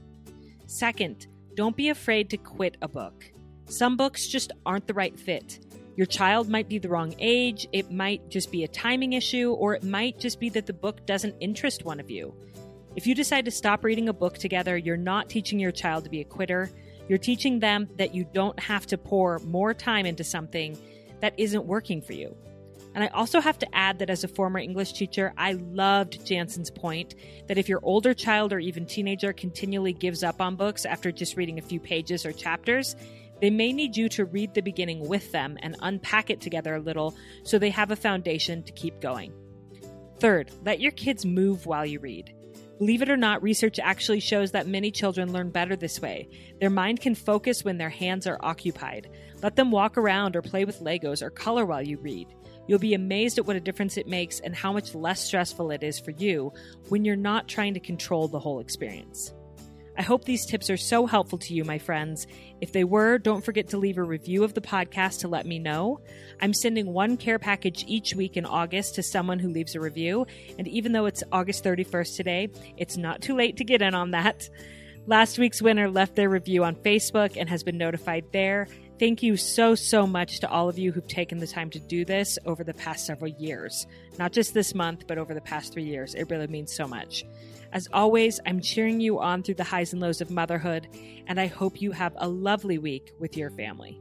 Second, 0.67 1.27
don't 1.55 1.77
be 1.77 1.89
afraid 1.89 2.29
to 2.31 2.37
quit 2.37 2.77
a 2.83 2.89
book. 2.89 3.33
Some 3.71 3.97
books 3.97 4.27
just 4.27 4.51
aren't 4.67 4.89
the 4.89 4.95
right 4.95 5.19
fit. 5.19 5.61
Your 5.95 6.07
child 6.07 6.49
might 6.49 6.69
be 6.69 6.79
the 6.79 6.89
wrong 6.89 7.15
age, 7.21 7.69
it 7.73 7.93
might 7.93 8.29
just 8.29 8.51
be 8.51 8.65
a 8.65 8.69
timing 8.69 9.13
issue, 9.13 9.53
or 9.53 9.75
it 9.75 9.85
might 9.85 10.19
just 10.19 10.41
be 10.41 10.49
that 10.51 10.67
the 10.67 10.73
book 10.73 11.07
doesn't 11.07 11.37
interest 11.39 11.85
one 11.85 12.01
of 12.01 12.11
you. 12.11 12.35
If 12.97 13.07
you 13.07 13.15
decide 13.15 13.45
to 13.45 13.53
stop 13.53 13.85
reading 13.85 14.09
a 14.09 14.13
book 14.13 14.39
together, 14.39 14.77
you're 14.77 14.97
not 14.97 15.29
teaching 15.29 15.61
your 15.61 15.71
child 15.71 16.03
to 16.03 16.11
be 16.11 16.21
a 16.21 16.25
quitter. 16.25 16.69
You're 17.09 17.19
teaching 17.19 17.61
them 17.61 17.89
that 17.97 18.13
you 18.13 18.27
don't 18.35 18.59
have 18.59 18.87
to 18.87 18.99
pour 18.99 19.39
more 19.41 19.73
time 19.73 20.05
into 20.05 20.25
something 20.25 20.77
that 21.21 21.35
isn't 21.37 21.65
working 21.65 22.03
for 22.03 22.15
you. 22.15 22.37
And 22.97 23.05
I 23.05 23.09
also 23.09 23.41
have 23.41 23.59
to 23.61 23.73
add 23.73 24.01
that 24.01 24.11
as 24.11 24.25
a 24.25 24.29
former 24.29 24.59
English 24.59 24.95
teacher, 24.95 25.33
I 25.39 25.53
loved 25.53 26.27
Janssen's 26.27 26.73
point 26.73 27.15
that 27.47 27.57
if 27.57 27.69
your 27.69 27.79
older 27.85 28.15
child 28.15 28.53
or 28.53 28.59
even 28.59 28.85
teenager 28.85 29.33
continually 29.33 29.93
gives 29.93 30.25
up 30.25 30.41
on 30.41 30.57
books 30.57 30.85
after 30.85 31.13
just 31.13 31.37
reading 31.37 31.61
a 31.61 31.63
few 31.63 31.79
pages 31.79 32.27
or 32.27 32.33
chapters, 32.33 32.97
they 33.41 33.51
may 33.51 33.73
need 33.73 33.97
you 33.97 34.09
to 34.11 34.25
read 34.25 34.55
the 34.55 34.61
beginning 34.61 35.09
with 35.09 35.33
them 35.33 35.59
and 35.63 35.77
unpack 35.81 36.31
it 36.31 36.41
together 36.41 36.75
a 36.75 36.81
little 36.81 37.15
so 37.43 37.59
they 37.59 37.71
have 37.71 37.91
a 37.91 37.97
foundation 37.97 38.63
to 38.65 38.73
keep 38.73 39.01
going. 39.01 39.33
Third, 40.19 40.51
let 40.65 40.81
your 40.81 40.93
kids 40.93 41.25
move 41.25 41.67
while 41.67 41.87
you 41.87 41.99
read. 41.99 42.35
Believe 42.79 43.03
it 43.03 43.11
or 43.11 43.17
not, 43.17 43.43
research 43.43 43.79
actually 43.79 44.21
shows 44.21 44.53
that 44.53 44.67
many 44.67 44.91
children 44.91 45.33
learn 45.33 45.51
better 45.51 45.77
this 45.77 46.01
way. 46.01 46.29
Their 46.61 46.71
mind 46.71 47.01
can 47.01 47.15
focus 47.15 47.63
when 47.63 47.77
their 47.77 47.91
hands 47.91 48.27
are 48.27 48.39
occupied. 48.41 49.11
Let 49.43 49.57
them 49.57 49.71
walk 49.71 49.99
around 49.99 50.35
or 50.35 50.43
play 50.43 50.65
with 50.65 50.81
Legos 50.81 51.23
or 51.23 51.29
color 51.29 51.67
while 51.67 51.83
you 51.83 51.99
read. 51.99 52.29
You'll 52.67 52.79
be 52.79 52.95
amazed 52.95 53.39
at 53.39 53.47
what 53.47 53.57
a 53.57 53.61
difference 53.61 53.97
it 53.97 54.07
makes 54.07 54.41
and 54.41 54.55
how 54.55 54.73
much 54.73 54.95
less 54.95 55.23
stressful 55.23 55.71
it 55.71 55.83
is 55.83 55.99
for 55.99 56.13
you 56.13 56.53
when 56.89 57.05
you're 57.05 57.17
not 57.17 57.49
trying 57.49 57.75
to 57.75 57.81
control 57.81 58.29
the 58.29 58.39
whole 58.39 58.61
experience. 58.61 59.35
I 60.01 60.03
hope 60.03 60.25
these 60.25 60.47
tips 60.47 60.71
are 60.71 60.79
so 60.79 61.05
helpful 61.05 61.37
to 61.37 61.53
you, 61.53 61.63
my 61.63 61.77
friends. 61.77 62.27
If 62.63 62.73
they 62.73 62.85
were, 62.85 63.19
don't 63.19 63.45
forget 63.45 63.69
to 63.69 63.77
leave 63.77 63.99
a 63.99 64.03
review 64.03 64.45
of 64.45 64.55
the 64.55 64.63
podcast 64.63 65.21
to 65.21 65.29
let 65.29 65.45
me 65.45 65.59
know. 65.59 66.01
I'm 66.41 66.55
sending 66.55 66.95
one 66.95 67.19
care 67.19 67.39
package 67.39 67.85
each 67.87 68.15
week 68.15 68.39
in 68.39 68.47
August 68.47 68.95
to 68.95 69.03
someone 69.03 69.39
who 69.39 69.51
leaves 69.51 69.75
a 69.75 69.81
review. 69.81 70.27
And 70.59 70.67
even 70.67 70.93
though 70.93 71.05
it's 71.05 71.23
August 71.31 71.65
31st 71.65 72.17
today, 72.17 72.49
it's 72.79 72.97
not 72.97 73.21
too 73.21 73.35
late 73.35 73.59
to 73.59 73.65
get 73.65 73.83
in 73.83 73.95
on 73.95 74.13
that. 74.13 74.49
Last 75.07 75.39
week's 75.39 75.61
winner 75.61 75.91
left 75.91 76.17
their 76.17 76.31
review 76.31 76.65
on 76.65 76.77
Facebook 76.77 77.37
and 77.39 77.47
has 77.51 77.63
been 77.63 77.77
notified 77.77 78.25
there. 78.33 78.69
Thank 78.99 79.23
you 79.23 79.37
so, 79.37 79.75
so 79.75 80.07
much 80.07 80.41
to 80.41 80.49
all 80.49 80.71
of 80.71 80.79
you 80.79 80.93
who've 80.93 81.07
taken 81.07 81.37
the 81.37 81.47
time 81.47 81.69
to 81.73 81.79
do 81.79 82.07
this 82.07 82.39
over 82.47 82.65
the 82.65 82.73
past 82.73 83.05
several 83.05 83.33
years. 83.33 83.87
Not 84.19 84.33
just 84.33 84.55
this 84.55 84.75
month, 84.75 85.07
but 85.07 85.19
over 85.19 85.35
the 85.35 85.43
past 85.43 85.75
three 85.75 85.85
years. 85.85 86.15
It 86.15 86.31
really 86.31 86.47
means 86.47 86.73
so 86.75 86.89
much. 86.89 87.27
As 87.73 87.89
always, 87.93 88.41
I'm 88.47 88.61
cheering 88.61 89.01
you 89.01 89.21
on 89.21 89.43
through 89.43 89.55
the 89.55 89.65
highs 89.65 89.93
and 89.93 90.03
lows 90.03 90.21
of 90.21 90.31
motherhood, 90.31 90.89
and 91.29 91.41
I 91.41 91.47
hope 91.47 91.81
you 91.81 91.93
have 91.93 92.15
a 92.17 92.29
lovely 92.29 92.79
week 92.79 93.13
with 93.21 93.37
your 93.37 93.51
family. 93.51 94.01